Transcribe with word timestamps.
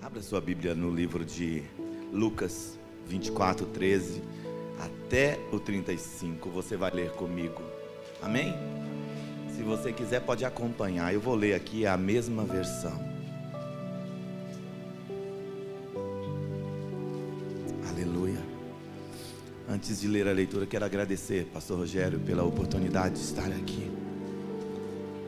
Abra 0.00 0.22
sua 0.22 0.40
Bíblia 0.40 0.76
no 0.76 0.94
livro 0.94 1.24
de 1.24 1.64
Lucas 2.12 2.78
24, 3.08 3.66
13 3.66 4.22
até 4.78 5.40
o 5.52 5.58
35. 5.58 6.48
Você 6.50 6.76
vai 6.76 6.92
ler 6.92 7.10
comigo. 7.10 7.60
Amém? 8.22 8.54
Se 9.54 9.62
você 9.62 9.92
quiser, 9.92 10.20
pode 10.20 10.44
acompanhar. 10.44 11.12
Eu 11.12 11.20
vou 11.20 11.34
ler 11.34 11.54
aqui 11.54 11.84
a 11.84 11.96
mesma 11.96 12.44
versão. 12.44 12.96
Aleluia. 17.90 18.40
Antes 19.68 20.00
de 20.00 20.06
ler 20.06 20.28
a 20.28 20.32
leitura, 20.32 20.64
quero 20.64 20.84
agradecer, 20.84 21.46
Pastor 21.52 21.78
Rogério, 21.78 22.20
pela 22.20 22.44
oportunidade 22.44 23.16
de 23.16 23.20
estar 23.20 23.48
aqui. 23.48 23.90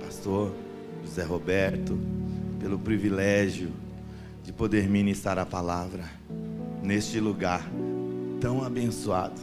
Pastor 0.00 0.54
José 1.02 1.24
Roberto, 1.24 1.98
pelo 2.60 2.78
privilégio 2.78 3.72
de 4.50 4.56
poder 4.56 4.88
ministrar 4.88 5.38
a 5.38 5.46
palavra 5.46 6.10
neste 6.82 7.20
lugar 7.20 7.64
tão 8.40 8.64
abençoado. 8.64 9.40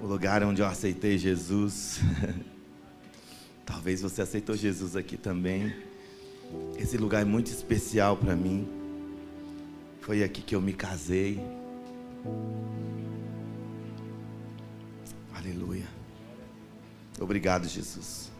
O 0.00 0.06
lugar 0.06 0.44
onde 0.44 0.62
eu 0.62 0.66
aceitei 0.66 1.18
Jesus. 1.18 1.98
Talvez 3.66 4.00
você 4.00 4.22
aceitou 4.22 4.54
Jesus 4.54 4.94
aqui 4.94 5.16
também. 5.16 5.74
Esse 6.78 6.96
lugar 6.96 7.22
é 7.22 7.24
muito 7.24 7.48
especial 7.48 8.16
para 8.16 8.36
mim. 8.36 8.64
Foi 10.02 10.22
aqui 10.22 10.40
que 10.40 10.54
eu 10.54 10.60
me 10.60 10.72
casei. 10.72 11.40
Aleluia. 15.34 15.88
Obrigado, 17.18 17.66
Jesus. 17.66 18.30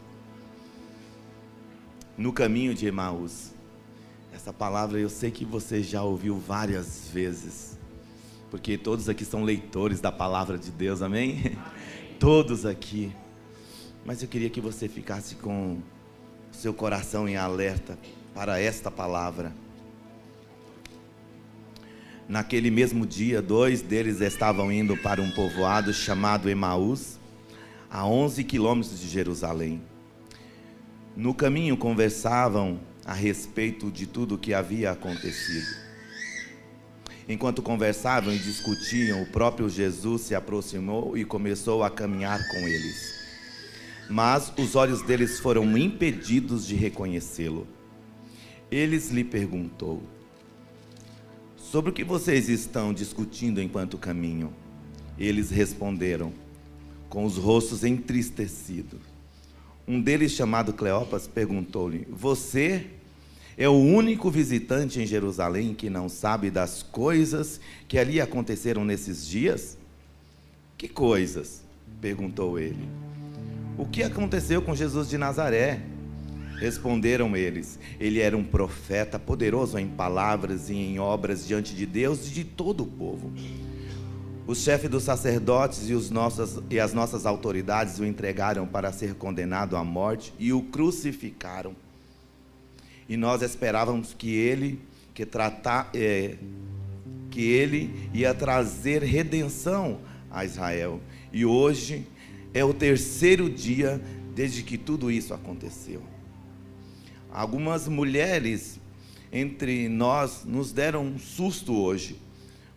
No 2.17 2.31
caminho 2.31 2.73
de 2.73 2.87
Emaús. 2.87 3.54
Essa 4.35 4.51
palavra 4.51 4.99
eu 4.99 5.07
sei 5.07 5.31
que 5.31 5.45
você 5.45 5.81
já 5.81 6.03
ouviu 6.03 6.37
várias 6.37 7.07
vezes, 7.07 7.79
porque 8.51 8.77
todos 8.77 9.07
aqui 9.07 9.23
são 9.23 9.45
leitores 9.45 10.01
da 10.01 10.11
palavra 10.11 10.57
de 10.57 10.71
Deus, 10.71 11.01
amém? 11.01 11.57
Todos 12.19 12.65
aqui. 12.65 13.13
Mas 14.05 14.21
eu 14.21 14.27
queria 14.27 14.49
que 14.49 14.59
você 14.59 14.89
ficasse 14.89 15.35
com 15.35 15.77
seu 16.51 16.73
coração 16.73 17.29
em 17.29 17.37
alerta 17.37 17.97
para 18.33 18.59
esta 18.59 18.91
palavra. 18.91 19.53
Naquele 22.27 22.69
mesmo 22.69 23.05
dia, 23.05 23.41
dois 23.41 23.81
deles 23.81 24.19
estavam 24.19 24.69
indo 24.69 24.97
para 24.97 25.21
um 25.21 25.31
povoado 25.31 25.93
chamado 25.93 26.49
Emaús, 26.49 27.17
a 27.89 28.05
11 28.05 28.43
quilômetros 28.43 28.99
de 28.99 29.07
Jerusalém. 29.07 29.81
No 31.15 31.33
caminho 31.33 31.77
conversavam 31.77 32.81
a 33.05 33.13
respeito 33.13 33.91
de 33.91 34.07
tudo 34.07 34.35
o 34.35 34.37
que 34.37 34.53
havia 34.53 34.91
acontecido. 34.91 35.85
Enquanto 37.29 37.61
conversavam 37.61 38.33
e 38.33 38.39
discutiam, 38.39 39.21
o 39.21 39.27
próprio 39.27 39.69
Jesus 39.69 40.23
se 40.23 40.35
aproximou 40.35 41.15
e 41.15 41.23
começou 41.23 41.83
a 41.83 41.89
caminhar 41.89 42.39
com 42.49 42.67
eles. 42.67 43.15
Mas 44.09 44.51
os 44.57 44.75
olhos 44.75 45.01
deles 45.01 45.39
foram 45.39 45.77
impedidos 45.77 46.65
de 46.67 46.75
reconhecê-lo. 46.75 47.67
Eles 48.71 49.09
lhe 49.09 49.23
perguntou: 49.23 50.03
Sobre 51.55 51.89
o 51.89 51.93
que 51.93 52.03
vocês 52.03 52.49
estão 52.49 52.93
discutindo 52.93 53.61
enquanto 53.61 53.97
caminham? 53.97 54.53
Eles 55.17 55.49
responderam, 55.49 56.33
com 57.09 57.25
os 57.25 57.37
rostos 57.37 57.83
entristecidos. 57.83 59.14
Um 59.87 60.01
deles, 60.01 60.31
chamado 60.31 60.73
Cleopas, 60.73 61.27
perguntou-lhe: 61.27 62.07
Você 62.09 62.87
é 63.57 63.69
o 63.69 63.73
único 63.73 64.31
visitante 64.31 64.99
em 64.99 65.05
Jerusalém 65.05 65.73
que 65.73 65.89
não 65.89 66.09
sabe 66.09 66.49
das 66.49 66.81
coisas 66.81 67.59
que 67.87 67.97
ali 67.97 68.19
aconteceram 68.19 68.83
nesses 68.83 69.25
dias? 69.27 69.77
Que 70.77 70.87
coisas? 70.87 71.63
perguntou 72.01 72.59
ele. 72.59 72.89
O 73.77 73.85
que 73.85 74.03
aconteceu 74.03 74.61
com 74.61 74.75
Jesus 74.75 75.09
de 75.09 75.17
Nazaré? 75.17 75.81
Responderam 76.59 77.35
eles: 77.35 77.77
Ele 77.99 78.19
era 78.19 78.35
um 78.35 78.43
profeta 78.43 79.19
poderoso 79.19 79.77
em 79.77 79.87
palavras 79.87 80.69
e 80.69 80.75
em 80.75 80.99
obras 80.99 81.47
diante 81.47 81.75
de 81.75 81.85
Deus 81.85 82.27
e 82.27 82.31
de 82.31 82.43
todo 82.43 82.83
o 82.83 82.87
povo. 82.87 83.31
Os 84.47 84.59
chefes 84.59 84.89
dos 84.89 85.03
sacerdotes 85.03 85.89
e, 85.89 85.93
e 86.75 86.79
as 86.79 86.93
nossas 86.93 87.25
autoridades 87.25 87.97
o 87.97 88.05
entregaram 88.05 88.67
para 88.67 88.91
ser 88.91 89.15
condenado 89.15 89.75
à 89.75 89.83
morte 89.83 90.33
e 90.37 90.53
o 90.53 90.61
crucificaram. 90.61 91.75
E 93.09 93.17
nós 93.17 93.41
esperávamos 93.41 94.13
que 94.13 94.35
ele, 94.35 94.79
que 95.15 95.25
tratar, 95.25 95.89
é, 95.95 96.35
que 97.31 97.41
ele 97.41 98.09
ia 98.13 98.35
trazer 98.35 99.01
redenção 99.01 99.99
a 100.29 100.45
Israel. 100.45 101.01
E 101.33 101.43
hoje 101.43 102.07
é 102.53 102.63
o 102.63 102.73
terceiro 102.73 103.49
dia 103.49 103.99
desde 104.35 104.61
que 104.61 104.77
tudo 104.77 105.09
isso 105.09 105.33
aconteceu. 105.33 106.03
Algumas 107.31 107.87
mulheres 107.87 108.79
entre 109.31 109.89
nós 109.89 110.43
nos 110.45 110.71
deram 110.71 111.03
um 111.03 111.17
susto 111.17 111.73
hoje. 111.73 112.21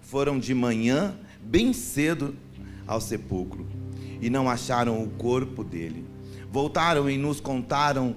Foram 0.00 0.38
de 0.38 0.54
manhã 0.54 1.16
bem 1.42 1.72
cedo 1.72 2.34
ao 2.86 3.00
sepulcro 3.00 3.66
e 4.20 4.28
não 4.30 4.48
acharam 4.48 5.02
o 5.02 5.10
corpo 5.10 5.62
dele. 5.62 6.04
Voltaram 6.50 7.08
e 7.08 7.18
nos 7.18 7.40
contaram 7.40 8.16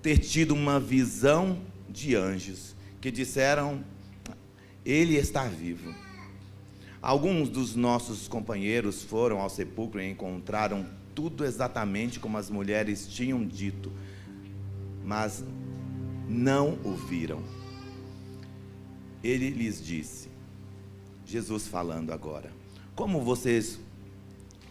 ter 0.00 0.18
tido 0.18 0.54
uma 0.54 0.78
visão 0.78 1.58
de 1.88 2.14
anjos 2.14 2.74
que 3.00 3.10
disseram: 3.10 3.84
Ele 4.84 5.16
está 5.16 5.44
vivo. 5.44 5.92
Alguns 7.02 7.48
dos 7.48 7.76
nossos 7.76 8.26
companheiros 8.26 9.02
foram 9.02 9.40
ao 9.40 9.50
sepulcro 9.50 10.00
e 10.00 10.10
encontraram 10.10 10.86
tudo 11.14 11.44
exatamente 11.44 12.20
como 12.20 12.36
as 12.36 12.50
mulheres 12.50 13.06
tinham 13.08 13.46
dito, 13.46 13.92
mas 15.04 15.44
não 16.28 16.78
o 16.84 16.94
viram. 16.94 17.42
Ele 19.22 19.50
lhes 19.50 19.84
disse: 19.84 20.28
Jesus 21.26 21.66
falando 21.66 22.12
agora. 22.12 22.50
Como 22.94 23.20
vocês 23.20 23.78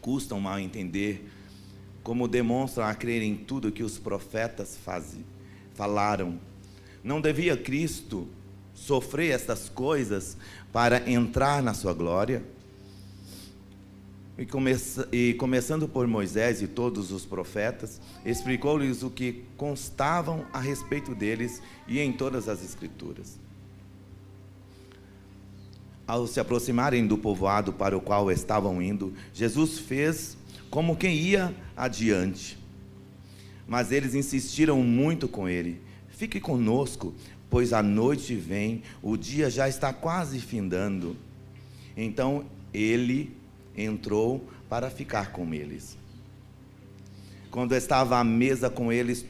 custam 0.02 0.40
mal 0.40 0.58
entender, 0.60 1.30
como 2.02 2.28
demonstram 2.28 2.86
a 2.86 2.96
crer 2.96 3.22
em 3.22 3.36
tudo 3.36 3.72
que 3.72 3.84
os 3.84 3.98
profetas 3.98 4.78
faz, 4.78 5.16
falaram. 5.74 6.40
Não 7.04 7.20
devia 7.20 7.58
Cristo 7.58 8.28
sofrer 8.74 9.32
estas 9.32 9.68
coisas 9.68 10.38
para 10.72 11.10
entrar 11.10 11.62
na 11.62 11.74
sua 11.74 11.94
glória? 11.94 12.44
E, 14.38 14.46
começa, 14.46 15.08
e 15.12 15.34
começando 15.34 15.88
por 15.88 16.08
Moisés 16.08 16.62
e 16.62 16.68
todos 16.68 17.12
os 17.12 17.26
profetas, 17.26 18.02
explicou-lhes 18.26 19.02
o 19.02 19.10
que 19.10 19.44
constavam 19.56 20.46
a 20.52 20.60
respeito 20.60 21.16
deles 21.16 21.62
e 21.88 22.00
em 22.00 22.12
todas 22.12 22.50
as 22.50 22.64
Escrituras. 22.64 23.45
Ao 26.08 26.28
se 26.28 26.40
aproximarem 26.40 27.08
do 27.08 27.18
povoado 27.18 27.74
para 27.74 27.98
o 27.98 28.02
qual 28.02 28.32
estavam 28.32 28.82
indo, 28.82 29.14
Jesus 29.34 29.80
fez 29.80 30.38
como 30.70 30.96
quem 30.96 31.16
ia 31.16 31.56
adiante. 31.76 32.58
Mas 33.68 33.92
eles 33.92 34.14
insistiram 34.14 34.82
muito 34.82 35.28
com 35.28 35.50
ele: 35.50 35.82
Fique 36.10 36.40
conosco, 36.40 37.14
pois 37.50 37.74
a 37.74 37.82
noite 37.82 38.36
vem, 38.36 38.84
o 39.02 39.18
dia 39.18 39.50
já 39.50 39.68
está 39.68 39.92
quase 39.92 40.40
findando. 40.40 41.16
Então 41.98 42.46
ele 42.74 43.36
entrou 43.76 44.48
para 44.70 44.90
ficar 44.90 45.32
com 45.32 45.54
eles. 45.54 45.98
Quando 47.50 47.74
estava 47.74 48.18
à 48.18 48.24
mesa 48.24 48.70
com 48.70 48.92
eles, 48.92 49.26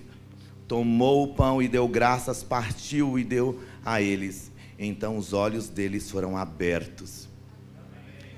tomou 0.68 1.24
o 1.24 1.34
pão 1.36 1.62
e 1.62 1.68
deu 1.68 1.88
graças, 1.88 2.44
partiu 2.44 3.20
e 3.20 3.24
deu 3.24 3.62
a 3.86 4.02
eles. 4.02 4.52
Então 4.78 5.18
os 5.18 5.34
olhos 5.34 5.70
deles 5.70 6.12
foram 6.12 6.36
abertos 6.38 7.30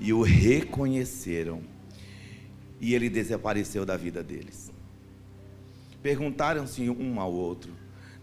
e 0.00 0.12
o 0.12 0.22
reconheceram. 0.22 1.62
E 2.80 2.94
ele 2.94 3.10
desapareceu 3.10 3.84
da 3.84 3.96
vida 3.96 4.22
deles. 4.22 4.70
Perguntaram-se 6.00 6.88
um 6.88 7.20
ao 7.20 7.32
outro: 7.32 7.72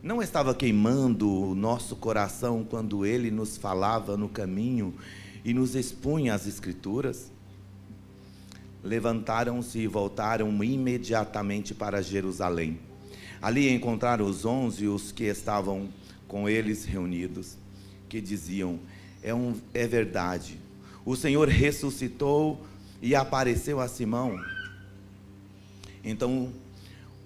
Não 0.02 0.22
estava 0.22 0.56
queimando 0.56 1.30
o 1.30 1.54
nosso 1.54 1.96
coração 1.98 2.64
quando 2.64 3.06
ele 3.06 3.30
nos 3.30 3.58
falava 3.58 4.16
no 4.16 4.30
caminho 4.30 4.94
e 5.44 5.54
nos 5.54 5.76
expunha 5.76 6.34
as 6.34 6.48
Escrituras? 6.48 7.34
Levantaram-se 8.82 9.80
e 9.80 9.88
voltaram 9.88 10.64
imediatamente 10.64 11.74
para 11.74 12.02
Jerusalém. 12.02 12.80
Ali 13.42 13.70
encontraram 13.70 14.26
os 14.26 14.46
onze 14.46 14.88
os 14.88 15.12
que 15.12 15.26
estavam 15.26 15.90
com 16.28 16.48
eles 16.48 16.86
reunidos 16.86 17.58
diziam: 18.22 18.80
é, 19.22 19.34
um, 19.34 19.56
é 19.74 19.88
verdade, 19.88 20.60
o 21.06 21.16
Senhor 21.16 21.48
ressuscitou 21.48 22.66
e 23.02 23.16
apareceu 23.16 23.80
a 23.80 23.88
Simão. 23.88 24.40
Então 26.04 26.52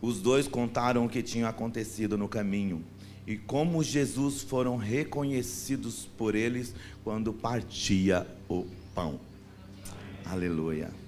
os 0.01 0.21
dois 0.21 0.47
contaram 0.47 1.05
o 1.05 1.09
que 1.09 1.21
tinha 1.21 1.49
acontecido 1.49 2.17
no 2.17 2.27
caminho 2.27 2.83
e 3.27 3.37
como 3.37 3.83
Jesus 3.83 4.41
foram 4.41 4.77
reconhecidos 4.77 6.09
por 6.17 6.35
eles 6.35 6.73
quando 7.03 7.31
partia 7.31 8.25
o 8.47 8.65
pão. 8.95 9.19
Aleluia. 10.25 10.98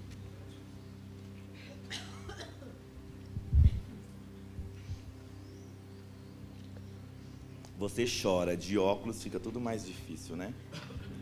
Você 7.81 8.05
chora 8.05 8.55
de 8.55 8.77
óculos, 8.77 9.23
fica 9.23 9.39
tudo 9.39 9.59
mais 9.59 9.83
difícil, 9.83 10.35
né? 10.35 10.53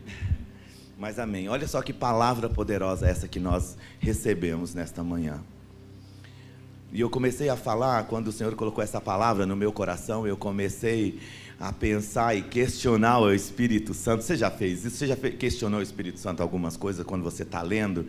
Mas 1.00 1.18
amém. 1.18 1.48
Olha 1.48 1.66
só 1.66 1.82
que 1.82 1.94
palavra 1.94 2.50
poderosa 2.50 3.08
essa 3.08 3.30
que 3.30 3.40
nós 3.40 3.78
recebemos 3.98 4.76
nesta 4.76 5.02
manhã. 5.02 5.42
E 6.92 7.00
eu 7.00 7.10
comecei 7.10 7.48
a 7.48 7.56
falar, 7.56 8.08
quando 8.08 8.28
o 8.28 8.32
Senhor 8.34 8.54
colocou 8.56 8.84
essa 8.84 9.00
palavra 9.00 9.46
no 9.46 9.56
meu 9.56 9.72
coração, 9.72 10.28
eu 10.28 10.36
comecei 10.36 11.22
a 11.60 11.74
pensar 11.74 12.38
e 12.38 12.42
questionar 12.42 13.20
o 13.20 13.34
Espírito 13.34 13.94
Santo. 13.94 14.24
Você 14.24 14.38
já 14.38 14.50
fez 14.50 14.86
isso? 14.86 14.96
Você 14.96 15.08
já 15.08 15.16
questionou 15.18 15.82
o 15.82 15.84
Espírito 15.84 16.18
Santo 16.18 16.42
algumas 16.42 16.78
coisas 16.78 17.06
quando 17.06 17.22
você 17.22 17.44
está 17.44 17.62
lendo? 17.62 18.06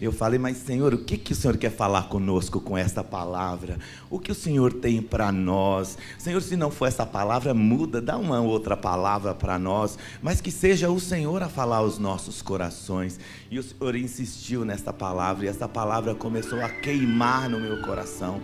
Eu 0.00 0.10
falei, 0.10 0.38
mas 0.38 0.56
Senhor, 0.56 0.94
o 0.94 0.98
que, 0.98 1.18
que 1.18 1.32
o 1.32 1.36
Senhor 1.36 1.58
quer 1.58 1.70
falar 1.70 2.08
conosco 2.08 2.60
com 2.60 2.78
esta 2.78 3.04
palavra? 3.04 3.78
O 4.08 4.18
que 4.18 4.32
o 4.32 4.34
Senhor 4.34 4.72
tem 4.72 5.02
para 5.02 5.30
nós? 5.30 5.98
Senhor, 6.18 6.40
se 6.40 6.56
não 6.56 6.70
for 6.70 6.86
essa 6.86 7.04
palavra, 7.04 7.52
muda, 7.52 8.00
dá 8.00 8.16
uma 8.16 8.40
outra 8.40 8.76
palavra 8.76 9.34
para 9.34 9.58
nós, 9.58 9.98
mas 10.22 10.40
que 10.40 10.50
seja 10.50 10.88
o 10.88 10.98
Senhor 10.98 11.42
a 11.42 11.48
falar 11.48 11.76
aos 11.76 11.98
nossos 11.98 12.40
corações. 12.40 13.20
E 13.50 13.58
o 13.58 13.62
Senhor 13.62 13.94
insistiu 13.96 14.64
nesta 14.64 14.94
palavra, 14.94 15.44
e 15.44 15.48
essa 15.48 15.68
palavra 15.68 16.14
começou 16.14 16.60
a 16.62 16.70
queimar 16.70 17.50
no 17.50 17.60
meu 17.60 17.82
coração 17.82 18.40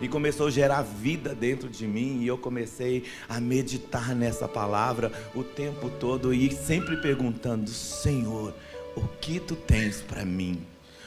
e 0.00 0.08
começou 0.08 0.46
a 0.46 0.50
gerar 0.50 0.82
vida 0.82 1.34
dentro 1.34 1.68
de 1.68 1.86
mim, 1.86 2.20
e 2.22 2.26
eu 2.26 2.38
comecei 2.38 3.04
a 3.28 3.40
meditar 3.40 4.14
nessa 4.14 4.46
palavra 4.46 5.12
o 5.34 5.42
tempo 5.42 5.90
todo 5.90 6.32
e 6.32 6.50
sempre 6.52 6.96
perguntando: 6.96 7.68
Senhor, 7.70 8.54
o 8.96 9.02
que 9.20 9.40
tu 9.40 9.56
tens 9.56 10.00
para 10.00 10.24
mim? 10.24 10.60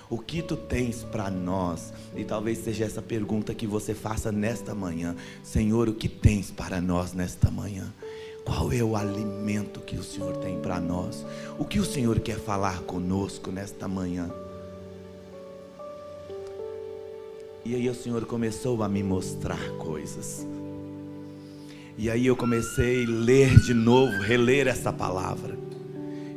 O 0.09 0.17
que 0.17 0.41
tu 0.41 0.57
tens 0.57 1.03
para 1.03 1.29
nós? 1.29 1.93
E 2.15 2.25
talvez 2.25 2.57
seja 2.57 2.83
essa 2.83 3.01
pergunta 3.01 3.53
que 3.53 3.65
você 3.65 3.93
faça 3.93 4.31
nesta 4.31 4.75
manhã: 4.75 5.15
Senhor, 5.43 5.87
o 5.87 5.93
que 5.93 6.09
tens 6.09 6.51
para 6.51 6.81
nós 6.81 7.13
nesta 7.13 7.49
manhã? 7.49 7.93
Qual 8.43 8.71
é 8.73 8.83
o 8.83 8.95
alimento 8.95 9.79
que 9.81 9.95
o 9.95 10.03
Senhor 10.03 10.35
tem 10.37 10.59
para 10.59 10.79
nós? 10.79 11.25
O 11.59 11.63
que 11.63 11.79
o 11.79 11.85
Senhor 11.85 12.19
quer 12.19 12.39
falar 12.39 12.81
conosco 12.81 13.51
nesta 13.51 13.87
manhã? 13.87 14.29
E 17.63 17.75
aí 17.75 17.87
o 17.87 17.93
Senhor 17.93 18.25
começou 18.25 18.81
a 18.81 18.89
me 18.89 19.03
mostrar 19.03 19.59
coisas. 19.77 20.47
E 21.97 22.09
aí 22.09 22.25
eu 22.25 22.35
comecei 22.35 23.05
a 23.05 23.09
ler 23.09 23.59
de 23.59 23.73
novo, 23.73 24.11
reler 24.23 24.67
essa 24.67 24.91
palavra. 24.91 25.55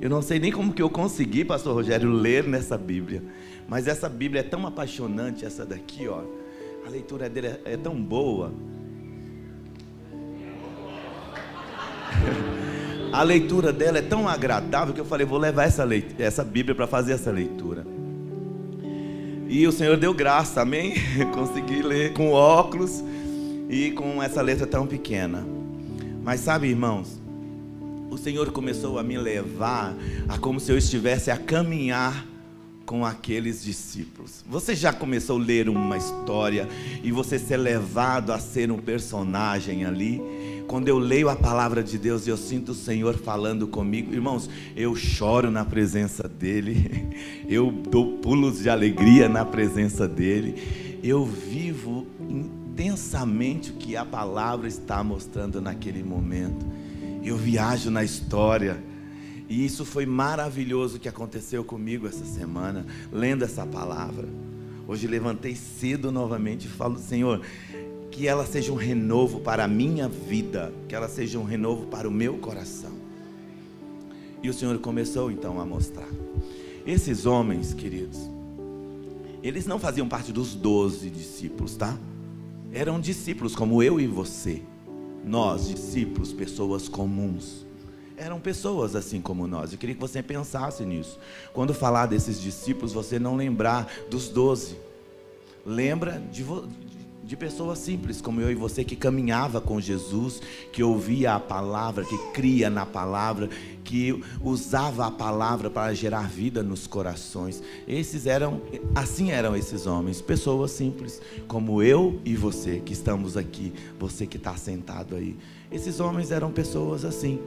Eu 0.02 0.10
não 0.10 0.20
sei 0.20 0.38
nem 0.38 0.52
como 0.52 0.74
que 0.74 0.82
eu 0.82 0.90
consegui, 0.90 1.42
pastor 1.42 1.72
Rogério, 1.72 2.10
ler 2.12 2.44
nessa 2.44 2.76
Bíblia. 2.76 3.22
Mas 3.66 3.88
essa 3.88 4.06
Bíblia 4.06 4.40
é 4.40 4.42
tão 4.42 4.66
apaixonante, 4.66 5.46
essa 5.46 5.64
daqui, 5.64 6.06
ó. 6.06 6.20
A 6.86 6.90
leitura 6.90 7.30
dele 7.30 7.46
é, 7.46 7.60
é 7.64 7.76
tão 7.78 7.94
boa. 7.98 8.52
a 13.10 13.22
leitura 13.22 13.72
dela 13.72 13.96
é 13.96 14.02
tão 14.02 14.28
agradável 14.28 14.92
que 14.92 15.00
eu 15.00 15.06
falei, 15.06 15.24
vou 15.24 15.38
levar 15.38 15.64
essa, 15.64 15.88
essa 16.18 16.44
Bíblia 16.44 16.74
para 16.74 16.86
fazer 16.86 17.12
essa 17.12 17.30
leitura. 17.30 17.93
E 19.48 19.66
o 19.66 19.72
Senhor 19.72 19.96
deu 19.96 20.14
graça, 20.14 20.62
amém? 20.62 20.94
Consegui 21.34 21.82
ler 21.82 22.12
com 22.14 22.32
óculos 22.32 23.04
e 23.68 23.90
com 23.90 24.22
essa 24.22 24.40
letra 24.40 24.66
tão 24.66 24.86
pequena. 24.86 25.46
Mas 26.22 26.40
sabe, 26.40 26.68
irmãos, 26.68 27.20
o 28.10 28.16
Senhor 28.16 28.50
começou 28.52 28.98
a 28.98 29.02
me 29.02 29.18
levar 29.18 29.94
a 30.28 30.38
como 30.38 30.58
se 30.58 30.72
eu 30.72 30.78
estivesse 30.78 31.30
a 31.30 31.36
caminhar 31.36 32.26
com 32.86 33.04
aqueles 33.04 33.62
discípulos. 33.62 34.44
Você 34.48 34.74
já 34.74 34.92
começou 34.92 35.38
a 35.38 35.44
ler 35.44 35.68
uma 35.68 35.96
história 35.96 36.68
e 37.02 37.10
você 37.12 37.38
ser 37.38 37.56
levado 37.56 38.32
a 38.32 38.38
ser 38.38 38.70
um 38.70 38.78
personagem 38.78 39.84
ali? 39.84 40.22
Quando 40.66 40.88
eu 40.88 40.98
leio 40.98 41.28
a 41.28 41.36
palavra 41.36 41.82
de 41.82 41.98
Deus, 41.98 42.26
eu 42.26 42.36
sinto 42.36 42.72
o 42.72 42.74
Senhor 42.74 43.16
falando 43.16 43.66
comigo. 43.68 44.12
Irmãos, 44.12 44.48
eu 44.74 44.94
choro 44.96 45.50
na 45.50 45.64
presença 45.64 46.26
dEle, 46.26 47.08
eu 47.48 47.70
dou 47.70 48.18
pulos 48.18 48.60
de 48.60 48.70
alegria 48.70 49.28
na 49.28 49.44
presença 49.44 50.08
dEle, 50.08 50.98
eu 51.02 51.24
vivo 51.24 52.06
intensamente 52.28 53.70
o 53.70 53.74
que 53.74 53.96
a 53.96 54.04
palavra 54.04 54.66
está 54.66 55.04
mostrando 55.04 55.60
naquele 55.60 56.02
momento. 56.02 56.66
Eu 57.22 57.36
viajo 57.36 57.90
na 57.90 58.02
história. 58.02 58.82
E 59.48 59.64
isso 59.64 59.84
foi 59.84 60.06
maravilhoso 60.06 60.98
que 60.98 61.08
aconteceu 61.08 61.62
comigo 61.62 62.06
essa 62.06 62.24
semana, 62.24 62.86
lendo 63.12 63.44
essa 63.44 63.66
palavra. 63.66 64.26
Hoje 64.88 65.06
levantei 65.06 65.54
cedo 65.54 66.10
novamente 66.10 66.66
e 66.66 66.70
falo, 66.70 66.98
Senhor, 66.98 67.40
que 68.14 68.28
ela 68.28 68.46
seja 68.46 68.70
um 68.70 68.76
renovo 68.76 69.40
para 69.40 69.64
a 69.64 69.68
minha 69.68 70.08
vida, 70.08 70.72
que 70.88 70.94
ela 70.94 71.08
seja 71.08 71.36
um 71.36 71.42
renovo 71.42 71.86
para 71.86 72.08
o 72.08 72.12
meu 72.12 72.38
coração. 72.38 72.92
E 74.40 74.48
o 74.48 74.54
Senhor 74.54 74.78
começou 74.78 75.32
então 75.32 75.60
a 75.60 75.66
mostrar. 75.66 76.06
Esses 76.86 77.26
homens, 77.26 77.74
queridos, 77.74 78.20
eles 79.42 79.66
não 79.66 79.80
faziam 79.80 80.08
parte 80.08 80.32
dos 80.32 80.54
doze 80.54 81.10
discípulos, 81.10 81.74
tá? 81.74 81.98
Eram 82.72 83.00
discípulos 83.00 83.56
como 83.56 83.82
eu 83.82 83.98
e 83.98 84.06
você. 84.06 84.62
Nós, 85.24 85.66
discípulos, 85.66 86.32
pessoas 86.32 86.88
comuns. 86.88 87.66
Eram 88.16 88.38
pessoas 88.38 88.94
assim 88.94 89.20
como 89.20 89.48
nós. 89.48 89.72
Eu 89.72 89.78
queria 89.78 89.96
que 89.96 90.00
você 90.00 90.22
pensasse 90.22 90.84
nisso. 90.84 91.18
Quando 91.52 91.74
falar 91.74 92.06
desses 92.06 92.40
discípulos, 92.40 92.92
você 92.92 93.18
não 93.18 93.34
lembrar 93.34 93.92
dos 94.08 94.28
doze. 94.28 94.76
Lembra 95.66 96.22
de, 96.30 96.44
de 97.26 97.36
pessoas 97.36 97.78
simples 97.78 98.20
como 98.20 98.40
eu 98.40 98.50
e 98.50 98.54
você 98.54 98.84
que 98.84 98.94
caminhava 98.94 99.60
com 99.60 99.80
Jesus, 99.80 100.42
que 100.72 100.82
ouvia 100.82 101.34
a 101.34 101.40
palavra, 101.40 102.04
que 102.04 102.18
cria 102.32 102.68
na 102.68 102.84
palavra, 102.84 103.48
que 103.82 104.22
usava 104.42 105.06
a 105.06 105.10
palavra 105.10 105.70
para 105.70 105.94
gerar 105.94 106.28
vida 106.28 106.62
nos 106.62 106.86
corações. 106.86 107.62
Esses 107.88 108.26
eram, 108.26 108.60
assim 108.94 109.30
eram 109.30 109.56
esses 109.56 109.86
homens, 109.86 110.20
pessoas 110.20 110.72
simples 110.72 111.20
como 111.48 111.82
eu 111.82 112.20
e 112.24 112.36
você 112.36 112.80
que 112.84 112.92
estamos 112.92 113.36
aqui, 113.36 113.72
você 113.98 114.26
que 114.26 114.36
está 114.36 114.56
sentado 114.56 115.16
aí. 115.16 115.36
Esses 115.72 116.00
homens 116.00 116.30
eram 116.30 116.52
pessoas 116.52 117.04
assim. 117.04 117.40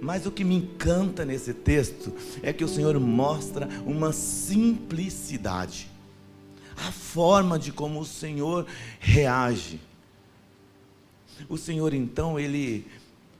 Mas 0.00 0.26
o 0.26 0.30
que 0.30 0.44
me 0.44 0.56
encanta 0.56 1.24
nesse 1.24 1.52
texto 1.52 2.12
é 2.42 2.52
que 2.52 2.64
o 2.64 2.68
Senhor 2.68 2.98
mostra 3.00 3.68
uma 3.86 4.12
simplicidade 4.12 5.95
a 6.76 6.92
forma 6.92 7.58
de 7.58 7.72
como 7.72 8.00
o 8.00 8.04
Senhor 8.04 8.66
reage. 9.00 9.80
O 11.48 11.56
Senhor 11.56 11.92
então, 11.94 12.38
ele 12.38 12.86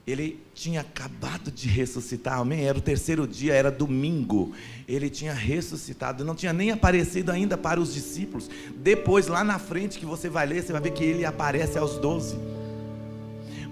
ele 0.06 0.40
tinha 0.54 0.82
acabado 0.82 1.50
de 1.50 1.66
ressuscitar, 1.66 2.38
amém? 2.38 2.64
Era 2.64 2.78
o 2.78 2.80
terceiro 2.80 3.26
dia, 3.26 3.52
era 3.52 3.72
domingo. 3.72 4.54
Ele 4.86 5.10
tinha 5.10 5.34
ressuscitado, 5.34 6.24
não 6.24 6.36
tinha 6.36 6.52
nem 6.52 6.70
aparecido 6.70 7.32
ainda 7.32 7.58
para 7.58 7.80
os 7.80 7.92
discípulos. 7.92 8.48
Depois, 8.76 9.26
lá 9.26 9.42
na 9.42 9.58
frente, 9.58 9.98
que 9.98 10.06
você 10.06 10.28
vai 10.28 10.46
ler, 10.46 10.62
você 10.62 10.72
vai 10.72 10.80
ver 10.80 10.92
que 10.92 11.02
ele 11.02 11.24
aparece 11.24 11.76
aos 11.76 11.98
doze. 11.98 12.36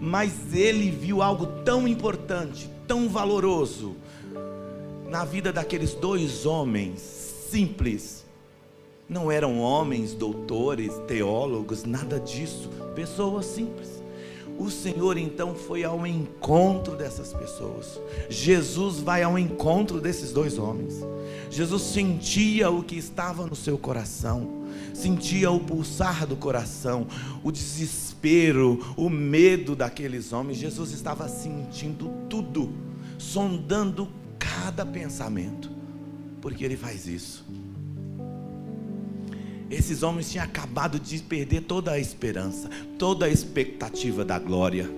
Mas 0.01 0.33
ele 0.53 0.91
viu 0.91 1.23
algo 1.23 1.47
tão 1.63 1.87
importante, 1.87 2.69
tão 2.89 3.09
valoroso, 3.09 3.95
na 5.09 5.25
vida 5.25 5.53
daqueles 5.53 5.95
dois 5.95 6.45
homens 6.45 7.01
simples, 7.49 8.24
não 9.09 9.31
eram 9.31 9.61
homens, 9.61 10.15
doutores, 10.15 10.93
teólogos, 11.07 11.85
nada 11.85 12.19
disso, 12.19 12.71
pessoas 12.95 13.47
simples. 13.47 14.03
O 14.59 14.71
Senhor 14.71 15.19
então 15.19 15.55
foi 15.55 15.83
ao 15.83 16.07
encontro 16.07 16.97
dessas 16.97 17.33
pessoas. 17.33 18.01
Jesus 18.31 19.01
vai 19.01 19.23
ao 19.23 19.39
encontro 19.39 20.01
desses 20.01 20.33
dois 20.33 20.59
homens. 20.59 20.95
Jesus 21.51 21.83
sentia 21.83 22.71
o 22.71 22.83
que 22.83 22.97
estava 22.97 23.47
no 23.47 23.57
seu 23.57 23.77
coração, 23.77 24.65
sentia 24.93 25.51
o 25.51 25.59
pulsar 25.59 26.27
do 26.27 26.37
coração, 26.37 27.07
o 27.43 27.51
desespero, 27.51 28.95
o 28.97 29.11
medo 29.11 29.75
daqueles 29.75 30.33
homens. 30.33 30.59
Jesus 30.59 30.93
estava 30.93 31.29
sentindo 31.29 32.11
tudo, 32.31 32.73
sondando 33.19 34.09
cada 34.39 34.87
pensamento, 34.87 35.71
porque 36.41 36.65
ele 36.65 36.77
faz 36.77 37.09
isso 37.09 37.45
esses 39.75 40.03
homens 40.03 40.31
tinham 40.31 40.45
acabado 40.45 40.99
de 40.99 41.19
perder 41.19 41.63
toda 41.63 41.93
a 41.93 41.99
esperança, 41.99 42.69
toda 42.99 43.27
a 43.27 43.29
expectativa 43.29 44.25
da 44.25 44.39
glória. 44.39 44.89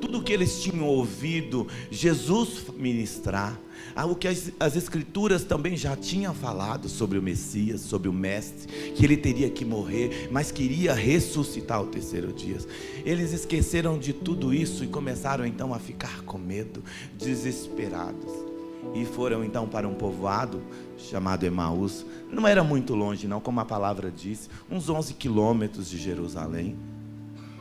tudo 0.00 0.22
que 0.22 0.32
eles 0.32 0.62
tinham 0.62 0.86
ouvido 0.86 1.66
Jesus 1.90 2.64
ministrar, 2.76 3.58
o 4.04 4.14
que 4.14 4.28
as, 4.28 4.52
as, 4.60 4.76
Escrituras 4.76 5.42
também 5.42 5.76
já 5.76 5.96
tinham 5.96 6.34
falado 6.34 6.88
sobre 6.88 7.18
o 7.18 7.22
Messias, 7.22 7.80
sobre 7.80 8.08
o 8.08 8.12
Mestre, 8.12 8.92
que 8.92 9.04
ele 9.04 9.16
teria 9.16 9.48
que 9.48 9.64
morrer, 9.64 10.28
mas 10.30 10.52
queria 10.52 10.92
ressuscitar 10.92 11.78
ao 11.78 11.86
terceiro 11.86 12.32
dia. 12.32 12.58
Eles 13.04 13.32
esqueceram 13.32 13.98
de 13.98 14.12
tudo 14.12 14.52
isso 14.52 14.84
e 14.84 14.86
começaram 14.86 15.46
então 15.46 15.72
a 15.72 15.78
ficar 15.78 16.22
com 16.22 16.38
medo, 16.38 16.84
desesperados. 17.18 18.45
E 18.94 19.04
foram 19.04 19.44
então 19.44 19.68
para 19.68 19.86
um 19.86 19.94
povoado 19.94 20.62
chamado 20.96 21.44
Emaús. 21.44 22.04
Não 22.30 22.46
era 22.46 22.64
muito 22.64 22.94
longe, 22.94 23.28
não, 23.28 23.40
como 23.40 23.60
a 23.60 23.64
palavra 23.64 24.10
disse, 24.10 24.48
uns 24.70 24.88
11 24.88 25.14
quilômetros 25.14 25.88
de 25.88 25.98
Jerusalém. 25.98 26.76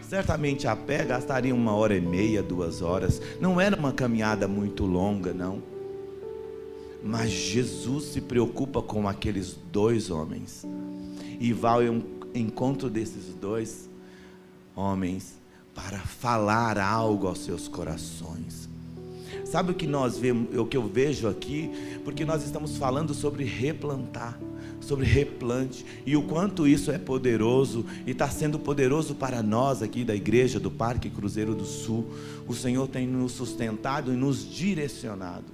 Certamente 0.01 0.67
a 0.67 0.75
pé 0.75 1.03
gastaria 1.03 1.53
uma 1.53 1.73
hora 1.73 1.95
e 1.95 2.01
meia, 2.01 2.43
duas 2.43 2.81
horas. 2.81 3.21
Não 3.39 3.59
era 3.59 3.75
uma 3.75 3.91
caminhada 3.91 4.47
muito 4.47 4.85
longa, 4.85 5.33
não. 5.33 5.61
Mas 7.03 7.29
Jesus 7.31 8.05
se 8.05 8.21
preocupa 8.21 8.81
com 8.81 9.07
aqueles 9.07 9.57
dois 9.71 10.09
homens 10.09 10.65
e 11.39 11.53
vai 11.53 11.87
ao 11.87 11.95
encontro 12.33 12.89
desses 12.89 13.33
dois 13.35 13.89
homens 14.75 15.39
para 15.73 15.99
falar 15.99 16.77
algo 16.77 17.27
aos 17.27 17.39
seus 17.39 17.67
corações. 17.67 18.69
Sabe 19.45 19.71
o 19.71 19.75
que 19.75 19.85
nós 19.85 20.17
vemos, 20.17 20.57
o 20.57 20.65
que 20.65 20.75
eu 20.75 20.87
vejo 20.87 21.27
aqui? 21.27 21.69
Porque 22.03 22.25
nós 22.25 22.43
estamos 22.43 22.77
falando 22.77 23.13
sobre 23.13 23.43
replantar, 23.43 24.39
sobre 24.81 25.05
replante 25.05 25.85
e 26.03 26.17
o 26.17 26.23
quanto 26.23 26.67
isso 26.67 26.91
é 26.91 26.97
poderoso 26.97 27.85
e 28.07 28.11
está 28.11 28.27
sendo 28.27 28.57
poderoso 28.57 29.13
para 29.13 29.43
nós 29.43 29.83
aqui 29.83 30.03
da 30.03 30.15
igreja 30.15 30.59
do 30.59 30.71
Parque 30.71 31.11
Cruzeiro 31.11 31.53
do 31.53 31.63
Sul. 31.63 32.07
O 32.47 32.55
Senhor 32.55 32.87
tem 32.87 33.05
nos 33.05 33.33
sustentado 33.33 34.11
e 34.11 34.15
nos 34.15 34.49
direcionado. 34.51 35.45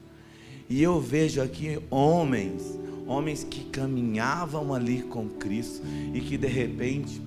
E 0.70 0.82
eu 0.82 1.02
vejo 1.02 1.42
aqui 1.42 1.78
homens, 1.90 2.80
homens 3.06 3.44
que 3.44 3.66
caminhavam 3.66 4.74
ali 4.74 5.02
com 5.02 5.28
Cristo 5.28 5.82
e 6.14 6.22
que 6.22 6.38
de 6.38 6.48
repente, 6.48 7.22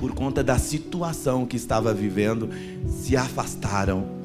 por 0.00 0.12
conta 0.12 0.42
da 0.42 0.58
situação 0.58 1.46
que 1.46 1.56
estava 1.56 1.94
vivendo, 1.94 2.50
se 2.88 3.16
afastaram 3.16 4.17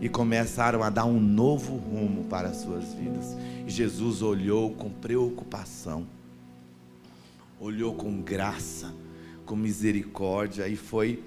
e 0.00 0.08
começaram 0.08 0.82
a 0.82 0.90
dar 0.90 1.04
um 1.04 1.20
novo 1.20 1.76
rumo 1.76 2.24
para 2.24 2.48
as 2.48 2.58
suas 2.58 2.94
vidas. 2.94 3.36
E 3.66 3.70
Jesus 3.70 4.22
olhou 4.22 4.72
com 4.72 4.90
preocupação, 4.90 6.06
olhou 7.60 7.94
com 7.94 8.20
graça, 8.20 8.94
com 9.44 9.54
misericórdia 9.54 10.66
e 10.68 10.76
foi 10.76 11.22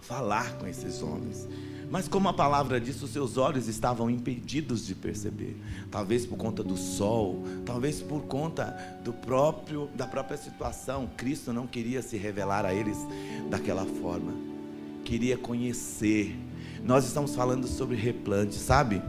falar 0.00 0.58
com 0.58 0.66
esses 0.66 1.02
homens. 1.02 1.48
Mas 1.90 2.08
como 2.08 2.28
a 2.28 2.32
palavra 2.32 2.80
diz, 2.80 3.00
os 3.02 3.10
seus 3.10 3.36
olhos 3.36 3.68
estavam 3.68 4.10
impedidos 4.10 4.86
de 4.86 4.94
perceber. 4.94 5.56
Talvez 5.90 6.26
por 6.26 6.36
conta 6.36 6.62
do 6.62 6.76
sol, 6.76 7.44
talvez 7.64 8.00
por 8.02 8.22
conta 8.22 8.76
do 9.04 9.12
próprio 9.12 9.88
da 9.94 10.06
própria 10.06 10.36
situação. 10.36 11.08
Cristo 11.16 11.52
não 11.52 11.66
queria 11.66 12.02
se 12.02 12.16
revelar 12.16 12.64
a 12.64 12.74
eles 12.74 12.98
daquela 13.48 13.84
forma. 13.84 14.32
Queria 15.04 15.36
conhecer. 15.36 16.36
Nós 16.84 17.06
estamos 17.06 17.34
falando 17.34 17.66
sobre 17.66 17.96
replante, 17.96 18.56
sabe? 18.56 19.00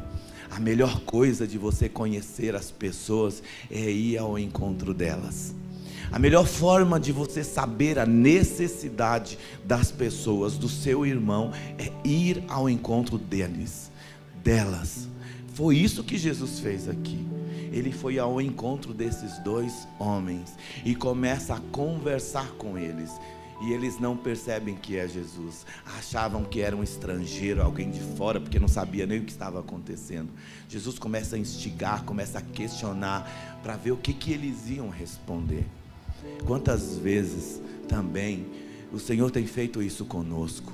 A 0.49 0.61
melhor 0.61 1.01
coisa 1.01 1.45
de 1.45 1.57
você 1.57 1.89
conhecer 1.89 2.55
as 2.55 2.71
pessoas 2.71 3.43
é 3.69 3.91
ir 3.91 4.17
ao 4.17 4.39
encontro 4.39 4.93
delas. 4.93 5.53
A 6.09 6.17
melhor 6.17 6.45
forma 6.45 6.97
de 6.97 7.11
você 7.11 7.43
saber 7.43 7.99
a 7.99 8.05
necessidade 8.05 9.37
das 9.65 9.91
pessoas, 9.91 10.55
do 10.55 10.69
seu 10.69 11.05
irmão, 11.05 11.51
é 11.77 11.91
ir 12.07 12.41
ao 12.47 12.69
encontro 12.69 13.17
deles, 13.17 13.91
delas. 14.41 15.09
Foi 15.53 15.75
isso 15.75 16.03
que 16.03 16.17
Jesus 16.17 16.59
fez 16.59 16.87
aqui. 16.87 17.25
Ele 17.73 17.91
foi 17.91 18.17
ao 18.17 18.39
encontro 18.39 18.93
desses 18.93 19.37
dois 19.39 19.85
homens 19.99 20.55
e 20.85 20.95
começa 20.95 21.55
a 21.55 21.59
conversar 21.73 22.47
com 22.51 22.77
eles. 22.77 23.11
E 23.61 23.71
eles 23.71 23.99
não 23.99 24.17
percebem 24.17 24.75
que 24.75 24.97
é 24.97 25.07
Jesus. 25.07 25.65
Achavam 25.97 26.43
que 26.43 26.59
era 26.59 26.75
um 26.75 26.83
estrangeiro, 26.83 27.61
alguém 27.61 27.89
de 27.89 28.01
fora, 28.15 28.39
porque 28.39 28.59
não 28.59 28.67
sabia 28.67 29.05
nem 29.05 29.19
o 29.19 29.23
que 29.23 29.31
estava 29.31 29.59
acontecendo. 29.59 30.29
Jesus 30.67 30.99
começa 30.99 31.35
a 31.35 31.39
instigar, 31.39 32.03
começa 32.03 32.39
a 32.39 32.41
questionar, 32.41 33.59
para 33.63 33.77
ver 33.77 33.91
o 33.91 33.97
que, 33.97 34.13
que 34.13 34.33
eles 34.33 34.69
iam 34.69 34.89
responder. 34.89 35.65
Quantas 36.45 36.97
vezes 36.97 37.61
também 37.87 38.45
o 38.91 38.99
Senhor 38.99 39.31
tem 39.31 39.45
feito 39.45 39.81
isso 39.81 40.05
conosco? 40.05 40.73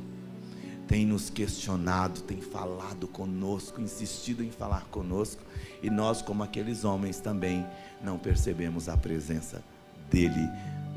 Tem 0.87 1.05
nos 1.05 1.29
questionado, 1.29 2.21
tem 2.21 2.41
falado 2.41 3.07
conosco, 3.07 3.79
insistido 3.79 4.43
em 4.43 4.51
falar 4.51 4.85
conosco, 4.85 5.41
e 5.81 5.89
nós, 5.89 6.21
como 6.21 6.43
aqueles 6.43 6.83
homens, 6.83 7.19
também 7.19 7.65
não 8.03 8.17
percebemos 8.17 8.89
a 8.89 8.97
presença 8.97 9.63
dEle 10.09 10.49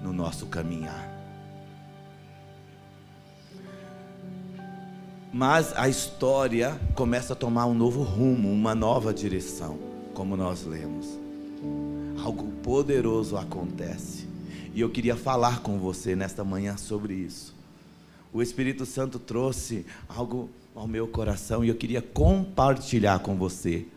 no 0.02 0.12
nosso 0.12 0.46
caminhar. 0.46 1.23
Mas 5.36 5.76
a 5.76 5.88
história 5.88 6.80
começa 6.94 7.32
a 7.32 7.36
tomar 7.36 7.66
um 7.66 7.74
novo 7.74 8.04
rumo, 8.04 8.52
uma 8.52 8.72
nova 8.72 9.12
direção, 9.12 9.76
como 10.14 10.36
nós 10.36 10.64
lemos. 10.64 11.18
Algo 12.24 12.52
poderoso 12.62 13.36
acontece. 13.36 14.28
E 14.72 14.80
eu 14.80 14.88
queria 14.88 15.16
falar 15.16 15.60
com 15.60 15.76
você 15.76 16.14
nesta 16.14 16.44
manhã 16.44 16.76
sobre 16.76 17.14
isso. 17.14 17.52
O 18.32 18.40
Espírito 18.42 18.86
Santo 18.86 19.18
trouxe 19.18 19.84
algo 20.08 20.48
ao 20.72 20.86
meu 20.86 21.08
coração 21.08 21.64
e 21.64 21.68
eu 21.68 21.74
queria 21.74 22.00
compartilhar 22.00 23.18
com 23.18 23.34
você. 23.34 23.88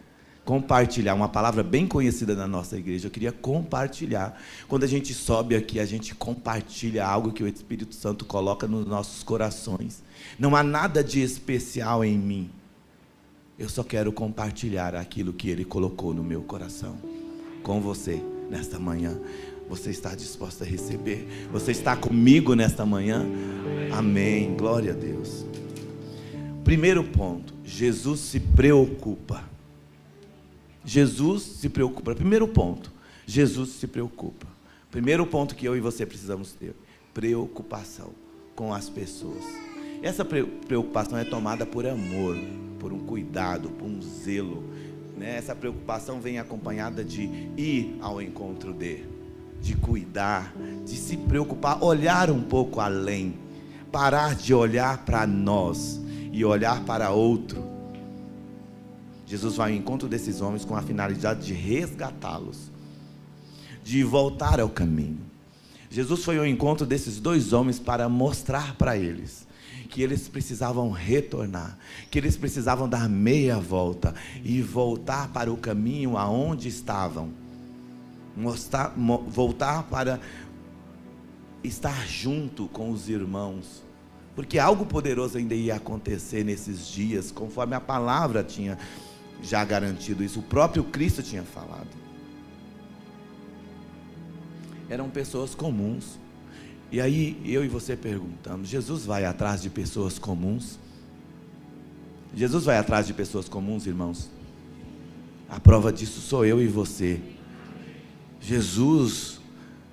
Compartilhar, 0.47 1.13
uma 1.13 1.27
palavra 1.27 1.61
bem 1.61 1.85
conhecida 1.85 2.33
na 2.33 2.47
nossa 2.47 2.77
igreja. 2.77 3.07
Eu 3.07 3.11
queria 3.11 3.33
compartilhar. 3.33 4.41
Quando 4.65 4.85
a 4.85 4.87
gente 4.87 5.13
sobe 5.13 5.57
aqui, 5.57 5.77
a 5.77 5.85
gente 5.85 6.15
compartilha 6.15 7.05
algo 7.05 7.33
que 7.33 7.43
o 7.43 7.47
Espírito 7.49 7.93
Santo 7.93 8.23
coloca 8.23 8.65
nos 8.65 8.87
nossos 8.87 9.23
corações. 9.23 10.01
Não 10.39 10.55
há 10.55 10.63
nada 10.63 11.03
de 11.03 11.21
especial 11.21 12.01
em 12.01 12.17
mim. 12.17 12.49
Eu 13.59 13.67
só 13.67 13.83
quero 13.83 14.09
compartilhar 14.13 14.95
aquilo 14.95 15.33
que 15.33 15.49
Ele 15.49 15.65
colocou 15.65 16.13
no 16.13 16.23
meu 16.23 16.41
coração 16.43 16.95
com 17.61 17.81
você 17.81 18.23
nesta 18.49 18.79
manhã. 18.79 19.19
Você 19.67 19.89
está 19.89 20.15
disposto 20.15 20.61
a 20.61 20.65
receber? 20.65 21.27
Você 21.51 21.71
está 21.71 21.93
comigo 21.93 22.53
nesta 22.53 22.85
manhã? 22.85 23.25
Amém. 23.91 24.55
Glória 24.55 24.93
a 24.93 24.95
Deus. 24.95 25.45
Primeiro 26.63 27.03
ponto: 27.03 27.53
Jesus 27.65 28.21
se 28.21 28.39
preocupa. 28.39 29.56
Jesus 30.87 31.43
se 31.43 31.67
preocupa. 31.67 32.15
Primeiro 32.15 32.47
ponto: 32.47 32.89
Jesus 33.25 33.71
se 33.71 33.85
preocupa. 33.85 34.47
Primeiro 34.89 35.27
ponto 35.27 35.53
que 35.53 35.67
eu 35.67 35.75
e 35.75 35.81
você 35.81 36.05
precisamos 36.05 36.53
ter: 36.53 36.73
preocupação 37.13 38.11
com 38.55 38.73
as 38.73 38.89
pessoas. 38.89 39.43
Essa 40.01 40.23
preocupação 40.23 41.17
é 41.17 41.25
tomada 41.25 41.65
por 41.65 41.85
amor, 41.85 42.37
por 42.79 42.93
um 42.93 42.99
cuidado, 42.99 43.69
por 43.69 43.85
um 43.85 44.01
zelo. 44.01 44.63
Né? 45.17 45.35
Essa 45.35 45.53
preocupação 45.53 46.21
vem 46.21 46.39
acompanhada 46.39 47.03
de 47.03 47.23
ir 47.57 47.97
ao 47.99 48.21
encontro 48.21 48.71
dele 48.71 49.17
de 49.59 49.75
cuidar, 49.75 50.53
de 50.85 50.95
se 50.95 51.17
preocupar, 51.17 51.83
olhar 51.83 52.29
um 52.29 52.41
pouco 52.41 52.79
além, 52.79 53.35
parar 53.91 54.35
de 54.35 54.53
olhar 54.53 54.99
para 54.99 55.25
nós 55.25 55.99
e 56.31 56.45
olhar 56.45 56.83
para 56.83 57.09
outro. 57.09 57.76
Jesus 59.27 59.55
vai 59.55 59.71
ao 59.71 59.77
encontro 59.77 60.07
desses 60.07 60.41
homens 60.41 60.65
com 60.65 60.75
a 60.75 60.81
finalidade 60.81 61.45
de 61.45 61.53
resgatá-los, 61.53 62.71
de 63.83 64.03
voltar 64.03 64.59
ao 64.59 64.69
caminho. 64.69 65.19
Jesus 65.89 66.23
foi 66.23 66.39
ao 66.39 66.45
encontro 66.45 66.85
desses 66.85 67.19
dois 67.19 67.53
homens 67.53 67.77
para 67.77 68.09
mostrar 68.09 68.75
para 68.75 68.97
eles 68.97 69.45
que 69.89 70.01
eles 70.01 70.27
precisavam 70.27 70.89
retornar, 70.89 71.77
que 72.09 72.17
eles 72.17 72.35
precisavam 72.35 72.89
dar 72.89 73.07
meia 73.07 73.59
volta 73.59 74.15
e 74.43 74.61
voltar 74.61 75.29
para 75.29 75.51
o 75.51 75.57
caminho 75.57 76.17
aonde 76.17 76.67
estavam 76.67 77.31
mostrar, 78.37 78.93
voltar 79.27 79.83
para 79.83 80.19
estar 81.63 82.07
junto 82.07 82.67
com 82.67 82.91
os 82.91 83.09
irmãos, 83.09 83.83
porque 84.35 84.59
algo 84.59 84.85
poderoso 84.85 85.37
ainda 85.37 85.55
ia 85.55 85.75
acontecer 85.75 86.45
nesses 86.45 86.87
dias, 86.87 87.31
conforme 87.31 87.75
a 87.75 87.81
palavra 87.81 88.43
tinha 88.43 88.77
já 89.41 89.63
garantido 89.63 90.23
isso, 90.23 90.39
o 90.39 90.43
próprio 90.43 90.83
Cristo 90.83 91.21
tinha 91.21 91.43
falado. 91.43 91.87
Eram 94.89 95.09
pessoas 95.09 95.53
comuns. 95.53 96.19
E 96.91 97.01
aí 97.01 97.41
eu 97.45 97.63
e 97.63 97.67
você 97.67 97.95
perguntamos: 97.95 98.69
Jesus 98.69 99.05
vai 99.05 99.25
atrás 99.25 99.61
de 99.61 99.69
pessoas 99.69 100.17
comuns? 100.17 100.79
Jesus 102.33 102.65
vai 102.65 102.77
atrás 102.77 103.07
de 103.07 103.13
pessoas 103.13 103.49
comuns, 103.49 103.85
irmãos? 103.85 104.29
A 105.49 105.59
prova 105.59 105.91
disso 105.91 106.21
sou 106.21 106.45
eu 106.45 106.61
e 106.61 106.67
você. 106.67 107.19
Jesus 108.39 109.39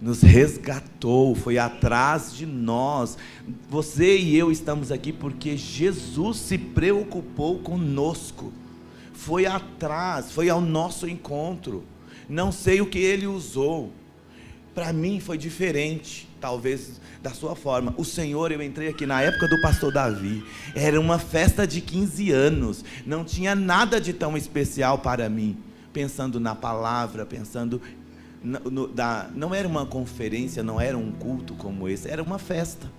nos 0.01 0.21
resgatou, 0.21 1.35
foi 1.35 1.59
atrás 1.59 2.35
de 2.35 2.45
nós. 2.45 3.17
Você 3.71 4.19
e 4.19 4.37
eu 4.37 4.53
estamos 4.53 4.93
aqui 4.93 5.13
porque 5.13 5.57
Jesus 5.57 6.37
se 6.37 6.59
preocupou 6.59 7.59
conosco, 7.61 8.53
foi 9.15 9.47
atrás, 9.47 10.31
foi 10.31 10.51
ao 10.51 10.61
nosso 10.61 11.09
encontro. 11.09 11.85
Não 12.29 12.53
sei 12.53 12.81
o 12.81 12.87
que 12.87 12.99
ele 12.99 13.27
usou, 13.27 13.93
para 14.75 14.93
mim 14.93 15.21
foi 15.21 15.39
diferente, 15.39 16.29
talvez 16.41 17.01
da 17.23 17.31
sua 17.31 17.55
forma. 17.55 17.95
O 17.97 18.05
Senhor, 18.05 18.53
eu 18.53 18.61
entrei 18.61 18.89
aqui 18.89 19.07
na 19.07 19.23
época 19.23 19.49
do 19.49 19.61
pastor 19.63 19.93
Davi, 19.93 20.45
era 20.75 21.01
uma 21.01 21.19
festa 21.19 21.67
de 21.67 21.81
15 21.81 22.31
anos, 22.33 22.85
não 23.07 23.25
tinha 23.25 23.55
nada 23.55 24.01
de 24.01 24.13
tão 24.13 24.37
especial 24.37 24.99
para 24.99 25.29
mim. 25.29 25.57
Pensando 25.93 26.41
na 26.41 26.57
palavra, 26.57 27.25
pensando 27.25 27.81
no, 28.43 28.59
no, 28.71 28.89
da, 28.89 29.31
não 29.35 29.55
era 29.55 29.67
uma 29.67 29.87
conferência, 29.87 30.63
não 30.63 30.81
era 30.81 30.99
um 30.99 31.13
culto 31.13 31.55
como 31.55 31.89
esse, 31.89 32.09
era 32.09 32.23
uma 32.23 32.39
festa. 32.39 32.91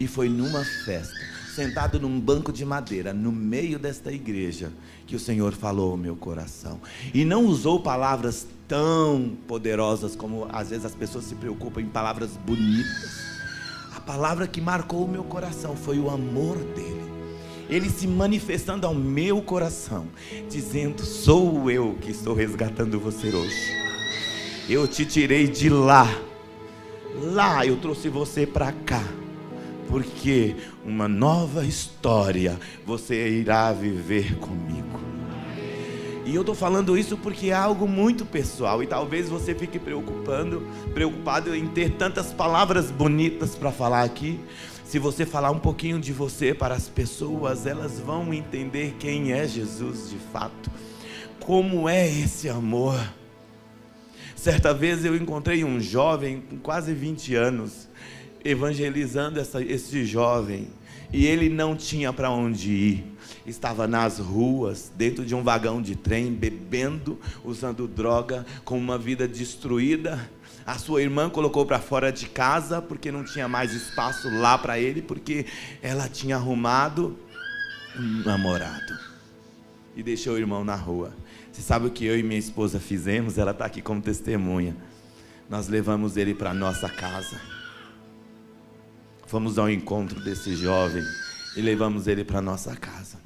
E 0.00 0.06
foi 0.06 0.28
numa 0.28 0.64
festa, 0.84 1.14
sentado 1.58 1.98
num 1.98 2.20
banco 2.20 2.52
de 2.52 2.64
madeira, 2.64 3.12
no 3.12 3.32
meio 3.32 3.80
desta 3.80 4.12
igreja, 4.12 4.70
que 5.08 5.16
o 5.16 5.18
Senhor 5.18 5.52
falou 5.52 5.90
ao 5.90 5.96
meu 5.96 6.14
coração. 6.14 6.80
E 7.12 7.24
não 7.24 7.46
usou 7.46 7.80
palavras 7.80 8.46
tão 8.68 9.36
poderosas 9.48 10.14
como 10.14 10.46
às 10.52 10.70
vezes 10.70 10.84
as 10.84 10.94
pessoas 10.94 11.24
se 11.24 11.34
preocupam 11.34 11.80
em 11.80 11.86
palavras 11.86 12.30
bonitas. 12.46 13.10
A 13.92 14.00
palavra 14.00 14.46
que 14.46 14.60
marcou 14.60 15.04
o 15.04 15.08
meu 15.08 15.24
coração 15.24 15.74
foi 15.74 15.98
o 15.98 16.08
amor 16.08 16.58
dele. 16.58 17.10
Ele 17.68 17.90
se 17.90 18.06
manifestando 18.06 18.86
ao 18.86 18.94
meu 18.94 19.42
coração, 19.42 20.06
dizendo: 20.48 21.04
Sou 21.04 21.68
eu 21.68 21.98
que 22.00 22.12
estou 22.12 22.34
resgatando 22.34 23.00
você 23.00 23.34
hoje. 23.34 23.76
Eu 24.68 24.86
te 24.86 25.04
tirei 25.04 25.48
de 25.48 25.68
lá. 25.68 26.06
Lá 27.20 27.66
eu 27.66 27.76
trouxe 27.78 28.08
você 28.08 28.46
para 28.46 28.70
cá. 28.70 29.02
Porque 29.88 30.54
uma 30.84 31.08
nova 31.08 31.64
história 31.64 32.58
você 32.84 33.28
irá 33.28 33.72
viver 33.72 34.36
comigo. 34.36 35.00
E 36.28 36.34
eu 36.34 36.42
estou 36.42 36.54
falando 36.54 36.98
isso 36.98 37.16
porque 37.16 37.46
é 37.46 37.54
algo 37.54 37.88
muito 37.88 38.26
pessoal 38.26 38.82
e 38.82 38.86
talvez 38.86 39.30
você 39.30 39.54
fique 39.54 39.78
preocupando, 39.78 40.62
preocupado 40.92 41.54
em 41.54 41.66
ter 41.66 41.92
tantas 41.92 42.34
palavras 42.34 42.90
bonitas 42.90 43.54
para 43.54 43.72
falar 43.72 44.02
aqui. 44.02 44.38
Se 44.84 44.98
você 44.98 45.24
falar 45.24 45.50
um 45.50 45.58
pouquinho 45.58 45.98
de 45.98 46.12
você 46.12 46.52
para 46.52 46.74
as 46.74 46.86
pessoas, 46.86 47.66
elas 47.66 47.98
vão 47.98 48.34
entender 48.34 48.96
quem 48.98 49.32
é 49.32 49.48
Jesus 49.48 50.10
de 50.10 50.18
fato. 50.30 50.70
Como 51.40 51.88
é 51.88 52.06
esse 52.06 52.46
amor? 52.50 52.98
Certa 54.36 54.74
vez 54.74 55.06
eu 55.06 55.16
encontrei 55.16 55.64
um 55.64 55.80
jovem 55.80 56.42
com 56.42 56.58
quase 56.58 56.92
20 56.92 57.34
anos, 57.34 57.88
evangelizando 58.48 59.38
essa, 59.38 59.62
esse 59.62 60.04
jovem, 60.04 60.68
e 61.12 61.26
ele 61.26 61.48
não 61.48 61.76
tinha 61.76 62.12
para 62.12 62.30
onde 62.30 62.70
ir. 62.70 63.04
Estava 63.46 63.86
nas 63.86 64.18
ruas, 64.18 64.92
dentro 64.96 65.24
de 65.24 65.34
um 65.34 65.42
vagão 65.42 65.80
de 65.80 65.96
trem, 65.96 66.32
bebendo, 66.32 67.18
usando 67.44 67.86
droga, 67.86 68.44
com 68.64 68.78
uma 68.78 68.98
vida 68.98 69.26
destruída. 69.26 70.30
A 70.66 70.78
sua 70.78 71.02
irmã 71.02 71.30
colocou 71.30 71.64
para 71.64 71.78
fora 71.78 72.12
de 72.12 72.26
casa 72.26 72.82
porque 72.82 73.10
não 73.10 73.24
tinha 73.24 73.48
mais 73.48 73.72
espaço 73.72 74.28
lá 74.30 74.58
para 74.58 74.78
ele, 74.78 75.00
porque 75.00 75.46
ela 75.82 76.08
tinha 76.08 76.36
arrumado 76.36 77.18
um 77.98 78.22
namorado 78.24 78.98
e 79.96 80.02
deixou 80.02 80.34
o 80.34 80.38
irmão 80.38 80.62
na 80.62 80.76
rua. 80.76 81.12
Você 81.50 81.62
sabe 81.62 81.86
o 81.86 81.90
que 81.90 82.04
eu 82.04 82.18
e 82.18 82.22
minha 82.22 82.38
esposa 82.38 82.78
fizemos? 82.78 83.38
Ela 83.38 83.50
está 83.50 83.64
aqui 83.64 83.80
como 83.80 84.00
testemunha. 84.00 84.76
Nós 85.48 85.68
levamos 85.68 86.16
ele 86.16 86.34
para 86.34 86.52
nossa 86.52 86.88
casa. 86.88 87.57
Fomos 89.28 89.58
ao 89.58 89.68
encontro 89.68 90.18
desse 90.24 90.56
jovem 90.56 91.04
e 91.54 91.60
levamos 91.60 92.08
ele 92.08 92.24
para 92.24 92.40
nossa 92.40 92.74
casa. 92.74 93.18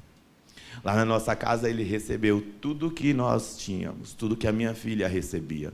Lá 0.82 0.96
na 0.96 1.04
nossa 1.04 1.36
casa 1.36 1.70
ele 1.70 1.84
recebeu 1.84 2.44
tudo 2.60 2.90
que 2.90 3.14
nós 3.14 3.56
tínhamos, 3.56 4.12
tudo 4.12 4.36
que 4.36 4.48
a 4.48 4.52
minha 4.52 4.74
filha 4.74 5.06
recebia. 5.06 5.72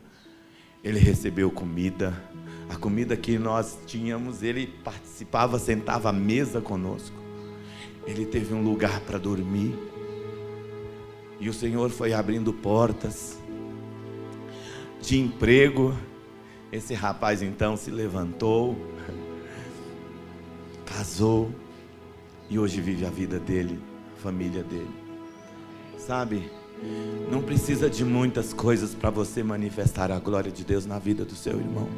Ele 0.84 0.98
recebeu 0.98 1.50
comida, 1.50 2.22
a 2.68 2.76
comida 2.76 3.16
que 3.16 3.38
nós 3.38 3.78
tínhamos, 3.86 4.42
ele 4.42 4.66
participava, 4.84 5.58
sentava 5.58 6.10
à 6.10 6.12
mesa 6.12 6.60
conosco. 6.60 7.16
Ele 8.06 8.26
teve 8.26 8.52
um 8.52 8.62
lugar 8.62 9.00
para 9.00 9.16
dormir. 9.16 9.74
E 11.40 11.48
o 11.48 11.54
Senhor 11.54 11.88
foi 11.88 12.12
abrindo 12.12 12.52
portas 12.52 13.38
de 15.00 15.18
emprego. 15.18 15.96
Esse 16.70 16.92
rapaz 16.92 17.40
então 17.40 17.78
se 17.78 17.90
levantou, 17.90 18.76
casou 20.88 21.50
e 22.48 22.58
hoje 22.58 22.80
vive 22.80 23.04
a 23.04 23.10
vida 23.10 23.38
dele, 23.38 23.78
a 24.16 24.20
família 24.22 24.62
dele. 24.62 24.90
Sabe? 25.98 26.50
Não 27.30 27.42
precisa 27.42 27.90
de 27.90 28.04
muitas 28.04 28.54
coisas 28.54 28.94
para 28.94 29.10
você 29.10 29.42
manifestar 29.42 30.10
a 30.10 30.18
glória 30.18 30.50
de 30.50 30.64
Deus 30.64 30.86
na 30.86 30.98
vida 30.98 31.24
do 31.24 31.34
seu 31.34 31.58
irmão. 31.58 31.88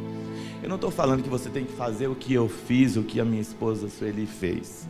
Eu 0.62 0.68
não 0.68 0.76
estou 0.76 0.90
falando 0.90 1.22
que 1.22 1.28
você 1.28 1.48
tem 1.48 1.64
que 1.64 1.72
fazer 1.72 2.08
o 2.08 2.14
que 2.14 2.34
eu 2.34 2.48
fiz, 2.48 2.96
o 2.96 3.02
que 3.02 3.20
a 3.20 3.24
minha 3.24 3.42
esposa 3.42 3.88
Sueli 3.88 4.26
fez. 4.26 4.88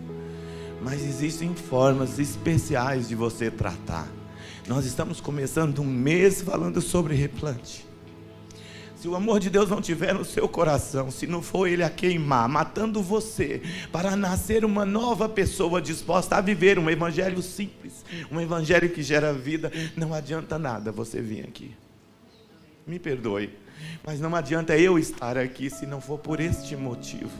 Mas 0.82 1.04
existem 1.04 1.54
formas 1.54 2.18
especiais 2.18 3.08
de 3.08 3.14
você 3.14 3.50
tratar. 3.50 4.08
Nós 4.66 4.86
estamos 4.86 5.20
começando 5.20 5.80
um 5.80 5.86
mês 5.86 6.40
falando 6.40 6.80
sobre 6.80 7.14
replante. 7.14 7.89
Se 9.00 9.08
o 9.08 9.16
amor 9.16 9.40
de 9.40 9.48
Deus 9.48 9.70
não 9.70 9.80
tiver 9.80 10.12
no 10.12 10.26
seu 10.26 10.46
coração, 10.46 11.10
se 11.10 11.26
não 11.26 11.40
for 11.40 11.66
Ele 11.66 11.82
a 11.82 11.88
queimar, 11.88 12.46
matando 12.46 13.02
você, 13.02 13.62
para 13.90 14.14
nascer 14.14 14.62
uma 14.62 14.84
nova 14.84 15.26
pessoa 15.26 15.80
disposta 15.80 16.36
a 16.36 16.40
viver 16.42 16.78
um 16.78 16.90
evangelho 16.90 17.40
simples, 17.40 18.04
um 18.30 18.38
evangelho 18.38 18.90
que 18.90 19.02
gera 19.02 19.32
vida, 19.32 19.72
não 19.96 20.12
adianta 20.12 20.58
nada 20.58 20.92
você 20.92 21.18
vir 21.18 21.44
aqui. 21.44 21.74
Me 22.86 22.98
perdoe, 22.98 23.48
mas 24.04 24.20
não 24.20 24.36
adianta 24.36 24.76
eu 24.76 24.98
estar 24.98 25.38
aqui 25.38 25.70
se 25.70 25.86
não 25.86 26.02
for 26.02 26.18
por 26.18 26.38
este 26.38 26.76
motivo 26.76 27.30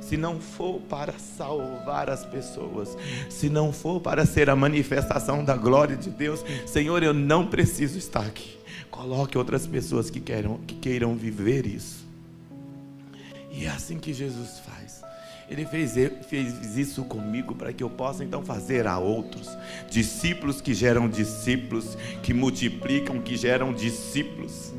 se 0.00 0.16
não 0.16 0.40
for 0.40 0.80
para 0.88 1.12
salvar 1.18 2.08
as 2.08 2.24
pessoas, 2.24 2.96
se 3.28 3.50
não 3.50 3.74
for 3.74 4.00
para 4.00 4.24
ser 4.24 4.48
a 4.48 4.56
manifestação 4.56 5.44
da 5.44 5.54
glória 5.54 5.98
de 5.98 6.08
Deus, 6.08 6.42
Senhor, 6.66 7.02
eu 7.02 7.12
não 7.12 7.46
preciso 7.46 7.98
estar 7.98 8.22
aqui. 8.22 8.57
Coloque 8.90 9.38
outras 9.38 9.66
pessoas 9.66 10.10
que 10.10 10.20
queiram, 10.20 10.58
que 10.66 10.74
queiram 10.74 11.14
viver 11.14 11.66
isso. 11.66 12.06
E 13.50 13.64
é 13.64 13.68
assim 13.68 13.98
que 13.98 14.12
Jesus 14.12 14.60
faz. 14.60 15.02
Ele 15.50 15.64
fez, 15.64 15.94
fez 16.28 16.76
isso 16.76 17.04
comigo 17.04 17.54
para 17.54 17.72
que 17.72 17.82
eu 17.82 17.88
possa 17.88 18.22
então 18.22 18.44
fazer 18.44 18.86
a 18.86 18.98
outros. 18.98 19.48
Discípulos 19.90 20.60
que 20.60 20.74
geram 20.74 21.08
discípulos, 21.08 21.96
que 22.22 22.34
multiplicam, 22.34 23.20
que 23.20 23.36
geram 23.36 23.72
discípulos. 23.72 24.72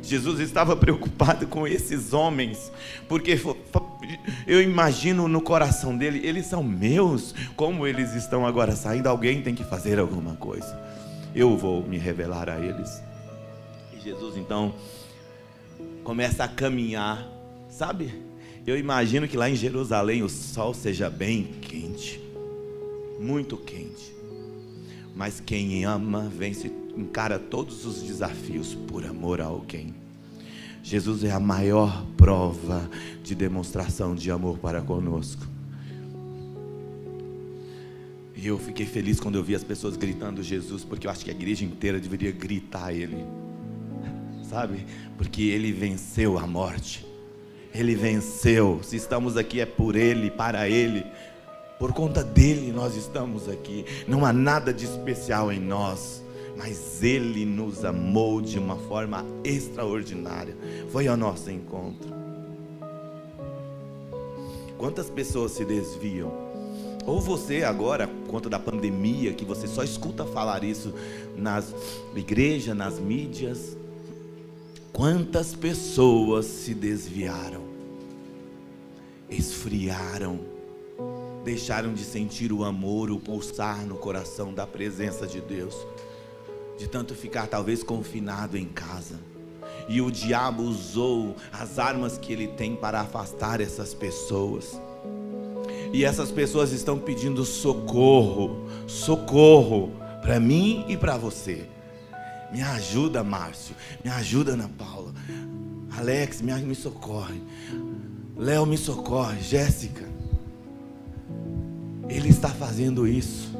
Jesus 0.00 0.38
estava 0.38 0.74
preocupado 0.76 1.48
com 1.48 1.66
esses 1.66 2.12
homens, 2.12 2.70
porque 3.08 3.38
eu 4.46 4.62
imagino 4.62 5.26
no 5.26 5.40
coração 5.40 5.96
dele, 5.96 6.20
eles 6.24 6.46
são 6.46 6.62
meus, 6.62 7.34
como 7.56 7.86
eles 7.86 8.14
estão 8.14 8.46
agora 8.46 8.76
saindo, 8.76 9.08
alguém 9.08 9.42
tem 9.42 9.54
que 9.54 9.64
fazer 9.64 9.98
alguma 9.98 10.36
coisa. 10.36 10.80
Eu 11.34 11.56
vou 11.56 11.82
me 11.82 11.98
revelar 11.98 12.48
a 12.48 12.60
eles. 12.60 13.02
Jesus 14.06 14.36
então 14.36 14.72
começa 16.04 16.44
a 16.44 16.48
caminhar, 16.48 17.28
sabe? 17.68 18.14
Eu 18.64 18.78
imagino 18.78 19.26
que 19.26 19.36
lá 19.36 19.50
em 19.50 19.56
Jerusalém 19.56 20.22
o 20.22 20.28
sol 20.28 20.72
seja 20.72 21.10
bem 21.10 21.42
quente, 21.60 22.20
muito 23.18 23.56
quente. 23.56 24.14
Mas 25.12 25.42
quem 25.44 25.84
ama 25.84 26.28
vence, 26.28 26.70
encara 26.96 27.36
todos 27.36 27.84
os 27.84 28.00
desafios 28.00 28.76
por 28.86 29.04
amor 29.04 29.40
a 29.40 29.46
alguém. 29.46 29.92
Jesus 30.84 31.24
é 31.24 31.32
a 31.32 31.40
maior 31.40 32.06
prova 32.16 32.88
de 33.24 33.34
demonstração 33.34 34.14
de 34.14 34.30
amor 34.30 34.56
para 34.58 34.80
conosco. 34.80 35.44
E 38.36 38.46
eu 38.46 38.56
fiquei 38.56 38.86
feliz 38.86 39.18
quando 39.18 39.34
eu 39.34 39.42
vi 39.42 39.56
as 39.56 39.64
pessoas 39.64 39.96
gritando 39.96 40.44
Jesus, 40.44 40.84
porque 40.84 41.08
eu 41.08 41.10
acho 41.10 41.24
que 41.24 41.30
a 41.32 41.34
igreja 41.34 41.64
inteira 41.64 41.98
deveria 41.98 42.30
gritar 42.30 42.92
Ele, 42.92 43.24
sabe? 44.48 44.86
Porque 45.16 45.42
Ele 45.42 45.72
venceu 45.72 46.38
a 46.38 46.46
morte, 46.46 47.06
Ele 47.74 47.94
venceu. 47.94 48.80
Se 48.82 48.96
estamos 48.96 49.36
aqui 49.36 49.60
é 49.60 49.66
por 49.66 49.96
Ele, 49.96 50.30
para 50.30 50.68
Ele, 50.68 51.04
por 51.78 51.92
conta 51.92 52.22
dele 52.22 52.72
nós 52.72 52.96
estamos 52.96 53.48
aqui. 53.48 53.84
Não 54.06 54.24
há 54.24 54.32
nada 54.32 54.72
de 54.72 54.84
especial 54.84 55.52
em 55.52 55.60
nós 55.60 56.24
mas 56.56 57.02
Ele 57.02 57.44
nos 57.44 57.84
amou 57.84 58.40
de 58.40 58.58
uma 58.58 58.76
forma 58.76 59.24
extraordinária. 59.44 60.56
Foi 60.90 61.06
ao 61.06 61.16
nosso 61.16 61.50
encontro. 61.50 62.14
Quantas 64.78 65.10
pessoas 65.10 65.52
se 65.52 65.64
desviam? 65.64 66.32
Ou 67.06 67.20
você 67.20 67.62
agora, 67.62 68.08
por 68.08 68.28
conta 68.28 68.48
da 68.48 68.58
pandemia, 68.58 69.32
que 69.32 69.44
você 69.44 69.66
só 69.68 69.84
escuta 69.84 70.24
falar 70.24 70.64
isso 70.64 70.92
nas 71.36 71.72
igrejas, 72.14 72.76
nas 72.76 72.98
mídias. 72.98 73.76
Quantas 74.96 75.54
pessoas 75.54 76.46
se 76.46 76.72
desviaram, 76.72 77.60
esfriaram, 79.28 80.40
deixaram 81.44 81.92
de 81.92 82.02
sentir 82.02 82.50
o 82.50 82.64
amor, 82.64 83.10
o 83.10 83.20
pulsar 83.20 83.84
no 83.84 83.96
coração 83.96 84.54
da 84.54 84.66
presença 84.66 85.26
de 85.26 85.38
Deus, 85.38 85.74
de 86.78 86.88
tanto 86.88 87.14
ficar 87.14 87.46
talvez 87.46 87.82
confinado 87.82 88.56
em 88.56 88.64
casa. 88.64 89.20
E 89.86 90.00
o 90.00 90.10
diabo 90.10 90.62
usou 90.62 91.36
as 91.52 91.78
armas 91.78 92.16
que 92.16 92.32
ele 92.32 92.48
tem 92.48 92.74
para 92.74 93.02
afastar 93.02 93.60
essas 93.60 93.92
pessoas. 93.92 94.80
E 95.92 96.06
essas 96.06 96.32
pessoas 96.32 96.72
estão 96.72 96.98
pedindo 96.98 97.44
socorro, 97.44 98.66
socorro 98.86 99.92
para 100.22 100.40
mim 100.40 100.86
e 100.88 100.96
para 100.96 101.18
você. 101.18 101.75
Me 102.52 102.62
ajuda, 102.62 103.22
Márcio. 103.22 103.74
Me 104.04 104.10
ajuda, 104.10 104.52
Ana 104.52 104.68
Paula. 104.68 105.12
Alex, 105.96 106.40
me, 106.40 106.52
me 106.54 106.74
socorre. 106.74 107.40
Léo, 108.36 108.66
me 108.66 108.76
socorre. 108.76 109.40
Jéssica. 109.40 110.04
Ele 112.08 112.28
está 112.28 112.48
fazendo 112.48 113.06
isso. 113.06 113.56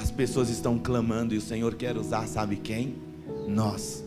As 0.00 0.10
pessoas 0.10 0.48
estão 0.48 0.78
clamando 0.78 1.34
e 1.34 1.38
o 1.38 1.42
Senhor 1.42 1.74
quer 1.74 1.96
usar, 1.96 2.26
sabe 2.26 2.56
quem? 2.56 2.96
Nós. 3.46 4.02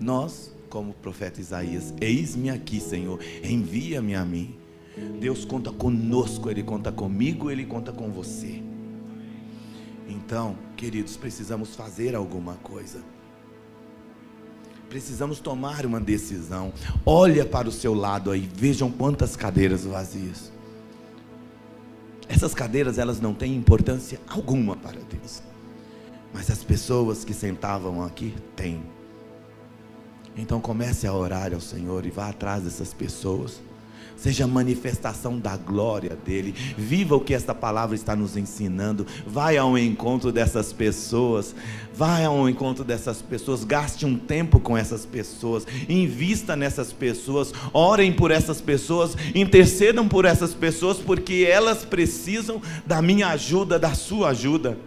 Nós, 0.00 0.52
como 0.68 0.90
o 0.90 0.94
profeta 0.94 1.40
Isaías, 1.40 1.94
eis-me 2.00 2.50
aqui, 2.50 2.80
Senhor, 2.80 3.20
envia-me 3.44 4.16
a 4.16 4.24
mim. 4.24 4.56
Deus 5.20 5.44
conta 5.44 5.70
conosco, 5.70 6.50
Ele 6.50 6.62
conta 6.62 6.90
comigo, 6.90 7.50
Ele 7.50 7.64
conta 7.64 7.92
com 7.92 8.10
você. 8.10 8.62
Então, 10.08 10.56
queridos, 10.76 11.16
precisamos 11.16 11.76
fazer 11.76 12.14
alguma 12.16 12.54
coisa. 12.54 13.00
Precisamos 14.92 15.40
tomar 15.40 15.86
uma 15.86 15.98
decisão. 15.98 16.70
Olha 17.06 17.46
para 17.46 17.66
o 17.66 17.72
seu 17.72 17.94
lado 17.94 18.30
aí, 18.30 18.46
vejam 18.54 18.90
quantas 18.90 19.34
cadeiras 19.34 19.86
vazias. 19.86 20.52
Essas 22.28 22.52
cadeiras, 22.52 22.98
elas 22.98 23.18
não 23.18 23.32
têm 23.32 23.56
importância 23.56 24.20
alguma 24.28 24.76
para 24.76 25.00
Deus. 25.00 25.42
Mas 26.30 26.50
as 26.50 26.62
pessoas 26.62 27.24
que 27.24 27.32
sentavam 27.32 28.04
aqui 28.04 28.34
têm. 28.54 28.82
Então 30.36 30.60
comece 30.60 31.06
a 31.06 31.14
orar 31.14 31.54
ao 31.54 31.60
Senhor 31.62 32.04
e 32.04 32.10
vá 32.10 32.28
atrás 32.28 32.64
dessas 32.64 32.92
pessoas 32.92 33.62
seja 34.22 34.46
manifestação 34.46 35.36
da 35.36 35.56
glória 35.56 36.16
dele. 36.24 36.54
Viva 36.78 37.16
o 37.16 37.20
que 37.20 37.34
esta 37.34 37.52
palavra 37.52 37.96
está 37.96 38.14
nos 38.14 38.36
ensinando. 38.36 39.04
Vai 39.26 39.56
ao 39.56 39.76
encontro 39.76 40.30
dessas 40.30 40.72
pessoas. 40.72 41.54
Vai 41.92 42.24
ao 42.24 42.48
encontro 42.48 42.84
dessas 42.84 43.20
pessoas. 43.20 43.64
Gaste 43.64 44.06
um 44.06 44.16
tempo 44.16 44.60
com 44.60 44.78
essas 44.78 45.04
pessoas. 45.04 45.66
Invista 45.88 46.54
nessas 46.54 46.92
pessoas. 46.92 47.52
Orem 47.72 48.12
por 48.12 48.30
essas 48.30 48.60
pessoas. 48.60 49.16
Intercedam 49.34 50.06
por 50.06 50.24
essas 50.24 50.54
pessoas, 50.54 50.98
porque 50.98 51.44
elas 51.50 51.84
precisam 51.84 52.62
da 52.86 53.02
minha 53.02 53.26
ajuda, 53.28 53.76
da 53.76 53.92
sua 53.92 54.28
ajuda. 54.28 54.78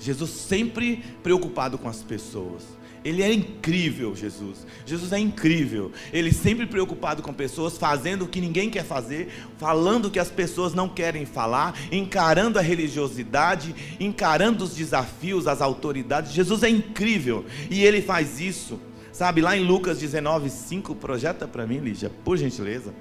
Jesus 0.00 0.30
sempre 0.30 1.00
preocupado 1.22 1.78
com 1.78 1.88
as 1.88 2.02
pessoas. 2.02 2.81
Ele 3.04 3.22
é 3.22 3.32
incrível, 3.32 4.14
Jesus. 4.14 4.66
Jesus 4.86 5.12
é 5.12 5.18
incrível. 5.18 5.90
Ele 6.12 6.32
sempre 6.32 6.66
preocupado 6.66 7.22
com 7.22 7.32
pessoas, 7.32 7.76
fazendo 7.76 8.24
o 8.24 8.28
que 8.28 8.40
ninguém 8.40 8.70
quer 8.70 8.84
fazer, 8.84 9.28
falando 9.58 10.06
o 10.06 10.10
que 10.10 10.18
as 10.18 10.30
pessoas 10.30 10.74
não 10.74 10.88
querem 10.88 11.26
falar, 11.26 11.76
encarando 11.90 12.58
a 12.58 12.62
religiosidade, 12.62 13.74
encarando 13.98 14.64
os 14.64 14.74
desafios, 14.74 15.46
as 15.46 15.60
autoridades. 15.60 16.32
Jesus 16.32 16.62
é 16.62 16.68
incrível 16.68 17.44
e 17.70 17.84
ele 17.84 18.00
faz 18.00 18.40
isso. 18.40 18.78
Sabe, 19.12 19.42
lá 19.42 19.56
em 19.56 19.64
Lucas 19.64 19.98
19, 19.98 20.48
5, 20.48 20.94
projeta 20.94 21.46
para 21.46 21.66
mim, 21.66 21.78
Lígia, 21.78 22.10
por 22.24 22.38
gentileza. 22.38 22.94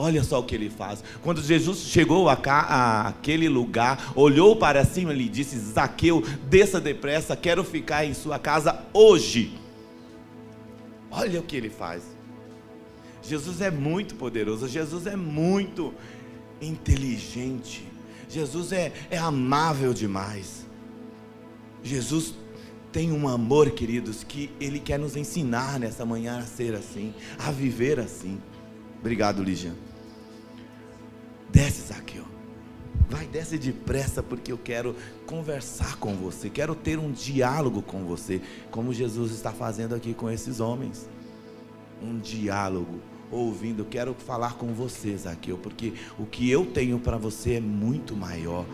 Olha 0.00 0.22
só 0.22 0.38
o 0.38 0.44
que 0.44 0.54
ele 0.54 0.70
faz. 0.70 1.02
Quando 1.22 1.42
Jesus 1.42 1.80
chegou 1.80 2.28
a, 2.28 2.36
cá, 2.36 3.08
aquele 3.08 3.48
lugar, 3.48 4.12
olhou 4.14 4.54
para 4.54 4.84
cima 4.84 5.12
e 5.12 5.28
disse: 5.28 5.58
Zaqueu, 5.58 6.22
desça 6.48 6.80
depressa, 6.80 7.36
quero 7.36 7.64
ficar 7.64 8.04
em 8.04 8.14
sua 8.14 8.38
casa 8.38 8.84
hoje. 8.94 9.58
Olha 11.10 11.40
o 11.40 11.42
que 11.42 11.56
ele 11.56 11.68
faz. 11.68 12.04
Jesus 13.20 13.60
é 13.60 13.72
muito 13.72 14.14
poderoso, 14.14 14.68
Jesus 14.68 15.06
é 15.06 15.16
muito 15.16 15.92
inteligente, 16.62 17.84
Jesus 18.28 18.70
é, 18.72 18.92
é 19.10 19.18
amável 19.18 19.92
demais. 19.92 20.64
Jesus 21.82 22.34
tem 22.92 23.12
um 23.12 23.28
amor, 23.28 23.70
queridos, 23.72 24.24
que 24.24 24.50
Ele 24.60 24.78
quer 24.78 24.98
nos 24.98 25.16
ensinar 25.16 25.78
nessa 25.78 26.04
manhã 26.04 26.38
a 26.38 26.42
ser 26.42 26.74
assim, 26.74 27.12
a 27.38 27.50
viver 27.50 28.00
assim. 28.00 28.40
Obrigado, 29.00 29.42
Lígia. 29.42 29.74
Desce, 31.50 31.92
Zaqueu. 31.92 32.24
Vai, 33.08 33.26
desce 33.26 33.56
depressa, 33.56 34.22
porque 34.22 34.52
eu 34.52 34.58
quero 34.58 34.94
conversar 35.24 35.96
com 35.96 36.14
você, 36.14 36.50
quero 36.50 36.74
ter 36.74 36.98
um 36.98 37.10
diálogo 37.10 37.80
com 37.80 38.04
você, 38.04 38.40
como 38.70 38.92
Jesus 38.92 39.32
está 39.32 39.50
fazendo 39.50 39.94
aqui 39.94 40.12
com 40.12 40.30
esses 40.30 40.60
homens. 40.60 41.08
Um 42.02 42.18
diálogo, 42.18 43.00
ouvindo, 43.30 43.84
quero 43.86 44.14
falar 44.14 44.54
com 44.54 44.74
você, 44.74 45.16
Zaqueu, 45.16 45.56
porque 45.56 45.94
o 46.18 46.26
que 46.26 46.50
eu 46.50 46.66
tenho 46.66 46.98
para 46.98 47.16
você 47.16 47.54
é 47.54 47.60
muito 47.60 48.14
maior. 48.14 48.66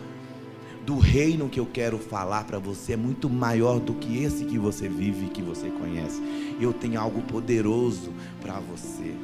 Do 0.85 0.99
reino 0.99 1.49
que 1.49 1.59
eu 1.59 1.65
quero 1.65 1.97
falar 1.97 2.43
para 2.43 2.59
você 2.59 2.93
é 2.93 2.97
muito 2.97 3.29
maior 3.29 3.79
do 3.79 3.93
que 3.95 4.21
esse 4.21 4.45
que 4.45 4.59
você 4.59 4.87
vive, 4.87 5.29
que 5.29 5.41
você 5.41 5.69
conhece. 5.69 6.21
Eu 6.59 6.73
tenho 6.73 6.99
algo 6.99 7.21
poderoso 7.23 8.11
para 8.41 8.59
você. 8.59 9.15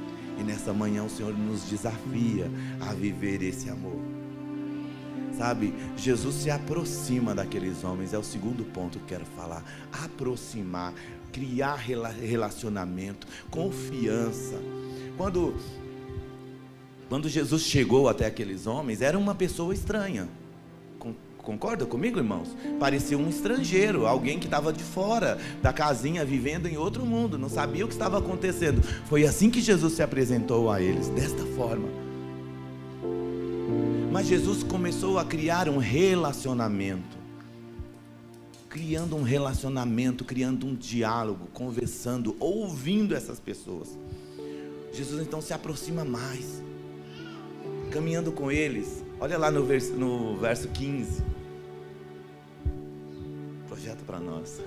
E 0.42 0.44
nessa 0.44 0.74
manhã 0.74 1.04
o 1.04 1.10
Senhor 1.10 1.38
nos 1.38 1.62
desafia 1.66 2.50
a 2.80 2.94
viver 2.94 3.44
esse 3.44 3.70
amor. 3.70 4.00
Sabe, 5.38 5.72
Jesus 5.96 6.36
se 6.36 6.50
aproxima 6.50 7.36
daqueles 7.36 7.84
homens, 7.84 8.12
é 8.12 8.18
o 8.18 8.24
segundo 8.24 8.66
ponto 8.66 8.98
que 8.98 9.06
quero 9.06 9.26
falar. 9.38 9.64
Aproximar, 10.04 10.96
criar 11.32 11.76
relacionamento, 11.76 13.28
confiança. 13.52 14.56
Quando, 15.16 15.56
quando 17.08 17.30
Jesus 17.30 17.62
chegou 17.62 18.10
até 18.10 18.26
aqueles 18.26 18.66
homens, 18.66 19.00
era 19.00 19.20
uma 19.20 19.36
pessoa 19.36 19.76
estranha 19.76 20.28
Concorda 21.44 21.86
comigo, 21.86 22.20
irmãos? 22.20 22.56
Parecia 22.80 23.18
um 23.18 23.28
estrangeiro, 23.28 24.06
alguém 24.06 24.38
que 24.38 24.46
estava 24.46 24.72
de 24.72 24.84
fora 24.84 25.40
da 25.62 25.74
casinha, 25.74 26.24
vivendo 26.24 26.68
em 26.68 26.78
outro 26.78 27.06
mundo, 27.06 27.38
não 27.38 27.50
sabia 27.50 27.84
o 27.84 27.88
que 27.88 27.94
estava 27.94 28.20
acontecendo. 28.20 28.82
Foi 29.06 29.26
assim 29.26 29.50
que 29.50 29.60
Jesus 29.60 29.94
se 29.94 30.04
apresentou 30.04 30.70
a 30.70 30.82
eles, 30.82 31.10
desta 31.10 31.44
forma. 31.58 31.88
Mas 34.12 34.28
Jesus 34.28 34.62
começou 34.62 35.18
a 35.18 35.26
criar 35.26 35.68
um 35.68 35.78
relacionamento. 35.78 37.20
Criando 38.70 39.18
um 39.18 39.24
relacionamento, 39.24 40.24
criando 40.24 40.66
um 40.66 40.76
diálogo, 40.76 41.48
conversando, 41.54 42.36
ouvindo 42.40 43.16
essas 43.16 43.40
pessoas. 43.40 43.98
Jesus 44.94 45.22
então 45.22 45.42
se 45.42 45.54
aproxima 45.54 46.06
mais, 46.06 46.62
caminhando 47.92 48.32
com 48.32 48.52
eles, 48.52 49.04
Olha 49.22 49.38
lá 49.38 49.52
no 49.52 49.64
verso, 49.64 49.94
no 49.94 50.36
verso 50.38 50.68
15. 50.70 51.22
Projeto 53.82 54.04
para 54.06 54.20
nós. 54.20 54.62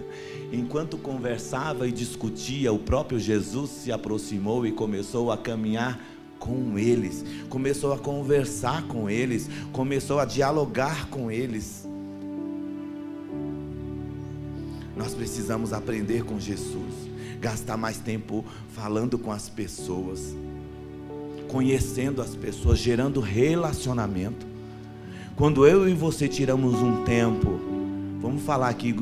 Enquanto 0.53 0.99
conversava 0.99 1.87
e 1.87 1.93
discutia, 1.93 2.73
o 2.73 2.81
próprio 2.81 3.21
Jesus 3.21 3.71
se 3.71 3.93
aproximou 3.93 4.67
e 4.67 4.73
começou 4.73 5.31
a 5.31 5.39
caminhar 5.39 6.05
com 6.37 6.77
eles, 6.77 7.25
começou 7.49 7.93
a 7.93 7.99
conversar 7.99 8.83
com 8.89 9.09
eles, 9.09 9.49
começou 9.73 10.19
a 10.19 10.25
dialogar 10.25 11.07
com 11.11 11.31
eles. 11.31 11.87
Nós 14.97 15.15
precisamos 15.15 15.73
aprender 15.73 16.25
com 16.25 16.41
Jesus, 16.41 16.93
gastar 17.41 17.77
mais 17.77 17.99
tempo 17.99 18.45
falando 18.71 19.17
com 19.17 19.31
as 19.31 19.49
pessoas 19.49 20.35
conhecendo 21.47 22.21
as 22.21 22.35
pessoas, 22.35 22.81
gerando 22.81 23.21
relacionamento. 23.21 24.45
Quando 25.37 25.65
eu 25.65 25.89
e 25.89 25.95
você 25.95 26.27
tiramos 26.27 26.75
um 26.75 27.05
tempo, 27.05 27.74
vamos 28.25 28.43
falar 28.43 28.71
aqui 28.71 28.97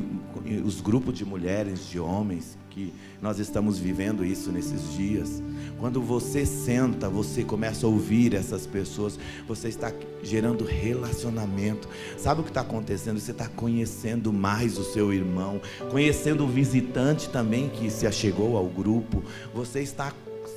os 0.65 0.81
grupos 0.81 1.17
de 1.17 1.23
mulheres, 1.23 1.87
de 1.87 1.97
homens, 1.97 2.57
que 2.69 2.93
nós 3.21 3.39
estamos 3.39 3.79
vivendo 3.79 4.25
isso 4.25 4.51
nesses 4.51 4.91
dias. 4.91 5.41
Quando 5.79 6.01
você 6.01 6.45
senta, 6.45 7.07
você 7.07 7.41
começa 7.41 7.85
a 7.85 7.89
ouvir 7.89 8.33
essas 8.33 8.67
pessoas, 8.67 9.17
você 9.47 9.69
está 9.69 9.93
gerando 10.21 10.65
relacionamento. 10.65 11.87
Sabe 12.17 12.41
o 12.41 12.43
que 12.43 12.49
está 12.49 12.61
acontecendo? 12.61 13.17
Você 13.17 13.31
está 13.31 13.47
conhecendo 13.47 14.33
mais 14.33 14.77
o 14.77 14.83
seu 14.83 15.13
irmão, 15.13 15.61
conhecendo 15.89 16.43
o 16.43 16.47
visitante 16.47 17.29
também 17.29 17.69
que 17.69 17.89
se 17.89 18.05
achegou 18.05 18.57
ao 18.57 18.67
grupo. 18.67 19.23
Você 19.55 19.79
está 19.79 20.11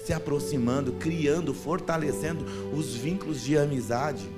se 0.04 0.12
aproximando, 0.12 0.92
criando, 0.94 1.54
fortalecendo 1.54 2.44
os 2.76 2.96
vínculos 2.96 3.44
de 3.44 3.56
amizade. 3.56 4.28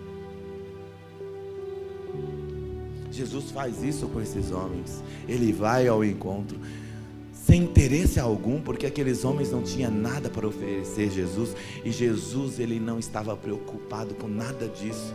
Jesus 3.18 3.50
faz 3.50 3.82
isso 3.82 4.06
com 4.06 4.20
esses 4.20 4.52
homens. 4.52 5.02
Ele 5.28 5.52
vai 5.52 5.88
ao 5.88 6.04
encontro. 6.04 6.56
sem 7.32 7.62
interesse 7.62 8.20
algum, 8.20 8.60
porque 8.60 8.84
aqueles 8.84 9.24
homens 9.24 9.50
não 9.50 9.62
tinham 9.62 9.90
nada 9.90 10.28
para 10.28 10.46
oferecer 10.46 11.10
Jesus, 11.10 11.56
e 11.82 11.90
Jesus 11.90 12.60
ele 12.60 12.78
não 12.78 12.98
estava 12.98 13.34
preocupado 13.34 14.14
com 14.14 14.28
nada 14.28 14.68
disso. 14.68 15.14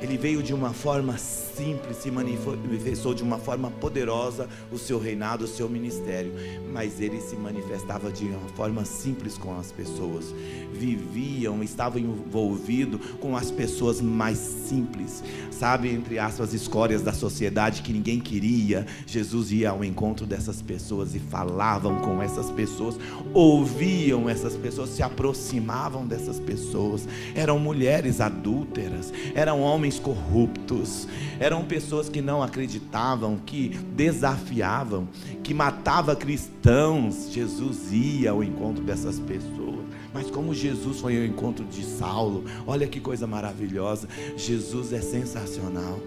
Ele 0.00 0.16
veio 0.16 0.42
de 0.42 0.54
uma 0.54 0.72
forma 0.72 1.18
simples, 1.18 1.96
se 1.96 2.10
manifestou 2.10 3.12
de 3.12 3.22
uma 3.22 3.38
forma 3.38 3.68
poderosa 3.68 4.48
o 4.70 4.78
seu 4.78 4.98
reinado, 4.98 5.44
o 5.44 5.48
seu 5.48 5.68
ministério, 5.68 6.32
mas 6.72 7.00
ele 7.00 7.20
se 7.20 7.34
manifestava 7.34 8.12
de 8.12 8.26
uma 8.26 8.48
forma 8.50 8.84
simples 8.84 9.36
com 9.36 9.58
as 9.58 9.72
pessoas. 9.72 10.32
Viviam, 10.72 11.62
estavam 11.62 12.00
envolvidos 12.00 13.00
com 13.20 13.36
as 13.36 13.50
pessoas 13.50 14.00
mais 14.00 14.38
simples, 14.38 15.24
sabe, 15.50 15.88
entre 15.88 16.18
aspas, 16.18 16.54
escórias 16.54 17.02
da 17.02 17.12
sociedade 17.12 17.82
que 17.82 17.92
ninguém 17.92 18.20
queria. 18.20 18.86
Jesus 19.04 19.50
ia 19.50 19.70
ao 19.70 19.82
encontro 19.82 20.24
dessas 20.24 20.62
pessoas 20.62 21.14
e 21.16 21.18
falavam 21.18 21.96
com 21.96 22.22
essas 22.22 22.50
pessoas, 22.52 22.96
ouviam 23.34 24.28
essas 24.28 24.54
pessoas, 24.54 24.90
se 24.90 25.02
aproximavam 25.02 26.06
dessas 26.06 26.38
pessoas. 26.38 27.08
Eram 27.34 27.58
mulheres 27.58 28.20
adúlteras, 28.20 29.12
eram 29.34 29.60
homens 29.60 29.87
homens 29.88 29.98
corruptos, 29.98 31.08
eram 31.40 31.64
pessoas 31.64 32.08
que 32.08 32.20
não 32.20 32.42
acreditavam, 32.42 33.38
que 33.38 33.70
desafiavam, 33.96 35.08
que 35.42 35.54
matavam 35.54 36.14
cristãos. 36.14 37.32
Jesus 37.32 37.90
ia 37.90 38.30
ao 38.30 38.44
encontro 38.44 38.84
dessas 38.84 39.18
pessoas. 39.18 39.86
Mas 40.12 40.30
como 40.30 40.54
Jesus 40.54 41.00
foi 41.00 41.16
ao 41.16 41.24
encontro 41.24 41.64
de 41.64 41.82
Saulo, 41.82 42.44
olha 42.66 42.86
que 42.86 43.00
coisa 43.00 43.26
maravilhosa. 43.26 44.08
Jesus 44.36 44.92
é 44.92 45.00
sensacional. 45.00 45.98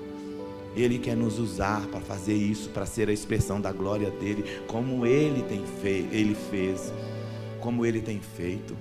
Ele 0.75 0.99
quer 0.99 1.17
nos 1.17 1.37
usar 1.37 1.85
para 1.87 1.99
fazer 1.99 2.35
isso, 2.35 2.69
para 2.69 2.85
ser 2.85 3.09
a 3.09 3.13
expressão 3.13 3.59
da 3.59 3.71
glória 3.73 4.09
dele, 4.09 4.45
como 4.67 5.05
ele 5.05 5.43
tem 5.43 5.61
feito, 5.81 6.13
ele 6.13 6.35
fez, 6.49 6.93
como 7.59 7.85
ele 7.85 7.99
tem 7.99 8.21
feito, 8.21 8.77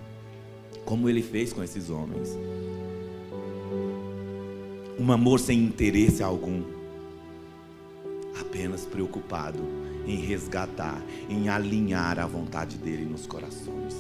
como 0.84 1.08
ele 1.08 1.20
fez 1.20 1.52
com 1.52 1.64
esses 1.64 1.90
homens 1.90 2.38
um 5.00 5.10
amor 5.12 5.40
sem 5.40 5.58
interesse 5.58 6.22
algum, 6.22 6.62
apenas 8.38 8.84
preocupado 8.84 9.58
em 10.06 10.16
resgatar, 10.16 11.00
em 11.26 11.48
alinhar 11.48 12.18
a 12.18 12.26
vontade 12.26 12.76
dele 12.76 13.06
nos 13.06 13.26
corações. 13.26 13.96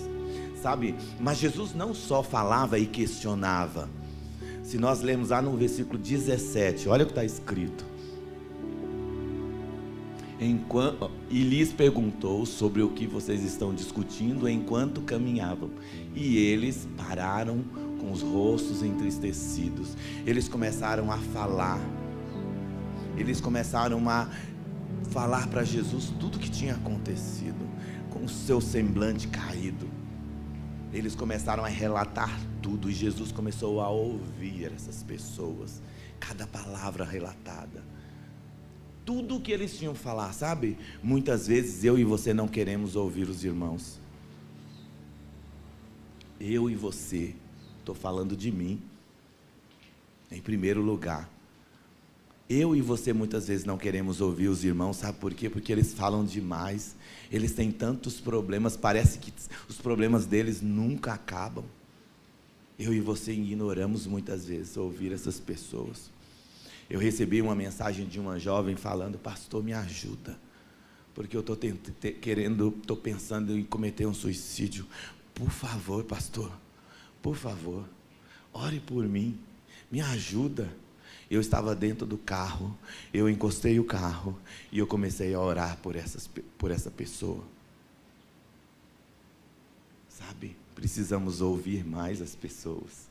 Sabe? 0.62 0.94
Mas 1.18 1.38
Jesus 1.38 1.74
não 1.74 1.94
só 1.94 2.22
falava 2.22 2.78
e 2.78 2.84
questionava. 2.84 3.88
Se 4.62 4.76
nós 4.76 5.00
lemos 5.00 5.30
lá 5.30 5.40
no 5.40 5.56
versículo 5.56 5.98
17, 5.98 6.86
olha 6.90 7.04
o 7.04 7.06
que 7.06 7.12
está 7.12 7.24
escrito. 7.24 7.82
Enquanto, 10.38 11.10
e 11.30 11.42
lhes 11.42 11.72
perguntou 11.72 12.44
sobre 12.44 12.82
o 12.82 12.90
que 12.90 13.06
vocês 13.06 13.42
estão 13.42 13.74
discutindo 13.74 14.46
enquanto 14.46 15.00
caminhavam. 15.00 15.70
E 16.14 16.36
eles 16.36 16.86
pararam 16.96 17.64
com 18.00 18.10
os 18.10 18.22
rostos 18.22 18.82
entristecidos. 18.82 19.96
Eles 20.26 20.48
começaram 20.48 21.12
a 21.12 21.18
falar. 21.18 21.78
Eles 23.16 23.40
começaram 23.40 24.08
a 24.08 24.28
falar 25.10 25.46
para 25.48 25.62
Jesus 25.62 26.12
tudo 26.18 26.36
o 26.36 26.38
que 26.38 26.50
tinha 26.50 26.74
acontecido, 26.74 27.68
com 28.08 28.24
o 28.24 28.28
seu 28.28 28.60
semblante 28.60 29.28
caído. 29.28 29.88
Eles 30.92 31.14
começaram 31.14 31.64
a 31.64 31.68
relatar 31.68 32.40
tudo 32.62 32.90
e 32.90 32.94
Jesus 32.94 33.30
começou 33.30 33.80
a 33.80 33.88
ouvir 33.88 34.72
essas 34.74 35.02
pessoas, 35.02 35.82
cada 36.18 36.46
palavra 36.46 37.04
relatada. 37.04 37.84
Tudo 39.04 39.36
o 39.36 39.40
que 39.40 39.52
eles 39.52 39.76
tinham 39.76 39.94
falar, 39.94 40.32
sabe? 40.32 40.76
Muitas 41.02 41.46
vezes 41.46 41.84
eu 41.84 41.98
e 41.98 42.04
você 42.04 42.32
não 42.32 42.48
queremos 42.48 42.96
ouvir 42.96 43.28
os 43.28 43.44
irmãos. 43.44 44.00
Eu 46.40 46.70
e 46.70 46.74
você 46.74 47.34
estou 47.80 47.94
falando 47.94 48.36
de 48.36 48.50
mim, 48.50 48.80
em 50.30 50.40
primeiro 50.40 50.80
lugar. 50.80 51.28
Eu 52.48 52.74
e 52.74 52.80
você 52.80 53.12
muitas 53.12 53.46
vezes 53.46 53.64
não 53.64 53.78
queremos 53.78 54.20
ouvir 54.20 54.48
os 54.48 54.64
irmãos, 54.64 54.96
sabe 54.96 55.18
por 55.18 55.32
quê? 55.32 55.48
Porque 55.48 55.70
eles 55.70 55.94
falam 55.94 56.24
demais, 56.24 56.96
eles 57.30 57.52
têm 57.52 57.70
tantos 57.70 58.20
problemas, 58.20 58.76
parece 58.76 59.18
que 59.18 59.32
os 59.68 59.76
problemas 59.76 60.26
deles 60.26 60.60
nunca 60.60 61.12
acabam. 61.12 61.64
Eu 62.76 62.92
e 62.92 62.98
você 62.98 63.32
ignoramos 63.32 64.06
muitas 64.06 64.46
vezes 64.46 64.76
ouvir 64.76 65.12
essas 65.12 65.38
pessoas. 65.38 66.10
Eu 66.88 66.98
recebi 66.98 67.40
uma 67.40 67.54
mensagem 67.54 68.04
de 68.04 68.18
uma 68.18 68.36
jovem 68.36 68.74
falando: 68.74 69.16
Pastor, 69.16 69.62
me 69.62 69.72
ajuda, 69.72 70.36
porque 71.14 71.36
eu 71.36 71.40
estou 71.40 71.56
querendo, 72.20 72.74
estou 72.80 72.96
pensando 72.96 73.56
em 73.56 73.62
cometer 73.62 74.06
um 74.06 74.14
suicídio. 74.14 74.86
Por 75.32 75.50
favor, 75.50 76.02
pastor, 76.02 76.50
por 77.22 77.36
favor, 77.36 77.84
ore 78.52 78.80
por 78.80 79.06
mim, 79.06 79.38
me 79.90 80.00
ajuda. 80.00 80.68
Eu 81.30 81.40
estava 81.40 81.76
dentro 81.76 82.06
do 82.06 82.18
carro, 82.18 82.76
eu 83.14 83.28
encostei 83.28 83.78
o 83.78 83.84
carro 83.84 84.36
e 84.72 84.78
eu 84.78 84.86
comecei 84.86 85.32
a 85.32 85.40
orar 85.40 85.76
por, 85.76 85.94
essas, 85.94 86.28
por 86.58 86.72
essa 86.72 86.90
pessoa. 86.90 87.44
Sabe, 90.08 90.56
precisamos 90.74 91.40
ouvir 91.40 91.84
mais 91.84 92.20
as 92.20 92.34
pessoas. 92.34 93.08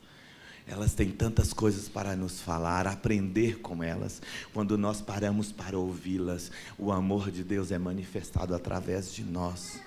Elas 0.68 0.94
têm 0.94 1.10
tantas 1.10 1.52
coisas 1.52 1.90
para 1.90 2.16
nos 2.16 2.42
falar, 2.42 2.86
aprender 2.86 3.60
com 3.60 3.82
elas. 3.82 4.22
Quando 4.54 4.78
nós 4.78 5.02
paramos 5.02 5.52
para 5.52 5.80
ouvi-las, 5.80 6.52
o 6.78 6.92
amor 6.92 7.32
de 7.32 7.44
Deus 7.44 7.72
é 7.72 7.80
manifestado 7.80 8.54
através 8.54 9.12
de 9.12 9.24
nós. 9.24 9.80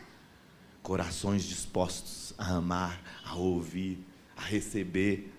Corações 0.83 1.45
dispostos 1.45 2.35
a 2.37 2.55
amar, 2.55 3.01
a 3.25 3.37
ouvir, 3.37 4.05
a 4.43 4.47
receber. 4.47 5.31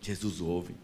Jesus 0.00 0.40
ouve. 0.40 0.74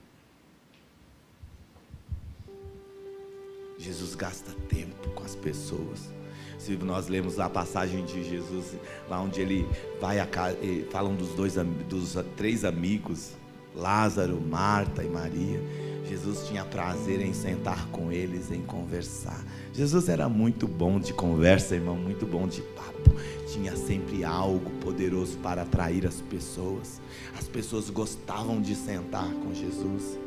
Jesus 3.79 4.15
gasta 4.15 4.53
tempo 4.69 5.09
com 5.11 5.25
as 5.25 5.35
pessoas. 5.35 6.11
Se 6.59 6.77
nós 6.77 7.09
lemos 7.09 7.39
a 7.39 7.49
passagem 7.49 8.05
de 8.05 8.23
Jesus, 8.29 8.75
lá 9.09 9.21
onde 9.21 9.41
ele 9.41 9.67
vai 10.01 10.19
a 10.19 10.27
casa, 10.27 10.59
falam 10.91 11.15
dos 11.15 11.31
dois 11.31 11.55
dos 11.89 12.17
três 12.37 12.65
amigos, 12.65 13.33
Lázaro, 13.75 14.41
Marta 14.41 15.03
e 15.05 15.09
Maria. 15.09 15.61
Jesus 16.09 16.49
tinha 16.49 16.65
prazer 16.65 17.21
em 17.21 17.33
sentar 17.33 17.87
com 17.89 18.11
eles, 18.11 18.51
em 18.51 18.63
conversar. 18.63 19.45
Jesus 19.73 20.09
era 20.09 20.29
muito 20.29 20.67
bom 20.67 20.99
de 20.99 21.13
conversa, 21.13 21.75
irmão, 21.75 21.97
muito 21.97 22.27
bom 22.27 22.49
de 22.49 22.63
papo. 22.63 23.15
Tinha 23.53 23.77
sempre 23.77 24.25
algo 24.25 24.71
poderoso 24.81 25.39
para 25.39 25.63
atrair 25.63 26.07
as 26.07 26.21
pessoas. 26.21 27.01
As 27.39 27.49
pessoas 27.49 27.89
gostavam 27.91 28.61
de 28.61 28.75
sentar 28.75 29.31
com 29.33 29.55
Jesus. 29.55 30.19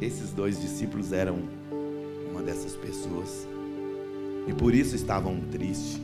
Esses 0.00 0.30
dois 0.32 0.60
discípulos 0.60 1.12
eram 1.12 1.38
uma 2.30 2.42
dessas 2.42 2.74
pessoas. 2.74 3.46
E 4.48 4.52
por 4.52 4.74
isso 4.74 4.96
estavam 4.96 5.40
tristes. 5.50 6.00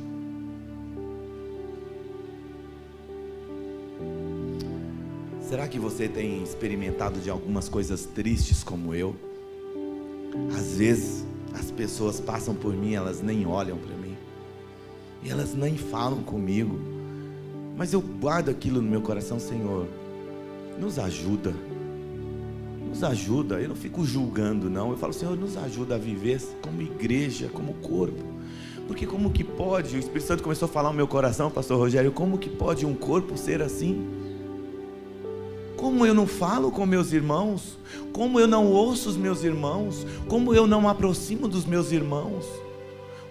Será 5.51 5.66
que 5.66 5.81
você 5.81 6.09
tem 6.09 6.45
experimentado 6.45 7.19
de 7.19 7.29
algumas 7.29 7.69
coisas 7.69 8.05
tristes 8.05 8.62
como 8.62 8.95
eu? 8.95 9.16
Às 10.57 10.77
vezes 10.77 11.27
as 11.53 11.73
pessoas 11.73 12.21
passam 12.21 12.55
por 12.55 12.73
mim, 12.73 12.95
elas 12.95 13.21
nem 13.21 13.45
olham 13.45 13.77
para 13.77 13.97
mim. 13.97 14.00
E 15.23 15.31
elas 15.31 15.55
nem 15.55 15.77
falam 15.77 16.23
comigo. 16.23 16.79
Mas 17.77 17.93
eu 17.93 18.01
guardo 18.01 18.49
aquilo 18.49 18.81
no 18.81 18.91
meu 18.91 19.01
coração, 19.01 19.39
Senhor. 19.39 19.87
Nos 20.79 20.99
ajuda. 20.99 21.55
Nos 22.89 23.03
ajuda. 23.03 23.61
Eu 23.61 23.69
não 23.69 23.77
fico 23.77 24.05
julgando, 24.05 24.69
não. 24.69 24.91
Eu 24.91 24.97
falo, 24.97 25.13
Senhor, 25.13 25.37
nos 25.37 25.57
ajuda 25.57 25.95
a 25.95 25.99
viver 25.99 26.41
como 26.63 26.83
igreja, 26.83 27.49
como 27.53 27.75
corpo. 27.75 28.25
Porque 28.87 29.07
como 29.07 29.31
que 29.31 29.45
pode? 29.45 29.97
O 29.97 29.99
Espírito 29.99 30.27
Santo 30.27 30.43
começou 30.43 30.67
a 30.67 30.69
falar 30.69 30.91
no 30.91 30.97
meu 30.97 31.07
coração, 31.07 31.51
pastor 31.51 31.79
Rogério, 31.79 32.11
como 32.11 32.39
que 32.39 32.51
pode 32.51 32.85
um 32.85 32.95
corpo 32.95 33.39
ser 33.39 33.63
assim? 33.63 34.05
Como 35.77 36.05
eu 36.05 36.13
não 36.13 36.27
falo 36.27 36.71
com 36.71 36.85
meus 36.85 37.13
irmãos? 37.13 37.79
Como 38.13 38.39
eu 38.39 38.47
não 38.47 38.67
ouço 38.67 39.09
os 39.09 39.17
meus 39.17 39.45
irmãos? 39.45 40.07
Como 40.29 40.53
eu 40.53 40.67
não 40.67 40.89
aproximo 40.89 41.47
dos 41.47 41.65
meus 41.65 41.93
irmãos? 41.93 42.45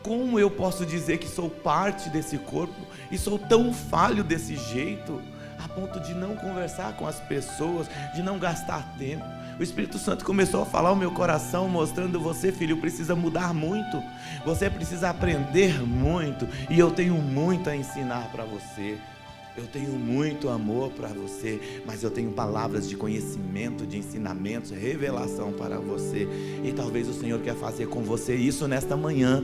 Como 0.01 0.39
eu 0.39 0.49
posso 0.49 0.85
dizer 0.85 1.17
que 1.17 1.27
sou 1.27 1.49
parte 1.49 2.09
desse 2.09 2.38
corpo 2.38 2.73
e 3.12 3.17
sou 3.17 3.38
tão 3.38 3.73
falho 3.73 4.23
desse 4.23 4.55
jeito, 4.55 5.21
a 5.63 5.67
ponto 5.67 5.99
de 5.99 6.13
não 6.13 6.35
conversar 6.35 6.95
com 6.95 7.05
as 7.05 7.19
pessoas, 7.19 7.88
de 8.15 8.23
não 8.23 8.39
gastar 8.39 8.95
tempo? 8.97 9.25
O 9.59 9.63
Espírito 9.63 9.97
Santo 9.97 10.23
começou 10.23 10.62
a 10.62 10.65
falar 10.65 10.93
o 10.93 10.95
meu 10.95 11.12
coração, 11.12 11.67
mostrando 11.67 12.17
você, 12.17 12.49
filho, 12.49 12.77
precisa 12.77 13.13
mudar 13.13 13.53
muito. 13.53 14.01
Você 14.45 14.69
precisa 14.69 15.09
aprender 15.09 15.81
muito, 15.85 16.47
e 16.69 16.79
eu 16.79 16.91
tenho 16.91 17.15
muito 17.15 17.69
a 17.69 17.75
ensinar 17.75 18.31
para 18.31 18.45
você. 18.45 18.97
Eu 19.57 19.67
tenho 19.67 19.91
muito 19.91 20.47
amor 20.47 20.91
para 20.91 21.09
você, 21.09 21.81
mas 21.85 22.01
eu 22.01 22.09
tenho 22.09 22.31
palavras 22.31 22.88
de 22.88 22.95
conhecimento, 22.95 23.85
de 23.85 23.97
ensinamentos, 23.97 24.71
revelação 24.71 25.51
para 25.51 25.77
você. 25.77 26.25
E 26.63 26.71
talvez 26.71 27.09
o 27.09 27.13
Senhor 27.13 27.41
quer 27.41 27.55
fazer 27.55 27.88
com 27.88 28.01
você 28.01 28.33
isso 28.33 28.65
nesta 28.65 28.95
manhã. 28.95 29.43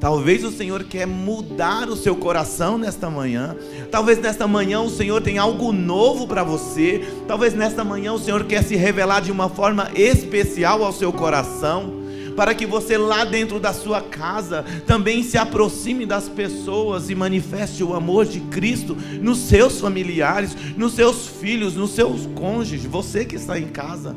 Talvez 0.00 0.44
o 0.44 0.52
Senhor 0.52 0.84
quer 0.84 1.06
mudar 1.06 1.88
o 1.88 1.96
seu 1.96 2.14
coração 2.14 2.78
nesta 2.78 3.10
manhã. 3.10 3.56
Talvez 3.90 4.18
nesta 4.18 4.46
manhã 4.46 4.80
o 4.80 4.90
Senhor 4.90 5.20
tem 5.20 5.38
algo 5.38 5.72
novo 5.72 6.26
para 6.26 6.44
você. 6.44 7.04
Talvez 7.26 7.52
nesta 7.52 7.82
manhã 7.82 8.12
o 8.12 8.18
Senhor 8.18 8.44
quer 8.44 8.62
se 8.62 8.76
revelar 8.76 9.20
de 9.20 9.32
uma 9.32 9.48
forma 9.48 9.90
especial 9.96 10.84
ao 10.84 10.92
seu 10.92 11.12
coração. 11.12 11.98
Para 12.36 12.54
que 12.54 12.64
você 12.64 12.96
lá 12.96 13.24
dentro 13.24 13.58
da 13.58 13.72
sua 13.72 14.00
casa 14.00 14.64
também 14.86 15.24
se 15.24 15.36
aproxime 15.36 16.06
das 16.06 16.28
pessoas 16.28 17.10
e 17.10 17.14
manifeste 17.16 17.82
o 17.82 17.92
amor 17.92 18.24
de 18.24 18.38
Cristo 18.38 18.96
nos 19.20 19.38
seus 19.38 19.80
familiares, 19.80 20.56
nos 20.76 20.92
seus 20.92 21.26
filhos, 21.26 21.74
nos 21.74 21.90
seus 21.90 22.26
cônjuges, 22.36 22.84
você 22.84 23.24
que 23.24 23.34
está 23.34 23.58
em 23.58 23.66
casa. 23.66 24.14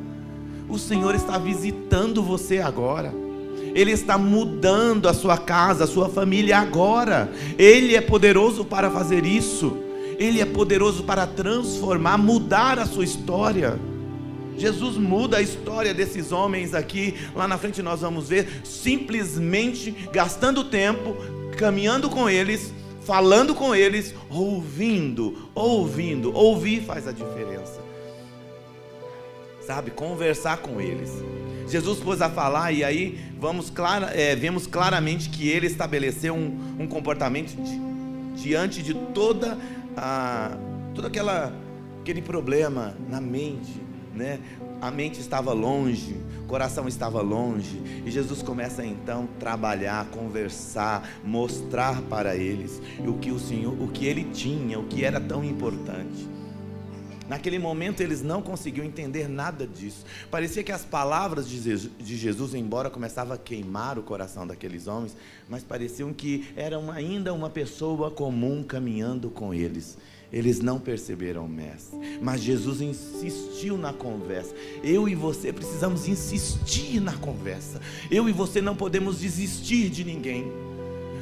O 0.69 0.77
Senhor 0.77 1.15
está 1.15 1.39
visitando 1.39 2.21
você 2.21 2.59
agora. 2.59 3.30
Ele 3.73 3.91
está 3.91 4.17
mudando 4.17 5.07
a 5.07 5.13
sua 5.13 5.37
casa, 5.37 5.85
a 5.85 5.87
sua 5.87 6.09
família 6.09 6.57
agora. 6.57 7.31
Ele 7.57 7.95
é 7.95 8.01
poderoso 8.01 8.65
para 8.65 8.89
fazer 8.89 9.25
isso. 9.25 9.77
Ele 10.17 10.39
é 10.39 10.45
poderoso 10.45 11.03
para 11.03 11.25
transformar, 11.25 12.17
mudar 12.17 12.77
a 12.77 12.85
sua 12.85 13.03
história. 13.03 13.79
Jesus 14.57 14.95
muda 14.97 15.37
a 15.37 15.41
história 15.41 15.93
desses 15.93 16.31
homens 16.31 16.73
aqui. 16.73 17.15
Lá 17.35 17.47
na 17.47 17.57
frente 17.57 17.81
nós 17.81 18.01
vamos 18.01 18.29
ver, 18.29 18.61
simplesmente 18.63 19.91
gastando 20.11 20.63
tempo, 20.63 21.15
caminhando 21.57 22.09
com 22.09 22.29
eles, 22.29 22.71
falando 23.01 23.55
com 23.55 23.73
eles, 23.73 24.13
ouvindo, 24.29 25.49
ouvindo. 25.55 26.35
Ouvir 26.35 26.83
faz 26.83 27.07
a 27.07 27.11
diferença. 27.11 27.81
Sabe, 29.65 29.89
conversar 29.91 30.57
com 30.57 30.79
eles. 30.79 31.11
Jesus 31.67 31.99
pôs 31.99 32.21
a 32.21 32.29
falar 32.29 32.71
e 32.71 32.83
aí 32.83 33.19
vamos 33.39 33.69
clara, 33.69 34.07
é, 34.07 34.35
vemos 34.35 34.67
claramente 34.67 35.29
que 35.29 35.47
ele 35.49 35.67
estabeleceu 35.67 36.33
um, 36.33 36.75
um 36.79 36.87
comportamento 36.87 37.55
de, 37.55 38.41
diante 38.41 38.83
de 38.83 38.93
toda 38.93 39.57
a, 39.95 40.57
aquela, 41.05 41.53
aquele 42.01 42.21
problema 42.21 42.95
na 43.09 43.21
mente, 43.21 43.81
né? 44.13 44.39
A 44.81 44.89
mente 44.89 45.19
estava 45.19 45.53
longe, 45.53 46.17
o 46.43 46.47
coração 46.47 46.87
estava 46.87 47.21
longe, 47.21 47.79
e 48.03 48.09
Jesus 48.09 48.41
começa 48.41 48.83
então 48.83 49.29
a 49.35 49.39
trabalhar, 49.39 50.05
conversar, 50.07 51.07
mostrar 51.23 52.01
para 52.03 52.35
eles 52.35 52.81
o 52.99 53.13
que 53.13 53.31
o 53.31 53.37
Senhor, 53.37 53.79
o 53.79 53.87
que 53.89 54.07
ele 54.07 54.23
tinha, 54.23 54.79
o 54.79 54.85
que 54.85 55.05
era 55.05 55.19
tão 55.19 55.43
importante. 55.43 56.27
Naquele 57.31 57.57
momento 57.57 58.01
eles 58.01 58.21
não 58.21 58.41
conseguiam 58.41 58.85
entender 58.85 59.29
nada 59.29 59.65
disso. 59.65 60.05
Parecia 60.29 60.65
que 60.65 60.71
as 60.71 60.83
palavras 60.83 61.47
de 61.47 62.17
Jesus, 62.17 62.53
embora 62.53 62.89
começavam 62.89 63.33
a 63.33 63.37
queimar 63.37 63.97
o 63.97 64.03
coração 64.03 64.45
daqueles 64.45 64.85
homens, 64.85 65.15
mas 65.47 65.63
pareciam 65.63 66.11
que 66.11 66.51
eram 66.57 66.91
ainda 66.91 67.33
uma 67.33 67.49
pessoa 67.49 68.11
comum 68.11 68.61
caminhando 68.61 69.29
com 69.29 69.53
eles. 69.53 69.97
Eles 70.29 70.59
não 70.59 70.77
perceberam 70.77 71.45
o 71.45 71.49
mestre, 71.49 71.97
mas 72.21 72.41
Jesus 72.41 72.81
insistiu 72.81 73.77
na 73.77 73.93
conversa. 73.93 74.53
Eu 74.83 75.07
e 75.07 75.15
você 75.15 75.53
precisamos 75.53 76.09
insistir 76.09 76.99
na 76.99 77.13
conversa. 77.13 77.79
Eu 78.11 78.27
e 78.27 78.33
você 78.33 78.61
não 78.61 78.75
podemos 78.75 79.19
desistir 79.21 79.89
de 79.89 80.03
ninguém. 80.03 80.51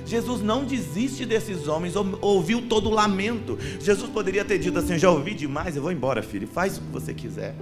Jesus 0.10 0.41
não 0.41 0.65
desiste 0.65 1.24
desses 1.24 1.67
homens, 1.67 1.93
ouviu 1.95 2.63
todo 2.63 2.89
o 2.89 2.93
lamento. 2.93 3.60
Jesus 3.80 4.10
poderia 4.10 4.43
ter 4.43 4.58
dito 4.58 4.80
assim: 4.80 4.98
já 4.98 5.12
ouvi 5.12 5.36
demais, 5.36 5.76
eu 5.76 5.84
vou 5.84 5.91
embora, 5.91 6.24
filho, 6.24 6.48
faz 6.48 6.78
o 6.78 6.82
que 6.82 6.91
você 6.91 7.13
quiser. 7.13 7.56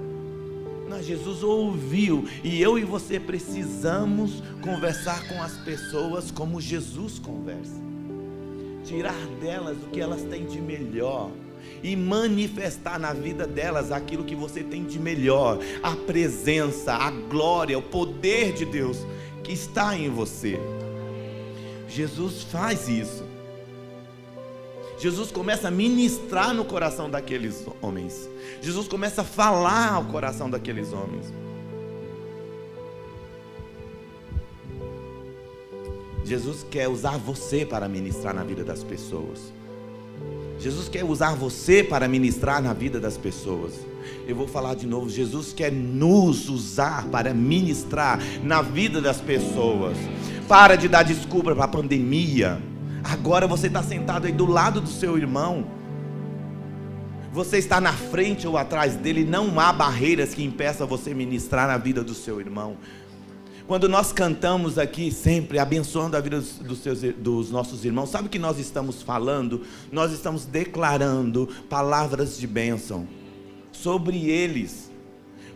Não, 0.90 1.04
Jesus 1.04 1.44
ouviu, 1.44 2.26
e 2.46 2.62
eu 2.62 2.80
e 2.80 2.86
você 2.86 3.20
precisamos 3.20 4.42
conversar 4.62 5.28
com 5.28 5.44
as 5.44 5.58
pessoas 5.58 6.32
como 6.32 6.62
Jesus 6.62 7.20
conversa, 7.20 7.76
tirar 8.86 9.18
delas 9.42 9.76
o 9.84 9.90
que 9.90 10.00
elas 10.00 10.24
têm 10.24 10.46
de 10.46 10.62
melhor 10.62 11.30
e 11.84 11.94
manifestar 11.98 12.98
na 12.98 13.12
vida 13.12 13.46
delas 13.46 13.92
aquilo 13.92 14.24
que 14.24 14.36
você 14.36 14.64
tem 14.64 14.86
de 14.86 14.98
melhor, 14.98 15.60
a 15.84 15.94
presença, 15.98 16.94
a 16.94 17.12
glória, 17.12 17.78
o 17.78 17.82
poder 17.82 18.54
de 18.54 18.64
Deus 18.64 18.98
que 19.44 19.52
está 19.52 19.98
em 19.98 20.10
você. 20.10 20.58
Jesus 21.88 22.44
faz 22.44 22.88
isso. 22.88 23.24
Jesus 25.00 25.32
começa 25.32 25.68
a 25.68 25.72
ministrar 25.72 26.54
no 26.54 26.66
coração 26.66 27.10
daqueles 27.10 27.66
homens. 27.82 28.30
Jesus 28.62 28.88
começa 28.88 29.22
a 29.22 29.26
falar 29.26 29.94
ao 29.94 30.06
coração 30.06 30.50
daqueles 30.50 30.92
homens. 30.92 31.32
Jesus 36.24 36.66
quer 36.70 36.90
usar 36.90 37.18
você 37.18 37.66
para 37.66 37.88
ministrar 37.88 38.34
na 38.34 38.44
vida 38.44 38.64
das 38.64 38.84
pessoas. 38.84 39.54
Jesus 40.60 40.90
quer 40.90 41.04
usar 41.04 41.36
você 41.36 41.84
para 41.84 42.08
ministrar 42.08 42.62
na 42.62 42.74
vida 42.74 43.00
das 43.00 43.18
pessoas. 43.18 43.74
Eu 44.28 44.36
vou 44.36 44.48
falar 44.48 44.76
de 44.76 44.88
novo. 44.88 45.10
Jesus 45.10 45.54
quer 45.54 45.72
nos 45.72 46.50
usar 46.50 47.06
para 47.08 47.34
ministrar 47.34 48.20
na 48.44 48.62
vida 48.62 49.00
das 49.00 49.22
pessoas. 49.22 49.98
Para 50.48 50.76
de 50.76 50.88
dar 50.88 51.04
desculpa 51.04 51.54
para 51.54 51.66
a 51.66 51.68
pandemia. 51.68 52.60
Agora 53.04 53.48
você 53.48 53.68
está 53.68 53.84
sentado 53.84 54.26
aí 54.26 54.32
do 54.32 54.46
lado 54.46 54.82
do 54.82 54.90
seu 54.90 55.18
irmão. 55.18 55.66
Você 57.32 57.58
está 57.58 57.80
na 57.80 57.94
frente 57.94 58.48
ou 58.48 58.58
atrás 58.58 58.96
dele. 58.96 59.24
Não 59.24 59.60
há 59.60 59.72
barreiras 59.72 60.34
que 60.34 60.44
impeçam 60.44 60.88
você 60.88 61.14
ministrar 61.14 61.68
na 61.68 61.78
vida 61.78 62.04
do 62.04 62.16
seu 62.16 62.40
irmão. 62.40 62.78
Quando 63.68 63.90
nós 63.90 64.14
cantamos 64.14 64.78
aqui 64.78 65.12
sempre, 65.12 65.60
abençoando 65.60 66.16
a 66.16 66.22
vida 66.22 66.40
dos, 66.40 66.80
seus, 66.80 67.02
dos 67.02 67.52
nossos 67.52 67.84
irmãos, 67.84 68.10
sabe 68.10 68.28
o 68.28 68.30
que 68.30 68.40
nós 68.40 68.58
estamos 68.58 69.02
falando? 69.02 69.62
Nós 69.92 70.14
estamos 70.14 70.46
declarando 70.46 71.50
palavras 71.70 72.38
de 72.38 72.48
bênção 72.48 73.06
sobre 73.72 74.30
eles 74.30 74.88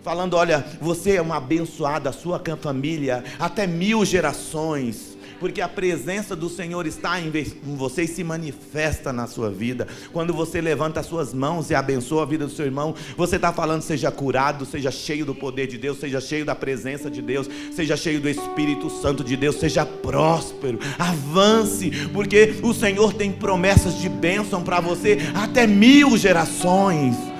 falando: 0.02 0.36
olha, 0.36 0.66
você 0.80 1.16
é 1.16 1.22
uma 1.22 1.38
abençoada, 1.38 2.10
a 2.10 2.14
sua 2.14 2.42
família, 2.60 3.24
até 3.40 3.66
mil 3.66 4.04
gerações, 4.04 5.11
porque 5.42 5.60
a 5.60 5.68
presença 5.68 6.36
do 6.36 6.48
Senhor 6.48 6.86
está 6.86 7.20
em 7.20 7.32
você 7.76 8.04
e 8.04 8.08
se 8.08 8.24
manifesta 8.24 9.12
na 9.12 9.26
sua 9.26 9.50
vida. 9.50 9.88
Quando 10.14 10.36
você 10.36 10.62
levanta 10.62 11.00
as 11.00 11.08
suas 11.08 11.34
mãos 11.34 11.72
e 11.72 11.76
abençoa 11.76 12.22
a 12.22 12.26
vida 12.28 12.46
do 12.46 12.54
seu 12.54 12.66
irmão, 12.66 12.94
você 13.18 13.38
está 13.38 13.52
falando: 13.52 13.82
seja 13.82 14.12
curado, 14.12 14.68
seja 14.68 14.92
cheio 14.92 15.26
do 15.26 15.34
poder 15.34 15.66
de 15.66 15.80
Deus, 15.80 16.00
seja 16.00 16.22
cheio 16.22 16.46
da 16.46 16.54
presença 16.54 17.10
de 17.10 17.24
Deus, 17.24 17.50
seja 17.76 17.98
cheio 17.98 18.22
do 18.22 18.30
Espírito 18.30 18.88
Santo 19.02 19.24
de 19.24 19.36
Deus, 19.36 19.56
seja 19.56 19.84
próspero, 19.84 20.80
avance, 21.00 21.90
porque 22.14 22.60
o 22.62 22.72
Senhor 22.72 23.12
tem 23.12 23.32
promessas 23.32 23.98
de 23.98 24.08
bênção 24.08 24.62
para 24.62 24.80
você 24.80 25.18
até 25.34 25.66
mil 25.66 26.16
gerações. 26.18 27.31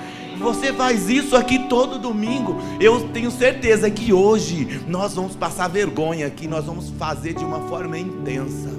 Você 0.42 0.72
faz 0.72 1.08
isso 1.08 1.36
aqui 1.36 1.68
todo 1.68 1.98
domingo. 1.98 2.56
Eu 2.80 3.08
tenho 3.08 3.30
certeza 3.30 3.90
que 3.90 4.12
hoje 4.12 4.82
nós 4.88 5.14
vamos 5.14 5.36
passar 5.36 5.68
vergonha 5.68 6.26
aqui, 6.26 6.48
nós 6.48 6.64
vamos 6.64 6.90
fazer 6.98 7.34
de 7.34 7.44
uma 7.44 7.60
forma 7.68 7.98
intensa. 7.98 8.70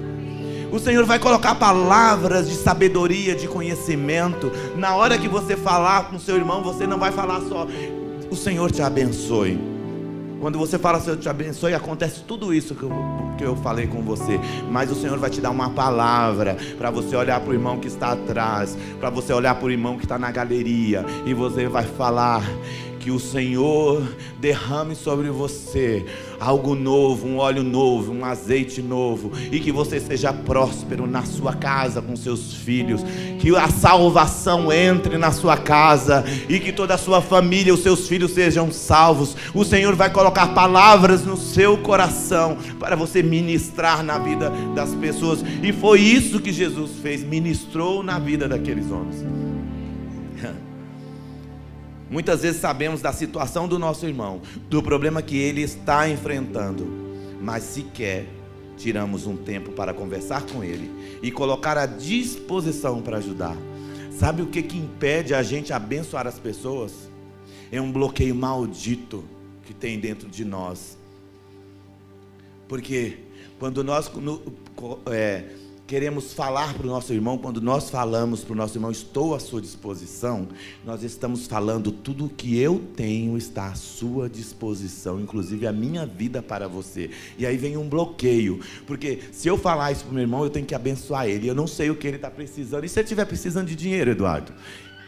O 0.70 0.78
Senhor 0.78 1.04
vai 1.04 1.18
colocar 1.18 1.54
palavras 1.54 2.48
de 2.48 2.56
sabedoria, 2.56 3.34
de 3.34 3.48
conhecimento. 3.48 4.50
Na 4.76 4.94
hora 4.94 5.16
que 5.16 5.28
você 5.28 5.56
falar 5.56 6.10
com 6.10 6.18
seu 6.18 6.36
irmão, 6.36 6.62
você 6.62 6.86
não 6.86 6.98
vai 6.98 7.12
falar 7.12 7.40
só, 7.48 7.66
o 8.30 8.36
Senhor 8.36 8.70
te 8.70 8.82
abençoe. 8.82 9.73
Quando 10.44 10.58
você 10.58 10.78
fala, 10.78 11.00
Senhor 11.00 11.16
te 11.16 11.26
abençoe, 11.26 11.72
acontece 11.72 12.20
tudo 12.20 12.52
isso 12.52 12.74
que 12.74 12.82
eu, 12.82 12.92
que 13.38 13.42
eu 13.42 13.56
falei 13.56 13.86
com 13.86 14.02
você. 14.02 14.38
Mas 14.70 14.90
o 14.90 14.94
Senhor 14.94 15.18
vai 15.18 15.30
te 15.30 15.40
dar 15.40 15.48
uma 15.48 15.70
palavra 15.70 16.58
para 16.76 16.90
você 16.90 17.16
olhar 17.16 17.40
para 17.40 17.48
o 17.48 17.54
irmão 17.54 17.80
que 17.80 17.88
está 17.88 18.12
atrás, 18.12 18.76
para 19.00 19.08
você 19.08 19.32
olhar 19.32 19.54
para 19.54 19.64
o 19.64 19.70
irmão 19.70 19.96
que 19.96 20.04
está 20.04 20.18
na 20.18 20.30
galeria, 20.30 21.02
e 21.24 21.32
você 21.32 21.66
vai 21.66 21.84
falar: 21.84 22.42
que 23.04 23.10
o 23.10 23.20
Senhor 23.20 24.02
derrame 24.40 24.96
sobre 24.96 25.28
você 25.28 26.06
algo 26.40 26.74
novo, 26.74 27.28
um 27.28 27.36
óleo 27.36 27.62
novo, 27.62 28.10
um 28.10 28.24
azeite 28.24 28.80
novo, 28.80 29.30
e 29.52 29.60
que 29.60 29.70
você 29.70 30.00
seja 30.00 30.32
próspero 30.32 31.06
na 31.06 31.22
sua 31.22 31.52
casa 31.52 32.00
com 32.00 32.16
seus 32.16 32.54
filhos, 32.54 33.02
que 33.38 33.54
a 33.54 33.68
salvação 33.68 34.72
entre 34.72 35.18
na 35.18 35.32
sua 35.32 35.54
casa 35.54 36.24
e 36.48 36.58
que 36.58 36.72
toda 36.72 36.94
a 36.94 36.98
sua 36.98 37.20
família, 37.20 37.74
os 37.74 37.82
seus 37.82 38.08
filhos 38.08 38.30
sejam 38.30 38.72
salvos. 38.72 39.36
O 39.52 39.66
Senhor 39.66 39.94
vai 39.94 40.08
colocar 40.08 40.54
palavras 40.54 41.26
no 41.26 41.36
seu 41.36 41.76
coração 41.76 42.56
para 42.80 42.96
você 42.96 43.22
ministrar 43.22 44.02
na 44.02 44.16
vida 44.16 44.50
das 44.74 44.94
pessoas, 44.94 45.44
e 45.62 45.74
foi 45.74 46.00
isso 46.00 46.40
que 46.40 46.50
Jesus 46.50 46.92
fez, 47.02 47.22
ministrou 47.22 48.02
na 48.02 48.18
vida 48.18 48.48
daqueles 48.48 48.90
homens. 48.90 49.43
Muitas 52.14 52.42
vezes 52.42 52.60
sabemos 52.60 53.02
da 53.02 53.12
situação 53.12 53.66
do 53.66 53.76
nosso 53.76 54.06
irmão, 54.06 54.40
do 54.70 54.80
problema 54.80 55.20
que 55.20 55.36
ele 55.36 55.62
está 55.62 56.08
enfrentando, 56.08 56.86
mas 57.40 57.64
sequer 57.64 58.28
tiramos 58.76 59.26
um 59.26 59.36
tempo 59.36 59.72
para 59.72 59.92
conversar 59.92 60.42
com 60.46 60.62
ele 60.62 60.88
e 61.20 61.32
colocar 61.32 61.76
à 61.76 61.86
disposição 61.86 63.02
para 63.02 63.16
ajudar. 63.16 63.56
Sabe 64.12 64.42
o 64.42 64.46
que, 64.46 64.62
que 64.62 64.76
impede 64.76 65.34
a 65.34 65.42
gente 65.42 65.72
abençoar 65.72 66.24
as 66.28 66.38
pessoas? 66.38 67.10
É 67.72 67.80
um 67.80 67.90
bloqueio 67.90 68.36
maldito 68.36 69.24
que 69.66 69.74
tem 69.74 69.98
dentro 69.98 70.28
de 70.28 70.44
nós. 70.44 70.96
Porque 72.68 73.18
quando 73.58 73.82
nós 73.82 74.08
é, 75.10 75.46
queremos 75.86 76.32
falar 76.32 76.72
para 76.74 76.86
o 76.86 76.90
nosso 76.90 77.12
irmão, 77.12 77.36
quando 77.36 77.60
nós 77.60 77.90
falamos 77.90 78.42
para 78.42 78.52
o 78.54 78.56
nosso 78.56 78.76
irmão, 78.76 78.90
estou 78.90 79.34
à 79.34 79.38
sua 79.38 79.60
disposição, 79.60 80.48
nós 80.84 81.02
estamos 81.02 81.46
falando 81.46 81.92
tudo 81.92 82.26
o 82.26 82.28
que 82.28 82.58
eu 82.58 82.82
tenho 82.96 83.36
está 83.36 83.68
à 83.68 83.74
sua 83.74 84.28
disposição, 84.28 85.20
inclusive 85.20 85.66
a 85.66 85.72
minha 85.72 86.06
vida 86.06 86.42
para 86.42 86.66
você. 86.66 87.10
E 87.36 87.44
aí 87.44 87.56
vem 87.56 87.76
um 87.76 87.88
bloqueio, 87.88 88.60
porque 88.86 89.18
se 89.30 89.46
eu 89.46 89.58
falar 89.58 89.92
isso 89.92 90.04
para 90.04 90.10
o 90.10 90.14
meu 90.14 90.22
irmão, 90.22 90.42
eu 90.42 90.50
tenho 90.50 90.64
que 90.64 90.74
abençoar 90.74 91.26
ele. 91.26 91.48
Eu 91.48 91.54
não 91.54 91.66
sei 91.66 91.90
o 91.90 91.96
que 91.96 92.06
ele 92.06 92.16
está 92.16 92.30
precisando. 92.30 92.84
E 92.84 92.88
se 92.88 92.98
ele 92.98 93.04
estiver 93.04 93.26
precisando 93.26 93.66
de 93.66 93.76
dinheiro, 93.76 94.10
Eduardo? 94.10 94.52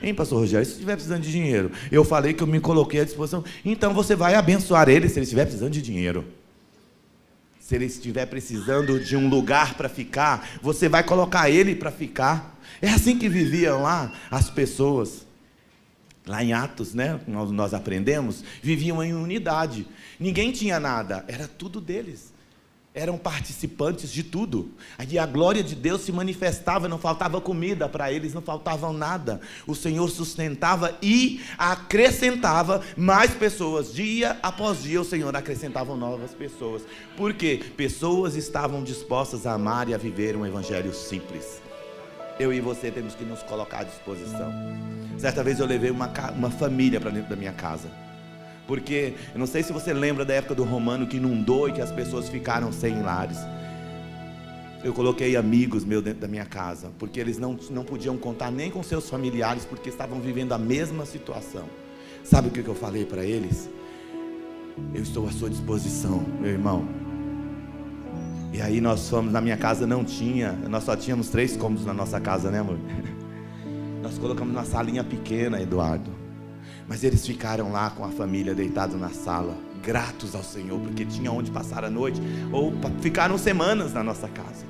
Hein, 0.03 0.15
pastor 0.15 0.41
Rogério? 0.41 0.67
Se 0.67 0.73
estiver 0.73 0.95
precisando 0.95 1.23
de 1.23 1.33
dinheiro, 1.33 1.71
eu 1.91 2.05
falei 2.05 2.35
que 2.35 2.43
eu 2.43 2.47
me 2.47 2.61
coloquei 2.61 3.01
à 3.01 3.05
disposição. 3.05 3.43
Então 3.65 3.95
você 3.95 4.15
vai 4.15 4.35
abençoar 4.35 4.91
ele 4.91 5.09
se 5.09 5.19
ele 5.19 5.25
estiver 5.25 5.45
precisando 5.47 5.73
de 5.73 5.81
dinheiro 5.81 6.25
se 7.67 7.75
ele 7.75 7.87
estiver 7.87 8.27
precisando 8.27 9.01
de 9.01 9.17
um 9.17 9.29
lugar 9.29 9.75
para 9.75 9.89
ficar, 9.89 10.49
você 10.63 10.89
vai 10.89 11.03
colocar 11.03 11.51
ele 11.51 11.75
para 11.75 11.91
ficar. 11.91 12.57
É 12.81 12.89
assim 12.89 13.19
que 13.19 13.29
viviam 13.29 13.83
lá 13.83 14.13
as 14.31 14.49
pessoas. 14.49 15.27
Lá 16.25 16.45
em 16.45 16.53
Atos, 16.53 16.95
né, 16.95 17.19
nós, 17.27 17.75
aprendemos, 17.75 18.45
viviam 18.63 19.03
em 19.03 19.13
unidade. 19.15 19.85
Ninguém 20.19 20.53
tinha 20.53 20.79
nada, 20.79 21.25
era 21.27 21.49
tudo 21.49 21.81
deles 21.81 22.36
eram 22.97 23.19
participantes 23.19 24.11
de 24.11 24.23
tudo. 24.23 24.71
Aí 24.97 25.19
a 25.19 25.27
glória 25.27 25.63
de 25.63 25.75
Deus 25.75 26.01
se 26.01 26.11
manifestava, 26.11 26.89
não 26.89 26.99
faltava 26.99 27.41
comida 27.43 27.87
para 27.89 28.11
eles, 28.11 28.33
não 28.33 28.41
faltava 28.41 28.91
nada. 28.91 29.39
O 29.67 29.75
Senhor 29.75 30.09
sustentava 30.09 30.97
e 31.03 31.43
acrescentava 31.59 32.83
mais 32.97 33.33
pessoas. 33.33 33.93
Dia 33.93 34.39
após 34.43 34.83
dia, 34.83 35.01
o 35.01 35.05
Senhor 35.05 35.37
acrescentava 35.37 35.95
novas 35.95 36.33
pessoas. 36.33 36.83
Porque 37.19 37.61
pessoas 37.77 38.35
estavam 38.35 38.83
dispostas 38.83 39.47
a 39.47 39.53
amar 39.53 39.91
e 39.91 39.95
a 39.95 39.99
viver 39.99 40.35
um 40.35 40.47
evangelho 40.47 40.95
simples. 40.95 41.61
Eu 42.41 42.53
e 42.53 42.61
você 42.61 42.91
temos 42.91 43.15
que 43.15 43.25
nos 43.25 43.43
colocar 43.43 43.81
à 43.81 43.85
disposição. 43.85 44.51
Certa 45.19 45.45
vez 45.45 45.61
eu 45.61 45.67
levei 45.67 45.91
uma, 45.91 46.11
uma 46.35 46.51
família 46.51 46.99
para 46.99 47.11
dentro 47.11 47.29
da 47.29 47.37
minha 47.37 47.53
casa. 47.53 48.06
Porque 48.67 49.15
eu 49.33 49.39
não 49.39 49.47
sei 49.47 49.63
se 49.63 49.73
você 49.73 49.93
lembra 49.93 50.25
da 50.25 50.35
época 50.35 50.55
do 50.55 50.65
romano 50.65 51.07
que 51.07 51.17
inundou 51.17 51.69
e 51.69 51.73
que 51.73 51.81
as 51.81 51.93
pessoas 51.93 52.29
ficaram 52.29 52.73
sem 52.73 53.01
lares. 53.01 53.39
Eu 54.83 54.93
coloquei 54.93 55.37
amigos 55.37 55.85
meus 55.85 56.03
dentro 56.03 56.21
da 56.21 56.29
minha 56.29 56.45
casa, 56.45 56.91
porque 56.99 57.19
eles 57.19 57.39
não, 57.39 57.59
não 57.71 57.85
podiam 57.85 58.17
contar 58.17 58.51
nem 58.51 58.71
com 58.71 58.83
seus 58.83 59.09
familiares, 59.09 59.65
porque 59.65 59.89
estavam 59.89 60.21
vivendo 60.21 60.53
a 60.53 60.59
mesma 60.59 61.07
situação. 61.07 61.65
Sabe 62.23 62.49
o 62.49 62.51
que 62.51 62.67
eu 62.67 62.75
falei 62.75 63.05
para 63.05 63.25
eles? 63.25 63.69
Eu 64.95 65.03
estou 65.03 65.27
à 65.27 65.33
sua 65.33 65.49
disposição, 65.49 66.25
meu 66.41 66.51
irmão. 66.51 66.87
E 68.53 68.61
aí 68.61 68.81
nós 68.81 69.09
fomos, 69.09 69.33
na 69.33 69.41
minha 69.41 69.57
casa 69.57 69.87
não 69.87 70.05
tinha, 70.05 70.53
nós 70.53 70.85
só 70.85 70.97
tínhamos 70.97 71.29
três 71.29 71.57
cômodos 71.57 71.85
na 71.85 71.95
nossa 71.95 72.21
casa, 72.21 72.51
né 72.51 72.61
amor? 72.61 72.79
Nós 74.03 74.19
colocamos 74.19 74.55
uma 74.55 74.65
salinha 74.65 75.03
pequena, 75.03 75.61
Eduardo. 75.61 76.26
Mas 76.89 77.03
eles 77.03 77.27
ficaram 77.27 77.73
lá 77.73 77.91
com 77.91 78.05
a 78.05 78.11
família 78.11 78.55
deitados 78.55 78.99
na 78.99 79.11
sala, 79.11 79.57
gratos 79.83 80.35
ao 80.35 80.43
Senhor, 80.43 80.79
porque 80.81 81.05
tinha 81.05 81.33
onde 81.33 81.51
passar 81.51 81.85
a 81.85 81.91
noite, 81.91 82.21
ou 82.53 82.73
ficaram 83.01 83.37
semanas 83.37 83.93
na 83.93 84.03
nossa 84.03 84.29
casa. 84.29 84.65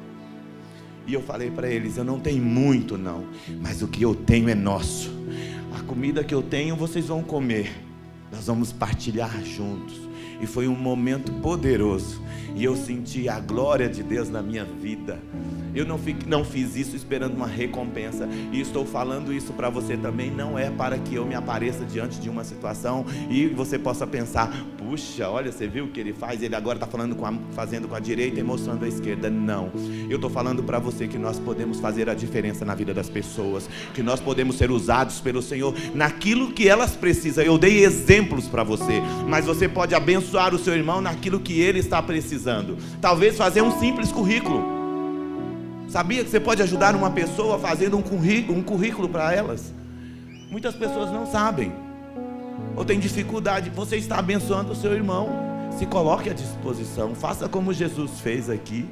E 1.07 1.15
eu 1.15 1.23
falei 1.23 1.51
para 1.51 1.69
eles: 1.69 1.97
eu 1.97 2.05
não 2.05 2.19
tenho 2.19 2.43
muito, 2.43 2.97
não, 2.97 3.27
mas 3.61 3.83
o 3.83 3.89
que 3.89 4.03
eu 4.03 4.15
tenho 4.15 4.49
é 4.49 4.55
nosso. 4.55 5.11
A 5.77 5.83
comida 5.83 6.25
que 6.25 6.35
eu 6.35 6.43
tenho 6.43 6.75
vocês 6.75 7.07
vão 7.07 7.23
comer, 7.23 7.71
nós 8.33 8.47
vamos 8.47 8.73
partilhar 8.73 9.45
juntos. 9.45 10.06
E 10.41 10.47
foi 10.47 10.69
um 10.69 10.77
momento 10.77 11.33
poderoso. 11.41 12.21
E 12.55 12.65
eu 12.65 12.75
senti 12.75 13.29
a 13.29 13.39
glória 13.39 13.89
de 13.89 14.03
Deus 14.03 14.31
na 14.31 14.43
minha 14.43 14.65
vida. 14.65 15.19
Eu 15.75 15.85
não, 15.85 15.99
fico, 15.99 16.21
não 16.27 16.43
fiz 16.43 16.75
isso 16.75 16.97
esperando 16.97 17.35
uma 17.37 17.47
recompensa. 17.47 18.27
E 18.51 18.61
estou 18.63 18.87
falando 18.87 19.31
isso 19.31 19.53
para 19.53 19.69
você 19.69 19.95
também. 19.95 20.31
Não 20.31 20.59
é 20.59 20.71
para 20.71 20.97
que 20.97 21.17
eu 21.17 21.27
me 21.27 21.35
apareça 21.35 21.85
diante 21.85 22.19
de 22.19 22.31
uma 22.31 22.45
situação 22.45 23.05
e 23.29 23.47
você 23.49 23.79
possa 23.79 24.07
pensar: 24.07 24.51
puxa, 24.79 25.29
olha, 25.29 25.53
você 25.53 25.67
viu 25.67 25.85
o 25.85 25.89
que 25.89 26.01
ele 26.01 26.15
faz? 26.15 26.43
Ele 26.43 26.57
agora 26.57 26.77
está 26.77 26.87
falando 26.87 27.15
com 27.15 27.27
a, 27.27 27.35
fazendo 27.53 27.87
com 27.87 27.95
a 27.95 28.01
direita 28.01 28.41
e 28.41 28.43
mostrando 28.43 28.87
a 28.87 28.89
esquerda. 28.89 29.29
Não. 29.29 29.71
Eu 30.09 30.17
estou 30.17 30.31
falando 30.31 30.63
para 30.63 30.79
você 30.79 31.07
que 31.07 31.19
nós 31.19 31.39
podemos 31.39 31.79
fazer 31.79 32.09
a 32.09 32.15
diferença 32.15 32.65
na 32.65 32.75
vida 32.75 32.95
das 32.95 33.11
pessoas. 33.11 33.69
Que 33.93 34.03
nós 34.03 34.19
podemos 34.19 34.57
ser 34.57 34.71
usados 34.71 35.21
pelo 35.21 35.43
Senhor 35.43 35.75
naquilo 35.95 36.53
que 36.53 36.67
elas 36.67 36.97
precisam. 36.97 37.45
Eu 37.45 37.59
dei 37.59 37.85
exemplos 37.85 38.49
para 38.49 38.65
você. 38.65 39.03
Mas 39.29 39.45
você 39.45 39.69
pode 39.69 39.95
abençoar 39.95 40.26
o 40.55 40.59
seu 40.59 40.75
irmão 40.75 41.01
naquilo 41.01 41.41
que 41.41 41.61
ele 41.61 41.79
está 41.79 42.03
precisando. 42.03 42.77
Talvez 43.01 43.37
fazer 43.37 43.63
um 43.63 43.79
simples 43.79 44.11
currículo. 44.13 44.77
Sabia 45.89 46.25
que 46.25 46.31
você 46.31 46.41
pode 46.41 46.63
ajudar 46.63 46.95
uma 46.95 47.11
pessoa 47.11 47.59
fazendo 47.59 47.97
um 47.97 48.03
currículo, 48.03 48.59
um 48.59 48.63
currículo 48.63 49.09
para 49.09 49.33
elas? 49.33 49.73
Muitas 50.51 50.75
pessoas 50.75 51.11
não 51.11 51.27
sabem, 51.27 51.73
ou 52.77 52.85
têm 52.85 52.99
dificuldade. 52.99 53.71
Você 53.71 53.97
está 53.97 54.19
abençoando 54.19 54.73
o 54.73 54.77
seu 54.77 54.93
irmão. 54.93 55.29
Se 55.79 55.87
coloque 55.87 56.31
à 56.31 56.33
disposição, 56.33 57.15
faça 57.15 57.49
como 57.49 57.73
Jesus 57.73 58.21
fez 58.21 58.49
aqui. 58.49 58.89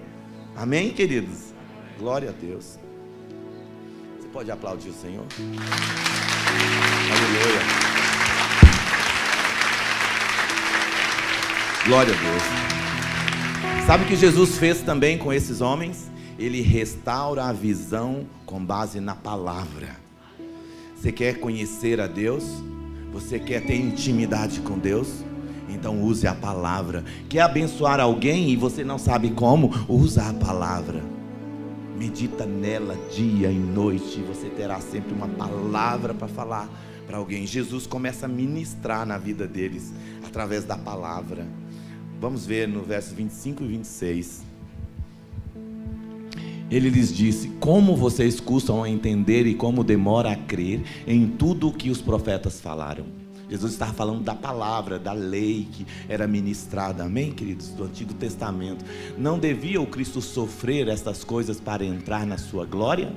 Amém, 0.57 0.91
queridos? 0.91 1.55
Glória 1.99 2.31
a 2.31 2.33
Deus. 2.33 2.79
Você 4.19 4.29
pode 4.29 4.51
aplaudir 4.51 4.91
o 4.91 4.95
Senhor? 4.95 5.25
Aleluia. 7.11 7.94
Glória 11.87 12.15
a 12.15 12.17
Deus. 12.17 13.87
Sabe 13.87 14.05
o 14.05 14.07
que 14.07 14.17
Jesus 14.17 14.57
fez 14.59 14.81
também 14.81 15.19
com 15.19 15.33
esses 15.33 15.61
homens? 15.61 16.15
ele 16.39 16.61
restaura 16.61 17.45
a 17.45 17.53
visão 17.53 18.27
com 18.45 18.65
base 18.65 19.01
na 19.01 19.15
palavra. 19.15 19.97
Você 20.97 21.13
quer 21.13 21.39
conhecer 21.39 22.01
a 22.01 22.07
Deus? 22.07 22.45
Você 23.13 23.39
quer 23.39 23.65
ter 23.65 23.77
intimidade 23.77 24.61
com 24.61 24.79
Deus? 24.79 25.25
Então 25.69 26.03
use 26.03 26.27
a 26.27 26.35
palavra. 26.35 27.05
Quer 27.29 27.41
abençoar 27.41 28.01
alguém 28.01 28.51
e 28.51 28.57
você 28.57 28.85
não 28.85 28.99
sabe 28.99 29.31
como? 29.31 29.71
Usa 29.89 30.29
a 30.29 30.35
palavra. 30.35 31.03
Medita 31.97 32.45
nela 32.45 32.97
dia 33.11 33.51
e 33.51 33.59
noite. 33.59 34.21
Você 34.23 34.49
terá 34.49 34.81
sempre 34.81 35.15
uma 35.15 35.29
palavra 35.29 36.13
para 36.13 36.27
falar 36.27 36.69
para 37.07 37.19
alguém. 37.19 37.47
Jesus 37.47 37.87
começa 37.87 38.27
a 38.27 38.29
ministrar 38.29 39.07
na 39.07 39.19
vida 39.19 39.47
deles 39.47 39.93
através 40.27 40.65
da 40.65 40.77
palavra. 40.77 41.47
Vamos 42.25 42.47
ver 42.47 42.67
no 42.67 42.81
verso 42.81 43.15
25 43.15 43.65
e 43.65 43.67
26 43.67 44.45
ele 46.71 46.89
lhes 46.89 47.15
disse: 47.15 47.49
Como 47.61 47.95
vocês 47.95 48.41
custam 48.41 48.83
a 48.83 48.89
entender 48.89 49.47
e 49.47 49.55
como 49.55 49.85
demora 49.85 50.33
a 50.33 50.35
crer 50.35 50.83
em 51.07 51.29
tudo 51.29 51.69
o 51.69 51.73
que 51.73 51.91
os 51.91 52.01
profetas 52.01 52.63
falaram. 52.63 53.05
Jesus 53.51 53.73
estava 53.73 53.93
falando 53.93 54.23
da 54.23 54.35
palavra, 54.35 54.99
da 54.99 55.13
lei 55.13 55.69
que 55.71 55.87
era 56.09 56.27
ministrada, 56.27 57.05
amém, 57.05 57.31
queridos, 57.31 57.69
do 57.69 57.85
Antigo 57.85 58.15
Testamento. 58.15 58.87
Não 59.19 59.39
devia 59.39 59.79
o 59.79 59.87
Cristo 59.87 60.23
sofrer 60.23 60.89
estas 60.89 61.25
coisas 61.25 61.61
para 61.61 61.85
entrar 61.85 62.27
na 62.27 62.39
sua 62.39 62.65
glória? 62.65 63.13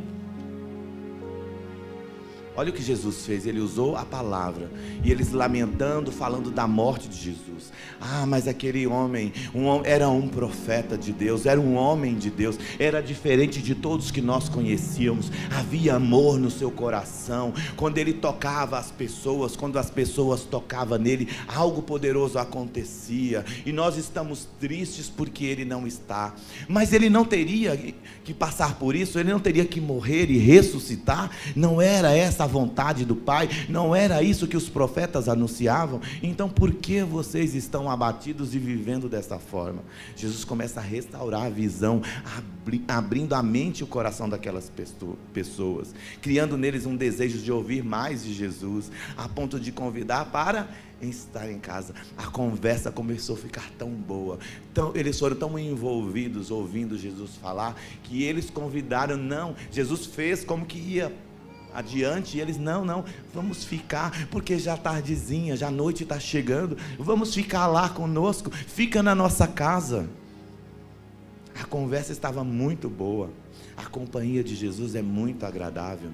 Olha 2.58 2.72
o 2.72 2.74
que 2.74 2.82
Jesus 2.82 3.24
fez, 3.24 3.46
ele 3.46 3.60
usou 3.60 3.96
a 3.96 4.04
palavra. 4.04 4.68
E 5.04 5.12
eles 5.12 5.32
lamentando, 5.32 6.12
falando 6.12 6.50
da 6.50 6.68
morte 6.68 7.08
de 7.08 7.16
Jesus. 7.16 7.72
Ah, 8.00 8.26
mas 8.26 8.48
aquele 8.48 8.86
homem 8.86 9.34
um, 9.54 9.84
era 9.84 10.08
um 10.10 10.28
profeta 10.28 10.98
de 10.98 11.12
Deus, 11.12 11.46
era 11.46 11.60
um 11.60 11.76
homem 11.76 12.16
de 12.16 12.30
Deus, 12.30 12.58
era 12.80 13.02
diferente 13.02 13.62
de 13.62 13.74
todos 13.74 14.12
que 14.12 14.22
nós 14.22 14.48
conhecíamos. 14.48 15.32
Havia 15.52 15.96
amor 15.96 16.38
no 16.38 16.52
seu 16.52 16.70
coração. 16.70 17.54
Quando 17.76 17.98
ele 17.98 18.14
tocava 18.14 18.78
as 18.78 18.92
pessoas, 18.92 19.56
quando 19.56 19.80
as 19.80 19.90
pessoas 19.90 20.42
tocavam 20.44 20.98
nele, 20.98 21.28
algo 21.48 21.82
poderoso 21.82 22.38
acontecia. 22.38 23.44
E 23.66 23.72
nós 23.72 23.98
estamos 23.98 24.48
tristes 24.60 25.10
porque 25.10 25.46
ele 25.46 25.66
não 25.66 25.88
está. 25.88 26.36
Mas 26.68 26.94
ele 26.94 27.10
não 27.10 27.26
teria 27.26 27.78
que 28.24 28.34
passar 28.34 28.76
por 28.76 28.96
isso, 28.96 29.20
ele 29.20 29.32
não 29.32 29.40
teria 29.40 29.66
que 29.66 29.82
morrer 29.82 30.30
e 30.30 30.38
ressuscitar. 30.38 31.32
Não 31.56 31.82
era 31.82 32.16
essa 32.16 32.46
vontade 32.46 33.06
do 33.06 33.16
Pai, 33.16 33.50
não 33.68 33.96
era 33.96 34.22
isso 34.22 34.48
que 34.48 34.58
os 34.58 34.70
profetas 34.70 35.28
anunciavam. 35.28 36.00
Então, 36.22 36.50
por 36.50 36.74
que 36.74 37.04
vocês 37.04 37.56
estão 37.56 37.87
abatidos 37.90 38.54
e 38.54 38.60
vivendo 38.60 39.10
dessa 39.10 39.40
forma? 39.40 39.84
Jesus 40.16 40.44
começa 40.44 40.80
a 40.80 40.84
restaurar 40.84 41.44
a 41.44 41.50
visão, 41.50 42.02
abri 42.38 42.84
abrindo 42.88 43.34
a 43.34 43.44
mente 43.44 43.80
e 43.80 43.84
o 43.84 43.88
coração 43.88 44.28
daquelas 44.28 44.72
pessoas, 45.34 45.94
criando 46.22 46.58
neles 46.58 46.86
um 46.86 46.96
desejo 46.96 47.40
de 47.40 47.52
ouvir 47.52 47.84
mais 47.84 48.24
de 48.24 48.34
Jesus, 48.34 48.92
a 49.16 49.28
ponto 49.28 49.60
de 49.60 49.72
convidar 49.72 50.26
para 50.26 50.68
estar 51.02 51.50
em 51.52 51.60
casa. 51.60 51.94
A 52.18 52.28
conversa 52.28 52.92
começou 52.92 53.36
a 53.36 53.40
ficar 53.40 53.70
tão 53.78 53.90
boa. 53.90 54.40
Tão, 54.74 54.96
eles 54.96 55.20
foram 55.20 55.36
tão 55.36 55.58
envolvidos 55.58 56.50
ouvindo 56.52 56.98
Jesus 56.98 57.36
falar 57.36 57.76
que 58.04 58.24
eles 58.24 58.50
convidaram. 58.50 59.18
Não, 59.18 59.56
Jesus 59.72 60.06
fez 60.06 60.44
como 60.44 60.66
que 60.66 60.78
ia 60.78 61.14
adiante. 61.78 62.38
E 62.38 62.42
eles, 62.42 62.58
não, 62.58 62.84
não, 62.84 63.06
vamos 63.32 63.64
ficar, 63.64 64.28
porque 64.30 64.58
já 64.58 64.76
tardezinha, 64.76 65.56
já 65.56 65.68
a 65.68 65.72
noite 65.72 66.02
está 66.04 66.20
chegando. 66.20 66.76
Vamos 66.98 67.36
ficar 67.36 67.68
lá 67.68 67.88
conosco, 67.88 68.50
fica 68.50 69.04
na 69.04 69.14
nossa 69.14 69.48
casa. 69.48 70.10
A 71.62 71.66
conversa 71.66 72.12
estava 72.12 72.44
muito 72.44 72.90
boa. 72.90 73.30
A 73.76 73.86
companhia 73.86 74.44
de 74.44 74.56
Jesus 74.56 74.96
é 74.96 75.04
muito 75.04 75.46
agradável. 75.46 76.10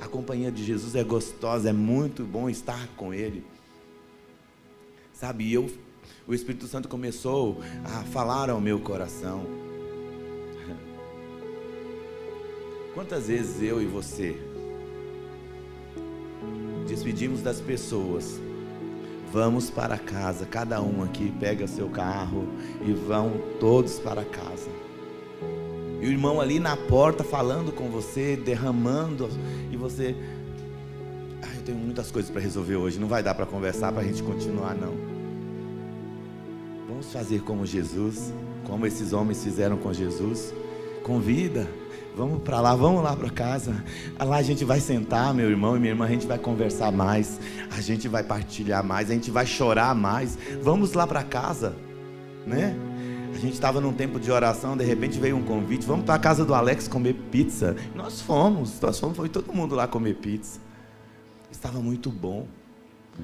A 0.00 0.08
companhia 0.08 0.50
de 0.50 0.64
Jesus 0.64 0.96
é 0.96 1.04
gostosa, 1.04 1.70
é 1.70 1.72
muito 1.72 2.24
bom 2.24 2.50
estar 2.50 2.88
com 2.96 3.14
Ele. 3.14 3.46
Sabe, 5.12 5.52
eu, 5.52 5.70
o 6.26 6.34
Espírito 6.34 6.66
Santo 6.66 6.88
começou 6.88 7.60
a 7.84 8.02
falar 8.02 8.50
ao 8.50 8.60
meu 8.60 8.80
coração. 8.80 9.46
Quantas 12.94 13.28
vezes 13.28 13.62
eu 13.62 13.80
e 13.80 13.86
você 13.86 14.53
despedimos 16.86 17.42
das 17.42 17.60
pessoas, 17.60 18.40
vamos 19.32 19.70
para 19.70 19.98
casa, 19.98 20.46
cada 20.46 20.80
um 20.80 21.02
aqui 21.02 21.32
pega 21.40 21.66
seu 21.66 21.88
carro 21.88 22.46
e 22.86 22.92
vão 22.92 23.32
todos 23.58 23.98
para 23.98 24.24
casa. 24.24 24.70
E 26.00 26.06
o 26.06 26.10
irmão 26.10 26.40
ali 26.40 26.60
na 26.60 26.76
porta 26.76 27.24
falando 27.24 27.72
com 27.72 27.88
você, 27.88 28.36
derramando, 28.36 29.28
e 29.72 29.76
você. 29.76 30.14
Ah, 31.42 31.48
eu 31.56 31.62
tenho 31.62 31.78
muitas 31.78 32.10
coisas 32.10 32.30
para 32.30 32.42
resolver 32.42 32.76
hoje, 32.76 33.00
não 33.00 33.08
vai 33.08 33.22
dar 33.22 33.34
para 33.34 33.46
conversar 33.46 33.90
para 33.90 34.02
a 34.02 34.04
gente 34.04 34.22
continuar, 34.22 34.74
não. 34.74 34.94
Vamos 36.86 37.10
fazer 37.10 37.40
como 37.40 37.64
Jesus, 37.64 38.32
como 38.66 38.86
esses 38.86 39.12
homens 39.12 39.42
fizeram 39.42 39.78
com 39.78 39.92
Jesus. 39.92 40.52
Convida, 41.02 41.66
vamos 42.16 42.42
para 42.42 42.60
lá, 42.60 42.74
vamos 42.74 43.02
lá 43.02 43.14
para 43.16 43.30
casa. 43.30 43.84
Lá 44.18 44.36
a 44.36 44.42
gente 44.42 44.64
vai 44.64 44.80
sentar, 44.80 45.34
meu 45.34 45.50
irmão 45.50 45.76
e 45.76 45.80
minha 45.80 45.92
irmã, 45.92 46.06
a 46.06 46.08
gente 46.08 46.26
vai 46.26 46.38
conversar 46.38 46.92
mais, 46.92 47.40
a 47.70 47.80
gente 47.80 48.08
vai 48.08 48.22
partilhar 48.22 48.84
mais, 48.84 49.10
a 49.10 49.14
gente 49.14 49.30
vai 49.30 49.46
chorar 49.46 49.94
mais. 49.94 50.38
Vamos 50.62 50.92
lá 50.92 51.06
para 51.06 51.22
casa, 51.22 51.74
né? 52.46 52.76
A 53.34 53.38
gente 53.38 53.54
estava 53.54 53.80
num 53.80 53.92
tempo 53.92 54.20
de 54.20 54.30
oração, 54.30 54.76
de 54.76 54.84
repente 54.84 55.18
veio 55.18 55.36
um 55.36 55.42
convite, 55.42 55.84
vamos 55.84 56.04
para 56.04 56.14
a 56.14 56.18
casa 56.18 56.44
do 56.44 56.54
Alex 56.54 56.86
comer 56.86 57.14
pizza. 57.32 57.74
Nós 57.94 58.20
fomos, 58.20 58.80
nós 58.80 58.98
fomos, 58.98 59.16
foi 59.16 59.28
todo 59.28 59.52
mundo 59.52 59.74
lá 59.74 59.88
comer 59.88 60.14
pizza. 60.14 60.60
Estava 61.50 61.80
muito 61.80 62.10
bom. 62.10 62.46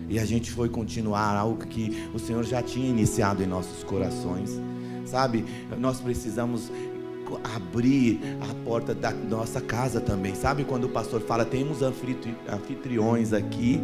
E 0.09 0.18
a 0.18 0.24
gente 0.24 0.51
foi 0.51 0.68
continuar 0.68 1.36
algo 1.36 1.66
que 1.66 2.09
o 2.14 2.18
Senhor 2.18 2.45
já 2.45 2.62
tinha 2.62 2.88
iniciado 2.88 3.43
em 3.43 3.47
nossos 3.47 3.82
corações. 3.82 4.61
Sabe? 5.05 5.45
Nós 5.78 6.01
precisamos 6.01 6.70
abrir 7.45 8.20
a 8.41 8.55
porta 8.64 8.95
da 8.95 9.11
nossa 9.12 9.61
casa 9.61 10.01
também. 10.01 10.35
Sabe 10.35 10.64
quando 10.64 10.85
o 10.85 10.89
pastor 10.89 11.20
fala, 11.20 11.45
temos 11.45 11.83
anfitriões 11.83 13.33
aqui 13.33 13.81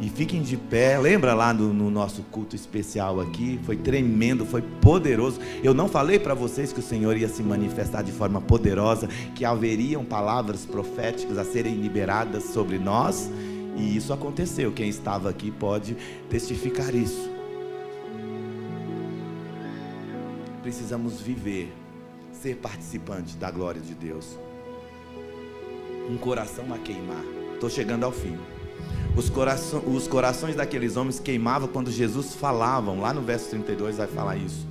e 0.00 0.08
fiquem 0.08 0.42
de 0.42 0.56
pé. 0.56 0.98
Lembra 0.98 1.34
lá 1.34 1.52
no, 1.52 1.72
no, 1.72 1.90
nosso 1.90 2.22
culto 2.24 2.54
especial 2.54 3.20
aqui? 3.20 3.58
Foi 3.64 3.76
tremendo, 3.76 4.44
foi 4.44 4.62
poderoso. 4.62 5.40
Eu 5.62 5.72
não 5.72 5.88
falei 5.88 6.18
para 6.18 6.34
vocês 6.34 6.72
que 6.72 6.80
o 6.80 6.82
Senhor 6.82 7.16
ia 7.16 7.28
se 7.28 7.42
manifestar 7.42 8.02
de 8.02 8.12
forma 8.12 8.40
poderosa, 8.40 9.08
que 9.34 9.44
haveriam 9.44 10.04
palavras 10.04 10.64
proféticas 10.64 11.38
a 11.38 11.44
serem 11.44 11.74
liberadas 11.74 12.44
sobre 12.44 12.78
nós. 12.78 13.30
E 13.76 13.96
isso 13.96 14.12
aconteceu. 14.12 14.72
Quem 14.72 14.88
estava 14.88 15.28
aqui 15.30 15.50
pode 15.50 15.96
testificar 16.28 16.94
isso. 16.94 17.30
Precisamos 20.62 21.20
viver, 21.20 21.72
ser 22.46 22.54
participante 22.58 23.36
da 23.36 23.50
glória 23.50 23.80
de 23.80 23.92
Deus. 23.92 24.38
Um 26.08 26.16
coração 26.16 26.72
a 26.72 26.78
queimar. 26.78 27.24
Estou 27.54 27.68
chegando 27.68 28.04
ao 28.04 28.12
fim. 28.12 28.38
Os, 29.16 29.28
coração, 29.28 29.82
os 29.84 30.06
corações 30.06 30.54
daqueles 30.54 30.96
homens 30.96 31.18
queimavam 31.18 31.66
quando 31.66 31.90
Jesus 31.90 32.36
falavam. 32.36 33.00
Lá 33.00 33.12
no 33.12 33.20
verso 33.20 33.50
32 33.50 33.96
vai 33.96 34.06
falar 34.06 34.36
isso. 34.36 34.64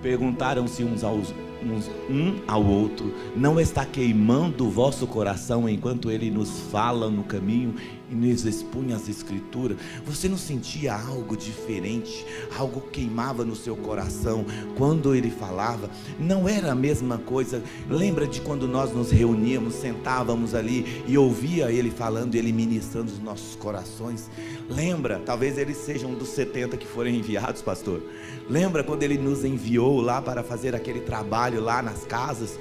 Perguntaram-se 0.00 0.84
uns 0.84 1.02
aos 1.02 1.34
um 1.62 2.40
ao 2.46 2.64
outro, 2.64 3.12
não 3.36 3.60
está 3.60 3.84
queimando 3.84 4.66
o 4.66 4.70
vosso 4.70 5.06
coração 5.06 5.68
enquanto 5.68 6.10
ele 6.10 6.30
nos 6.30 6.60
fala 6.70 7.10
no 7.10 7.24
caminho 7.24 7.74
e 8.10 8.14
nos 8.14 8.44
expunha 8.44 8.96
as 8.96 9.08
escrituras? 9.08 9.76
Você 10.04 10.28
não 10.28 10.38
sentia 10.38 10.94
algo 10.94 11.36
diferente, 11.36 12.24
algo 12.56 12.80
queimava 12.80 13.44
no 13.44 13.54
seu 13.54 13.76
coração 13.76 14.44
quando 14.76 15.14
ele 15.14 15.30
falava? 15.30 15.90
Não 16.18 16.48
era 16.48 16.72
a 16.72 16.74
mesma 16.74 17.18
coisa. 17.18 17.62
Lembra 17.88 18.26
de 18.26 18.40
quando 18.40 18.66
nós 18.66 18.92
nos 18.92 19.10
reuníamos, 19.10 19.74
sentávamos 19.74 20.54
ali 20.54 21.02
e 21.06 21.18
ouvia 21.18 21.70
ele 21.70 21.90
falando, 21.90 22.34
ele 22.34 22.52
ministrando 22.52 23.10
os 23.10 23.18
nossos 23.18 23.56
corações? 23.56 24.30
Lembra? 24.68 25.20
Talvez 25.24 25.58
eles 25.58 25.76
sejam 25.78 26.14
dos 26.14 26.28
70 26.28 26.76
que 26.76 26.86
foram 26.86 27.10
enviados, 27.10 27.62
pastor. 27.62 28.02
Lembra 28.48 28.82
quando 28.82 29.02
ele 29.02 29.18
nos 29.18 29.44
enviou 29.44 30.00
lá 30.00 30.22
para 30.22 30.42
fazer 30.42 30.74
aquele 30.74 31.00
trabalho 31.00 31.47
lá 31.56 31.80
nas 31.80 32.04
casas? 32.04 32.58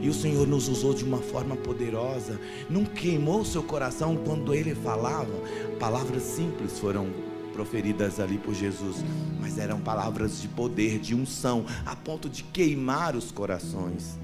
E 0.00 0.08
o 0.08 0.14
Senhor 0.14 0.46
nos 0.46 0.68
usou 0.68 0.94
de 0.94 1.04
uma 1.04 1.18
forma 1.18 1.56
poderosa. 1.56 2.40
Não 2.68 2.84
queimou 2.84 3.44
seu 3.44 3.62
coração 3.62 4.16
quando 4.16 4.54
ele 4.54 4.74
falava. 4.74 5.32
Palavras 5.78 6.22
simples 6.22 6.78
foram 6.78 7.08
proferidas 7.52 8.18
ali 8.18 8.38
por 8.38 8.54
Jesus, 8.54 9.04
mas 9.40 9.58
eram 9.58 9.80
palavras 9.80 10.40
de 10.40 10.48
poder, 10.48 10.98
de 10.98 11.14
unção, 11.14 11.66
a 11.84 11.94
ponto 11.94 12.28
de 12.28 12.42
queimar 12.44 13.14
os 13.14 13.30
corações. 13.30 14.18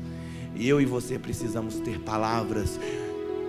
E 0.55 0.67
eu 0.67 0.81
e 0.81 0.87
você 0.87 1.19
precisamos 1.19 1.77
ter 1.81 2.01
palavras 2.01 2.81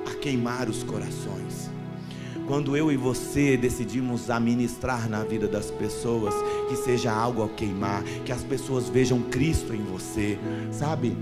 a 0.06 0.16
queimar 0.16 0.70
os 0.70 0.84
corações 0.84 1.77
quando 2.48 2.78
eu 2.78 2.92
e 2.92 2.96
você 2.96 3.58
decidimos 3.58 4.30
administrar 4.30 5.10
na 5.10 5.24
vida 5.24 5.48
das 5.48 5.70
pessoas, 5.70 6.34
que 6.70 6.78
seja 6.78 7.12
algo 7.12 7.44
a 7.44 7.50
queimar, 7.50 8.04
que 8.26 8.32
as 8.32 8.44
pessoas 8.44 8.88
vejam 8.88 9.22
Cristo 9.24 9.74
em 9.74 9.84
você, 9.84 10.40
sabe? 10.72 11.16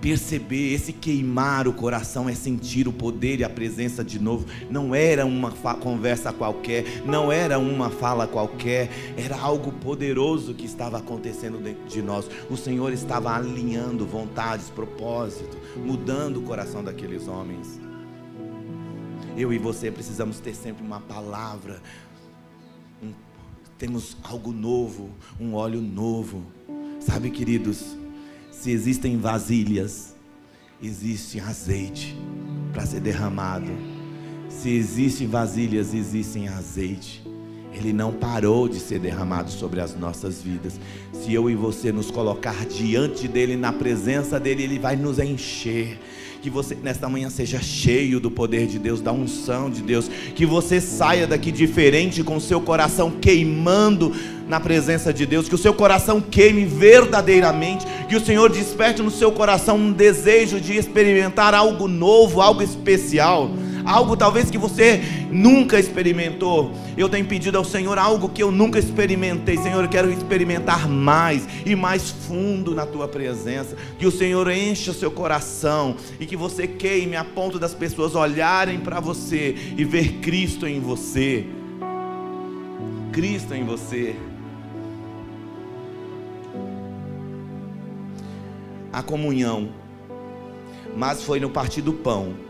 Perceber 0.00 0.72
esse 0.72 0.94
queimar 0.94 1.68
o 1.68 1.74
coração 1.74 2.26
é 2.28 2.34
sentir 2.34 2.88
o 2.88 2.92
poder 2.92 3.40
e 3.40 3.44
a 3.44 3.50
presença 3.50 4.02
de 4.02 4.18
novo. 4.18 4.46
Não 4.70 4.94
era 4.94 5.26
uma 5.26 5.50
conversa 5.52 6.32
qualquer, 6.32 7.02
não 7.04 7.30
era 7.30 7.58
uma 7.58 7.90
fala 7.90 8.26
qualquer, 8.26 8.88
era 9.16 9.38
algo 9.38 9.70
poderoso 9.70 10.54
que 10.54 10.64
estava 10.64 10.96
acontecendo 10.96 11.58
dentro 11.58 11.86
de 11.86 12.00
nós. 12.00 12.26
O 12.48 12.56
Senhor 12.56 12.92
estava 12.92 13.36
alinhando 13.36 14.06
vontades, 14.06 14.70
propósito, 14.70 15.56
mudando 15.76 16.38
o 16.38 16.42
coração 16.42 16.82
daqueles 16.82 17.28
homens. 17.28 17.89
Eu 19.36 19.52
e 19.52 19.58
você 19.58 19.90
precisamos 19.90 20.40
ter 20.40 20.54
sempre 20.54 20.84
uma 20.84 21.00
palavra. 21.00 21.80
Um, 23.02 23.12
temos 23.78 24.16
algo 24.22 24.52
novo, 24.52 25.10
um 25.38 25.54
óleo 25.54 25.80
novo. 25.80 26.44
Sabe, 27.00 27.30
queridos, 27.30 27.96
se 28.50 28.70
existem 28.70 29.16
vasilhas, 29.16 30.14
existe 30.82 31.40
azeite 31.40 32.16
para 32.72 32.84
ser 32.84 33.00
derramado. 33.00 33.70
Se 34.48 34.68
existem 34.70 35.26
vasilhas, 35.26 35.94
existem 35.94 36.48
azeite. 36.48 37.24
Ele 37.72 37.92
não 37.92 38.12
parou 38.12 38.68
de 38.68 38.80
ser 38.80 38.98
derramado 38.98 39.50
sobre 39.50 39.80
as 39.80 39.96
nossas 39.96 40.42
vidas. 40.42 40.78
Se 41.12 41.32
eu 41.32 41.48
e 41.48 41.54
você 41.54 41.92
nos 41.92 42.10
colocar 42.10 42.66
diante 42.66 43.28
dele, 43.28 43.56
na 43.56 43.72
presença 43.72 44.40
dele, 44.40 44.64
ele 44.64 44.78
vai 44.78 44.96
nos 44.96 45.18
encher 45.18 45.98
que 46.42 46.48
você 46.48 46.74
nesta 46.74 47.08
manhã 47.08 47.28
seja 47.28 47.60
cheio 47.60 48.18
do 48.18 48.30
poder 48.30 48.66
de 48.66 48.78
Deus, 48.78 49.00
da 49.00 49.12
unção 49.12 49.70
de 49.70 49.82
Deus. 49.82 50.08
Que 50.34 50.46
você 50.46 50.80
saia 50.80 51.26
daqui 51.26 51.52
diferente 51.52 52.22
com 52.22 52.36
o 52.36 52.40
seu 52.40 52.60
coração 52.60 53.10
queimando 53.10 54.12
na 54.48 54.58
presença 54.58 55.12
de 55.12 55.26
Deus. 55.26 55.48
Que 55.48 55.54
o 55.54 55.58
seu 55.58 55.74
coração 55.74 56.20
queime 56.20 56.64
verdadeiramente. 56.64 57.86
Que 58.08 58.16
o 58.16 58.24
Senhor 58.24 58.50
desperte 58.50 59.02
no 59.02 59.10
seu 59.10 59.30
coração 59.30 59.76
um 59.76 59.92
desejo 59.92 60.60
de 60.60 60.76
experimentar 60.76 61.54
algo 61.54 61.86
novo, 61.86 62.40
algo 62.40 62.62
especial 62.62 63.50
algo 63.84 64.16
talvez 64.16 64.50
que 64.50 64.58
você 64.58 65.00
nunca 65.30 65.78
experimentou. 65.78 66.72
Eu 66.96 67.08
tenho 67.08 67.26
pedido 67.26 67.58
ao 67.58 67.64
Senhor 67.64 67.98
algo 67.98 68.28
que 68.28 68.42
eu 68.42 68.50
nunca 68.50 68.78
experimentei. 68.78 69.56
Senhor, 69.56 69.82
eu 69.84 69.88
quero 69.88 70.10
experimentar 70.10 70.88
mais 70.88 71.46
e 71.64 71.74
mais 71.74 72.10
fundo 72.10 72.74
na 72.74 72.86
tua 72.86 73.08
presença. 73.08 73.76
Que 73.98 74.06
o 74.06 74.10
Senhor 74.10 74.50
encha 74.50 74.90
o 74.90 74.94
seu 74.94 75.10
coração 75.10 75.96
e 76.18 76.26
que 76.26 76.36
você 76.36 76.66
queime 76.66 77.16
a 77.16 77.24
ponto 77.24 77.58
das 77.58 77.74
pessoas 77.74 78.14
olharem 78.14 78.80
para 78.80 79.00
você 79.00 79.54
e 79.76 79.84
ver 79.84 80.20
Cristo 80.20 80.66
em 80.66 80.80
você. 80.80 81.46
Cristo 83.12 83.54
em 83.54 83.64
você. 83.64 84.14
A 88.92 89.02
comunhão, 89.02 89.68
mas 90.96 91.22
foi 91.22 91.38
no 91.38 91.48
partir 91.48 91.80
do 91.80 91.92
pão 91.92 92.49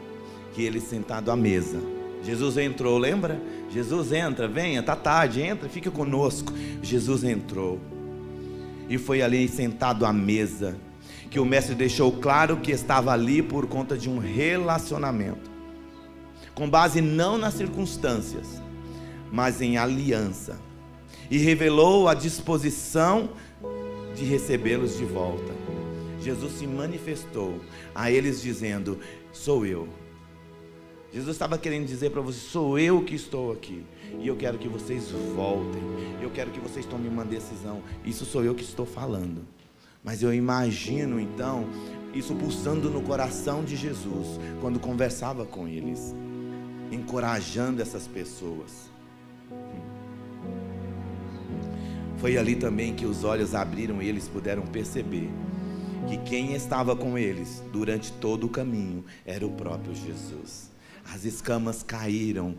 que 0.61 0.67
ele 0.67 0.79
sentado 0.79 1.31
à 1.31 1.37
mesa. 1.37 1.81
Jesus 2.23 2.59
entrou, 2.59 2.99
lembra? 2.99 3.41
Jesus 3.71 4.13
entra, 4.13 4.47
venha, 4.47 4.83
tá 4.83 4.95
tarde, 4.95 5.41
entra, 5.41 5.71
fica 5.71 5.91
conosco. 5.91 6.53
Jesus 6.83 7.25
entrou. 7.25 7.81
E 8.87 8.99
foi 8.99 9.23
ali 9.23 9.49
sentado 9.49 10.05
à 10.05 10.13
mesa 10.13 10.77
que 11.31 11.41
o 11.41 11.47
mestre 11.47 11.75
deixou 11.75 12.13
claro 12.13 12.59
que 12.59 12.73
estava 12.73 13.11
ali 13.11 13.41
por 13.41 13.67
conta 13.69 13.97
de 13.97 14.11
um 14.11 14.19
relacionamento. 14.19 15.51
Com 16.55 16.69
base 16.69 17.01
não 17.01 17.39
nas 17.39 17.55
circunstâncias, 17.55 18.61
mas 19.33 19.63
em 19.63 19.79
aliança. 19.79 20.61
E 21.31 21.39
revelou 21.39 22.07
a 22.07 22.13
disposição 22.13 23.31
de 24.15 24.25
recebê-los 24.25 24.99
de 24.99 25.07
volta. 25.07 25.55
Jesus 26.21 26.59
se 26.59 26.67
manifestou 26.67 27.61
a 27.95 28.11
eles 28.11 28.43
dizendo: 28.43 28.99
Sou 29.33 29.65
eu. 29.65 29.89
Jesus 31.13 31.35
estava 31.35 31.59
querendo 31.59 31.87
dizer 31.87 32.11
para 32.11 32.21
vocês: 32.21 32.45
Sou 32.45 32.79
eu 32.79 33.03
que 33.03 33.15
estou 33.15 33.53
aqui. 33.53 33.85
E 34.21 34.27
eu 34.27 34.37
quero 34.37 34.59
que 34.59 34.69
vocês 34.69 35.11
voltem. 35.35 35.83
Eu 36.21 36.31
quero 36.31 36.51
que 36.51 36.61
vocês 36.61 36.87
tomem 36.87 37.09
uma 37.09 37.25
decisão. 37.25 37.83
Isso 38.05 38.25
sou 38.25 38.45
eu 38.45 38.55
que 38.55 38.63
estou 38.63 38.87
falando. 38.87 39.45
Mas 40.03 40.23
eu 40.23 40.33
imagino 40.33 41.21
então 41.21 41.69
isso 42.15 42.35
pulsando 42.35 42.91
no 42.91 43.03
coração 43.03 43.65
de 43.65 43.77
Jesus 43.77 44.41
quando 44.61 44.81
conversava 44.81 45.45
com 45.45 45.69
eles, 45.69 46.15
encorajando 46.91 47.83
essas 47.83 48.07
pessoas. 48.07 48.91
Foi 52.19 52.37
ali 52.37 52.55
também 52.57 52.95
que 52.95 53.07
os 53.07 53.25
olhos 53.25 53.55
abriram 53.55 54.03
e 54.03 54.09
eles 54.09 54.29
puderam 54.29 54.63
perceber 54.63 55.31
que 56.09 56.19
quem 56.19 56.55
estava 56.55 56.95
com 56.95 57.17
eles 57.17 57.63
durante 57.73 58.13
todo 58.13 58.45
o 58.45 58.49
caminho 58.49 59.05
era 59.25 59.47
o 59.47 59.53
próprio 59.53 59.95
Jesus. 59.95 60.71
As 61.13 61.25
escamas 61.25 61.83
caíram, 61.83 62.55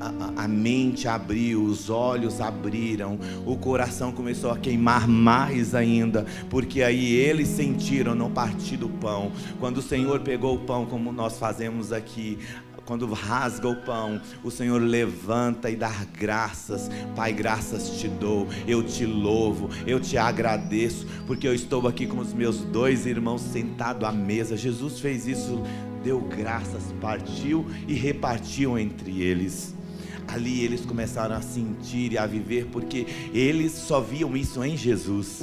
a, 0.00 0.42
a, 0.42 0.44
a, 0.44 0.48
mente 0.48 1.08
abriu, 1.08 1.62
os 1.64 1.88
olhos 1.88 2.40
abriram, 2.40 3.18
o 3.46 3.56
coração 3.56 4.12
começou 4.12 4.50
a 4.50 4.58
queimar 4.58 5.08
mais 5.08 5.74
ainda, 5.74 6.26
porque 6.50 6.82
aí 6.82 7.14
eles 7.14 7.48
sentiram 7.48 8.14
no 8.14 8.28
partir 8.28 8.76
do 8.76 8.88
pão. 8.88 9.32
Quando 9.58 9.78
o 9.78 9.82
Senhor 9.82 10.20
pegou 10.20 10.54
o 10.54 10.60
pão, 10.60 10.84
como 10.84 11.12
nós 11.12 11.38
fazemos 11.38 11.92
aqui, 11.92 12.38
quando 12.84 13.10
rasga 13.12 13.68
o 13.68 13.76
pão, 13.76 14.20
o 14.42 14.50
Senhor 14.50 14.80
levanta 14.80 15.70
e 15.70 15.76
dá 15.76 15.92
graças. 16.18 16.90
Pai, 17.16 17.32
graças 17.32 17.98
te 17.98 18.08
dou, 18.08 18.46
eu 18.66 18.82
te 18.82 19.06
louvo, 19.06 19.70
eu 19.86 19.98
te 19.98 20.18
agradeço, 20.18 21.06
porque 21.26 21.48
eu 21.48 21.54
estou 21.54 21.86
aqui 21.88 22.06
com 22.06 22.18
os 22.18 22.32
meus 22.32 22.58
dois 22.58 23.06
irmãos 23.06 23.40
sentados 23.40 24.06
à 24.06 24.12
mesa. 24.12 24.56
Jesus 24.56 25.00
fez 25.00 25.26
isso, 25.26 25.62
deu 26.04 26.20
graças, 26.20 26.82
partiu 27.00 27.66
e 27.88 27.94
repartiu 27.94 28.78
entre 28.78 29.22
eles. 29.22 29.74
Ali 30.28 30.62
eles 30.62 30.84
começaram 30.84 31.34
a 31.34 31.40
sentir 31.40 32.12
e 32.12 32.18
a 32.18 32.26
viver, 32.26 32.66
porque 32.70 33.06
eles 33.32 33.72
só 33.72 34.00
viam 34.00 34.36
isso 34.36 34.62
em 34.62 34.76
Jesus. 34.76 35.40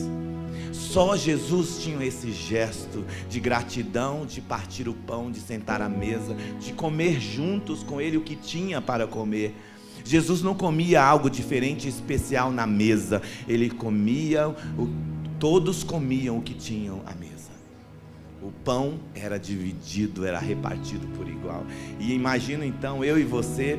Só 0.72 1.18
Jesus 1.18 1.84
tinha 1.84 2.06
esse 2.06 2.32
gesto 2.32 3.04
de 3.30 3.40
gratidão, 3.40 4.26
de 4.26 4.42
partir 4.42 4.88
o 4.88 4.94
pão, 4.94 5.32
de 5.32 5.40
sentar 5.40 5.82
à 5.82 5.90
mesa, 5.90 6.36
de 6.60 6.74
comer 6.74 7.20
juntos 7.20 7.84
com 7.84 8.00
ele 8.00 8.18
o 8.18 8.22
que 8.22 8.36
tinha 8.36 8.82
para 8.82 9.08
comer. 9.08 9.56
Jesus 10.04 10.42
não 10.42 10.56
comia 10.56 11.04
algo 11.04 11.30
diferente, 11.30 11.88
especial 11.88 12.52
na 12.52 12.66
mesa. 12.66 13.22
Ele 13.48 13.70
comia, 13.70 14.50
o, 14.50 14.90
todos 15.40 15.84
comiam 15.84 16.38
o 16.38 16.42
que 16.42 16.54
tinham 16.54 17.02
à 17.06 17.14
mesa. 17.14 17.31
O 18.42 18.52
pão 18.64 19.00
era 19.14 19.38
dividido, 19.38 20.26
era 20.26 20.40
repartido 20.40 21.08
por 21.16 21.28
igual. 21.28 21.64
E 22.00 22.14
imagina 22.14 22.66
então 22.66 23.04
eu 23.04 23.20
e 23.20 23.24
você 23.24 23.78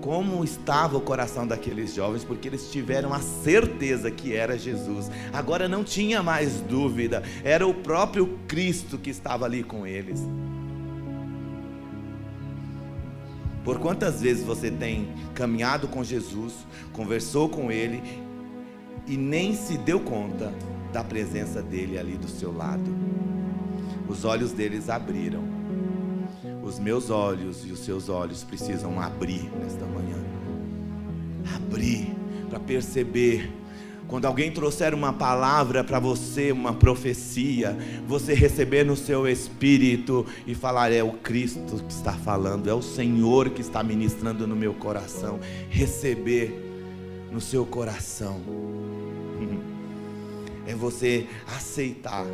como 0.00 0.44
estava 0.44 0.98
o 0.98 1.00
coração 1.00 1.46
daqueles 1.46 1.94
jovens, 1.94 2.24
porque 2.24 2.48
eles 2.48 2.70
tiveram 2.70 3.14
a 3.14 3.20
certeza 3.20 4.10
que 4.10 4.34
era 4.34 4.58
Jesus. 4.58 5.10
Agora 5.32 5.66
não 5.66 5.82
tinha 5.82 6.22
mais 6.22 6.60
dúvida, 6.60 7.22
era 7.42 7.66
o 7.66 7.72
próprio 7.72 8.38
Cristo 8.46 8.98
que 8.98 9.08
estava 9.08 9.46
ali 9.46 9.62
com 9.62 9.86
eles. 9.86 10.20
Por 13.64 13.78
quantas 13.78 14.20
vezes 14.20 14.44
você 14.44 14.70
tem 14.70 15.08
caminhado 15.34 15.88
com 15.88 16.04
Jesus, 16.04 16.52
conversou 16.92 17.48
com 17.48 17.72
Ele 17.72 18.02
e 19.06 19.16
nem 19.16 19.54
se 19.54 19.78
deu 19.78 19.98
conta 19.98 20.52
da 20.92 21.02
presença 21.02 21.62
dele 21.62 21.98
ali 21.98 22.18
do 22.18 22.28
seu 22.28 22.54
lado? 22.54 22.94
Os 24.08 24.24
olhos 24.24 24.52
deles 24.52 24.88
abriram 24.88 25.54
os 26.64 26.78
meus 26.78 27.10
olhos 27.10 27.64
e 27.66 27.70
os 27.70 27.80
seus 27.80 28.08
olhos 28.08 28.42
precisam 28.42 29.00
abrir 29.00 29.50
nesta 29.60 29.84
manhã. 29.84 30.16
Abrir 31.54 32.08
para 32.48 32.58
perceber. 32.58 33.50
Quando 34.08 34.26
alguém 34.26 34.50
trouxer 34.50 34.94
uma 34.94 35.12
palavra 35.12 35.82
para 35.82 35.98
você, 35.98 36.52
uma 36.52 36.74
profecia, 36.74 37.76
você 38.06 38.34
receber 38.34 38.84
no 38.84 38.96
seu 38.96 39.28
espírito 39.28 40.26
e 40.46 40.54
falar: 40.54 40.90
é 40.90 41.02
o 41.02 41.12
Cristo 41.12 41.82
que 41.86 41.92
está 41.92 42.12
falando, 42.12 42.68
é 42.68 42.74
o 42.74 42.82
Senhor 42.82 43.50
que 43.50 43.60
está 43.60 43.82
ministrando 43.82 44.46
no 44.46 44.56
meu 44.56 44.74
coração. 44.74 45.38
Receber 45.68 46.52
no 47.30 47.40
seu 47.40 47.64
coração. 47.66 48.40
É 50.66 50.74
você 50.74 51.26
aceitar 51.54 52.24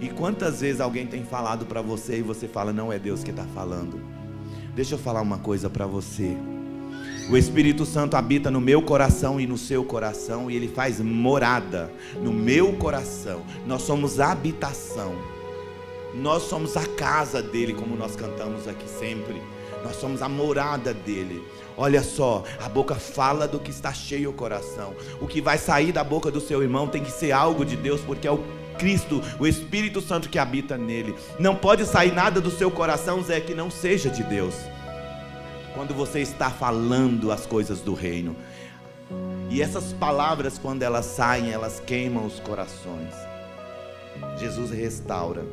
e 0.00 0.08
quantas 0.08 0.60
vezes 0.60 0.80
alguém 0.80 1.06
tem 1.06 1.24
falado 1.24 1.66
para 1.66 1.82
você 1.82 2.18
e 2.18 2.22
você 2.22 2.48
fala, 2.48 2.72
não 2.72 2.92
é 2.92 2.98
Deus 2.98 3.22
que 3.22 3.30
está 3.30 3.44
falando? 3.54 4.00
Deixa 4.74 4.94
eu 4.94 4.98
falar 4.98 5.20
uma 5.20 5.38
coisa 5.38 5.68
para 5.68 5.86
você. 5.86 6.36
O 7.28 7.36
Espírito 7.36 7.84
Santo 7.84 8.16
habita 8.16 8.50
no 8.50 8.60
meu 8.60 8.82
coração 8.82 9.40
e 9.40 9.46
no 9.46 9.58
seu 9.58 9.84
coração, 9.84 10.50
e 10.50 10.56
ele 10.56 10.66
faz 10.66 11.00
morada 11.00 11.92
no 12.20 12.32
meu 12.32 12.72
coração. 12.72 13.42
Nós 13.66 13.82
somos 13.82 14.18
habitação, 14.18 15.14
nós 16.14 16.44
somos 16.44 16.76
a 16.76 16.84
casa 16.86 17.42
dele, 17.42 17.74
como 17.74 17.94
nós 17.94 18.16
cantamos 18.16 18.66
aqui 18.66 18.88
sempre. 18.88 19.40
Nós 19.84 19.96
somos 19.96 20.22
a 20.22 20.28
morada 20.28 20.92
dele. 20.92 21.42
Olha 21.76 22.02
só, 22.02 22.44
a 22.60 22.68
boca 22.68 22.94
fala 22.94 23.46
do 23.46 23.58
que 23.58 23.70
está 23.70 23.92
cheio 23.92 24.30
o 24.30 24.34
coração. 24.34 24.94
O 25.20 25.26
que 25.26 25.40
vai 25.40 25.56
sair 25.56 25.92
da 25.92 26.04
boca 26.04 26.30
do 26.30 26.40
seu 26.40 26.62
irmão 26.62 26.88
tem 26.88 27.02
que 27.02 27.12
ser 27.12 27.32
algo 27.32 27.64
de 27.64 27.76
Deus, 27.76 28.00
porque 28.00 28.26
é 28.26 28.30
o 28.30 28.42
Cristo, 28.80 29.22
o 29.38 29.46
Espírito 29.46 30.00
Santo 30.00 30.30
que 30.30 30.38
habita 30.38 30.78
nele. 30.78 31.14
Não 31.38 31.54
pode 31.54 31.84
sair 31.84 32.12
nada 32.12 32.40
do 32.40 32.50
seu 32.50 32.70
coração, 32.70 33.22
Zé, 33.22 33.38
que 33.38 33.54
não 33.54 33.70
seja 33.70 34.08
de 34.08 34.24
Deus. 34.24 34.54
Quando 35.74 35.92
você 35.92 36.20
está 36.20 36.50
falando 36.50 37.30
as 37.30 37.44
coisas 37.44 37.80
do 37.80 37.92
reino. 37.92 38.34
E 39.50 39.60
essas 39.60 39.92
palavras, 39.92 40.58
quando 40.58 40.82
elas 40.82 41.04
saem, 41.04 41.52
elas 41.52 41.82
queimam 41.84 42.24
os 42.24 42.40
corações. 42.40 43.14
Jesus 44.38 44.70
restaura. 44.70 45.44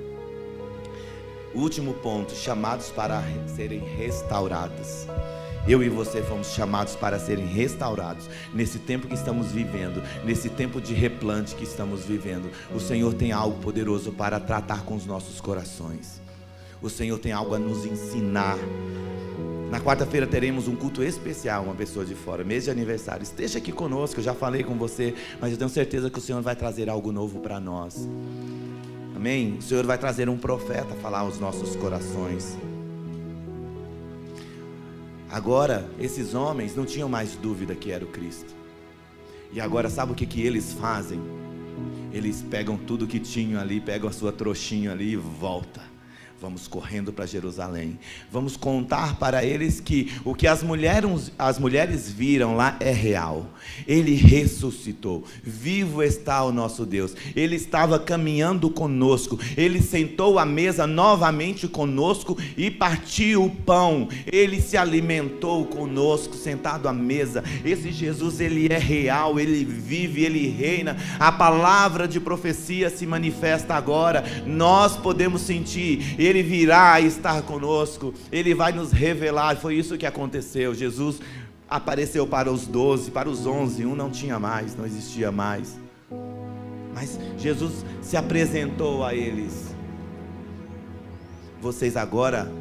Último 1.54 1.96
ponto: 1.96 2.34
chamados 2.34 2.90
para 2.90 3.22
serem 3.56 3.80
restaurados. 3.80 5.06
Eu 5.68 5.84
e 5.84 5.90
você 5.90 6.22
fomos 6.22 6.54
chamados 6.54 6.96
para 6.96 7.20
serem 7.20 7.46
restaurados 7.46 8.30
nesse 8.54 8.80
tempo 8.80 9.06
que 9.06 9.14
estamos 9.14 9.52
vivendo, 9.52 10.02
nesse 10.24 10.48
tempo 10.48 10.80
de 10.80 10.94
replante 10.94 11.56
que 11.56 11.66
estamos 11.66 12.06
vivendo. 12.06 12.50
O 12.74 12.80
Senhor 12.80 13.14
tem 13.14 13.34
algo 13.34 13.60
poderoso 13.60 14.14
para 14.14 14.40
tratar 14.40 14.84
com 14.84 14.96
os 14.96 15.06
nossos 15.06 15.42
corações. 15.42 16.22
O 16.82 16.90
Senhor 16.90 17.20
tem 17.20 17.34
algo 17.34 17.54
a 17.54 17.60
nos 17.60 17.86
ensinar. 17.86 18.58
Na 19.70 19.82
quarta-feira 19.82 20.26
teremos 20.26 20.70
um 20.70 20.76
culto 20.76 21.04
especial, 21.04 21.64
uma 21.64 21.76
pessoa 21.76 22.06
de 22.06 22.16
fora, 22.16 22.46
mês 22.46 22.64
de 22.64 22.72
aniversário. 22.72 23.24
Esteja 23.24 23.58
aqui 23.58 23.74
conosco, 23.74 24.22
eu 24.22 24.24
já 24.24 24.34
falei 24.34 24.64
com 24.64 24.76
você, 24.76 25.14
mas 25.42 25.52
eu 25.52 25.58
tenho 25.58 25.70
certeza 25.70 26.10
que 26.10 26.18
o 26.18 26.22
Senhor 26.22 26.42
vai 26.42 26.56
trazer 26.56 26.90
algo 26.90 27.12
novo 27.12 27.42
para 27.42 27.60
nós. 27.60 28.08
Amém? 29.14 29.58
O 29.60 29.62
Senhor 29.62 29.86
vai 29.86 29.98
trazer 29.98 30.30
um 30.30 30.38
profeta 30.38 30.96
falar 31.02 31.20
aos 31.20 31.40
nossos 31.40 31.76
corações. 31.76 32.56
Agora, 35.38 35.88
esses 36.00 36.34
homens 36.34 36.76
não 36.76 36.84
tinham 36.84 37.08
mais 37.08 37.36
dúvida 37.36 37.76
que 37.76 37.92
era 37.92 38.04
o 38.04 38.08
Cristo. 38.08 38.56
E 39.54 39.62
agora, 39.62 39.88
sabe 39.88 40.12
o 40.12 40.16
que, 40.16 40.26
que 40.26 40.42
eles 40.42 40.74
fazem? 40.74 41.22
Eles 42.12 42.42
pegam 42.42 42.76
tudo 42.76 43.06
que 43.06 43.20
tinham 43.20 43.62
ali, 43.62 43.80
pegam 43.80 44.10
a 44.10 44.12
sua 44.12 44.32
trouxinha 44.32 44.92
ali 44.92 45.12
e 45.12 45.16
volta 45.16 45.97
Vamos 46.40 46.68
correndo 46.68 47.12
para 47.12 47.26
Jerusalém. 47.26 47.98
Vamos 48.32 48.56
contar 48.56 49.16
para 49.16 49.44
eles 49.44 49.80
que 49.80 50.14
o 50.24 50.36
que 50.36 50.46
as 50.46 50.62
mulheres, 50.62 51.32
as 51.38 51.58
mulheres 51.58 52.12
viram 52.12 52.56
lá 52.56 52.78
é 52.80 52.92
real. 52.92 53.48
Ele 53.88 54.14
ressuscitou. 54.14 55.24
Vivo 55.44 56.04
está 56.04 56.44
o 56.44 56.52
nosso 56.52 56.86
Deus. 56.86 57.16
Ele 57.36 57.56
estava 57.56 57.98
caminhando 57.98 58.70
conosco. 58.70 59.40
Ele 59.58 59.82
sentou 59.82 60.38
à 60.38 60.46
mesa 60.46 60.86
novamente 60.86 61.68
conosco 61.68 62.38
e 62.56 62.70
partiu 62.70 63.46
o 63.46 63.50
pão. 63.50 64.08
Ele 64.32 64.62
se 64.62 64.78
alimentou 64.78 65.66
conosco, 65.66 66.36
sentado 66.36 66.88
à 66.88 66.94
mesa. 66.94 67.44
Esse 67.66 67.92
Jesus, 67.92 68.40
ele 68.40 68.68
é 68.72 68.78
real. 68.78 69.40
Ele 69.40 69.66
vive, 69.66 70.24
ele 70.24 70.48
reina. 70.50 70.98
A 71.20 71.32
palavra 71.32 72.08
de 72.08 72.20
profecia 72.20 72.92
se 72.92 73.08
manifesta 73.08 73.74
agora. 73.74 74.24
Nós 74.46 74.96
podemos 74.96 75.42
sentir 75.42 76.16
ele 76.28 76.44
virá 76.44 77.00
estar 77.00 77.42
conosco, 77.44 78.14
Ele 78.32 78.54
vai 78.54 78.72
nos 78.72 78.92
revelar. 78.92 79.56
Foi 79.58 79.76
isso 79.76 79.98
que 79.98 80.06
aconteceu. 80.06 80.76
Jesus 80.76 81.20
apareceu 81.70 82.28
para 82.28 82.52
os 82.52 82.68
doze, 82.68 83.12
para 83.12 83.30
os 83.30 83.46
onze, 83.46 83.86
um 83.86 83.96
não 83.96 84.10
tinha 84.10 84.40
mais, 84.40 84.76
não 84.76 84.86
existia 84.86 85.32
mais. 85.32 85.78
Mas 86.94 87.20
Jesus 87.38 87.86
se 88.02 88.18
apresentou 88.18 89.04
a 89.04 89.14
eles. 89.14 89.76
Vocês 91.62 91.98
agora 91.98 92.52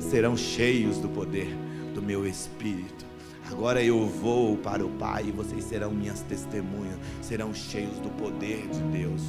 serão 0.00 0.36
cheios 0.36 0.98
do 0.98 1.08
poder 1.08 1.54
do 1.94 2.02
meu 2.02 2.26
Espírito. 2.26 3.04
Agora 3.50 3.82
eu 3.82 4.06
vou 4.06 4.56
para 4.56 4.84
o 4.84 4.90
Pai 4.90 5.26
e 5.28 5.32
vocês 5.32 5.64
serão 5.64 5.90
minhas 5.92 6.20
testemunhas, 6.20 6.98
serão 7.22 7.54
cheios 7.54 7.98
do 8.00 8.10
poder 8.10 8.66
de 8.68 8.80
Deus. 8.98 9.22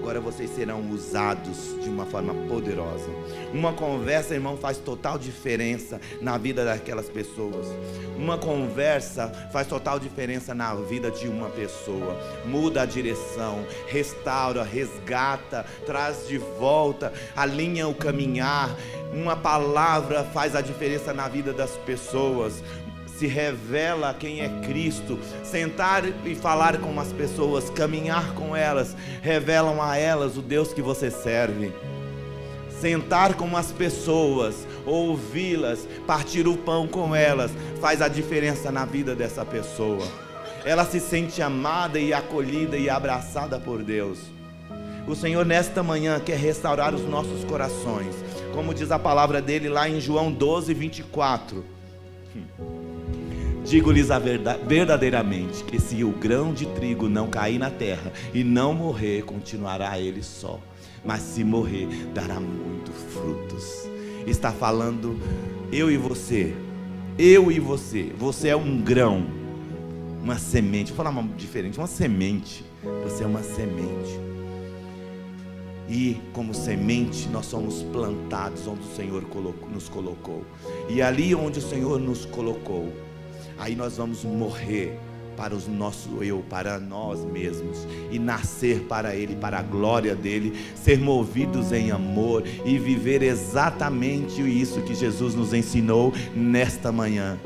Agora 0.00 0.18
vocês 0.18 0.48
serão 0.54 0.80
usados 0.90 1.78
de 1.82 1.90
uma 1.90 2.06
forma 2.06 2.32
poderosa. 2.48 3.10
Uma 3.52 3.74
conversa, 3.74 4.32
irmão, 4.32 4.56
faz 4.56 4.78
total 4.78 5.18
diferença 5.18 6.00
na 6.22 6.38
vida 6.38 6.64
daquelas 6.64 7.10
pessoas. 7.10 7.66
Uma 8.16 8.38
conversa 8.38 9.28
faz 9.52 9.66
total 9.66 10.00
diferença 10.00 10.54
na 10.54 10.74
vida 10.74 11.10
de 11.10 11.28
uma 11.28 11.50
pessoa. 11.50 12.16
Muda 12.46 12.80
a 12.80 12.86
direção, 12.86 13.62
restaura, 13.88 14.62
resgata, 14.62 15.66
traz 15.84 16.26
de 16.26 16.38
volta, 16.38 17.12
alinha 17.36 17.86
o 17.86 17.94
caminhar. 17.94 18.74
Uma 19.12 19.36
palavra 19.36 20.24
faz 20.24 20.56
a 20.56 20.62
diferença 20.62 21.12
na 21.12 21.28
vida 21.28 21.52
das 21.52 21.72
pessoas 21.72 22.62
se 23.20 23.26
revela 23.26 24.14
quem 24.18 24.40
é 24.40 24.48
Cristo. 24.62 25.18
Sentar 25.44 26.04
e 26.24 26.34
falar 26.34 26.78
com 26.78 26.98
as 26.98 27.12
pessoas, 27.12 27.68
caminhar 27.68 28.32
com 28.32 28.56
elas, 28.56 28.96
revelam 29.20 29.82
a 29.82 29.98
elas 29.98 30.38
o 30.38 30.42
Deus 30.42 30.72
que 30.72 30.80
você 30.80 31.10
serve. 31.10 31.70
Sentar 32.80 33.34
com 33.34 33.54
as 33.58 33.70
pessoas, 33.72 34.66
ouvi-las, 34.86 35.86
partir 36.06 36.48
o 36.48 36.56
pão 36.56 36.88
com 36.88 37.14
elas, 37.14 37.50
faz 37.78 38.00
a 38.00 38.08
diferença 38.08 38.72
na 38.72 38.86
vida 38.86 39.14
dessa 39.14 39.44
pessoa. 39.44 40.06
Ela 40.64 40.86
se 40.86 40.98
sente 40.98 41.42
amada 41.42 41.98
e 41.98 42.14
acolhida 42.14 42.78
e 42.78 42.88
abraçada 42.88 43.60
por 43.60 43.82
Deus. 43.82 44.18
O 45.06 45.14
Senhor, 45.14 45.44
nesta 45.44 45.82
manhã, 45.82 46.18
quer 46.18 46.38
restaurar 46.38 46.94
os 46.94 47.02
nossos 47.02 47.44
corações, 47.44 48.14
como 48.54 48.72
diz 48.72 48.90
a 48.90 48.98
palavra 48.98 49.42
dele 49.42 49.68
lá 49.68 49.86
em 49.86 50.00
João 50.00 50.32
12, 50.32 50.72
24. 50.72 51.62
Digo-lhes 53.70 54.10
a 54.10 54.18
verdade, 54.18 54.64
verdadeiramente 54.66 55.62
que 55.62 55.78
se 55.78 56.02
o 56.02 56.10
grão 56.10 56.52
de 56.52 56.66
trigo 56.66 57.08
não 57.08 57.28
cair 57.28 57.56
na 57.56 57.70
terra 57.70 58.12
e 58.34 58.42
não 58.42 58.74
morrer, 58.74 59.22
continuará 59.22 59.96
ele 59.96 60.24
só. 60.24 60.58
Mas 61.04 61.22
se 61.22 61.44
morrer, 61.44 61.86
dará 62.12 62.40
muito 62.40 62.90
frutos. 62.90 63.88
Está 64.26 64.50
falando 64.50 65.16
eu 65.72 65.88
e 65.88 65.96
você. 65.96 66.52
Eu 67.16 67.52
e 67.52 67.60
você. 67.60 68.12
Você 68.18 68.48
é 68.48 68.56
um 68.56 68.82
grão, 68.82 69.24
uma 70.20 70.36
semente. 70.36 70.90
Vou 70.90 70.96
falar 70.96 71.10
uma 71.10 71.22
diferente, 71.36 71.78
uma 71.78 71.86
semente. 71.86 72.64
Você 73.04 73.22
é 73.22 73.26
uma 73.28 73.44
semente. 73.44 74.18
E 75.88 76.20
como 76.32 76.52
semente, 76.52 77.28
nós 77.28 77.46
somos 77.46 77.84
plantados 77.84 78.66
onde 78.66 78.80
o 78.80 78.96
Senhor 78.96 79.24
nos 79.72 79.88
colocou. 79.88 80.44
E 80.88 81.00
ali 81.00 81.36
onde 81.36 81.60
o 81.60 81.62
Senhor 81.62 82.00
nos 82.00 82.24
colocou, 82.24 82.92
aí 83.60 83.76
nós 83.76 83.98
vamos 83.98 84.24
morrer 84.24 84.98
para 85.36 85.54
o 85.54 85.60
nosso 85.70 86.22
eu, 86.22 86.44
para 86.50 86.80
nós 86.80 87.24
mesmos 87.24 87.86
e 88.10 88.18
nascer 88.18 88.80
para 88.80 89.14
Ele, 89.14 89.36
para 89.36 89.58
a 89.58 89.62
glória 89.62 90.14
dele, 90.14 90.52
ser 90.74 90.98
movidos 90.98 91.72
em 91.72 91.90
amor 91.90 92.42
e 92.64 92.78
viver 92.78 93.22
exatamente 93.22 94.42
isso 94.42 94.82
que 94.82 94.94
Jesus 94.94 95.34
nos 95.34 95.54
ensinou 95.54 96.12
nesta 96.34 96.90
manhã 96.90 97.38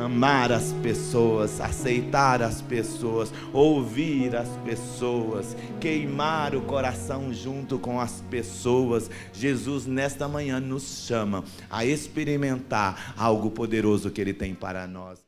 amar 0.00 0.50
as 0.50 0.72
pessoas, 0.82 1.60
aceitar 1.60 2.42
as 2.42 2.62
pessoas, 2.62 3.32
ouvir 3.52 4.34
as 4.34 4.48
pessoas, 4.64 5.56
queimar 5.80 6.54
o 6.54 6.62
coração 6.62 7.32
junto 7.32 7.78
com 7.78 8.00
as 8.00 8.22
pessoas. 8.30 9.10
Jesus, 9.32 9.86
nesta 9.86 10.26
manhã, 10.26 10.58
nos 10.58 11.06
chama 11.06 11.44
a 11.68 11.84
experimentar 11.84 13.14
algo 13.16 13.50
poderoso 13.50 14.10
que 14.10 14.20
Ele 14.20 14.32
tem 14.32 14.54
para 14.54 14.86
nós. 14.86 15.20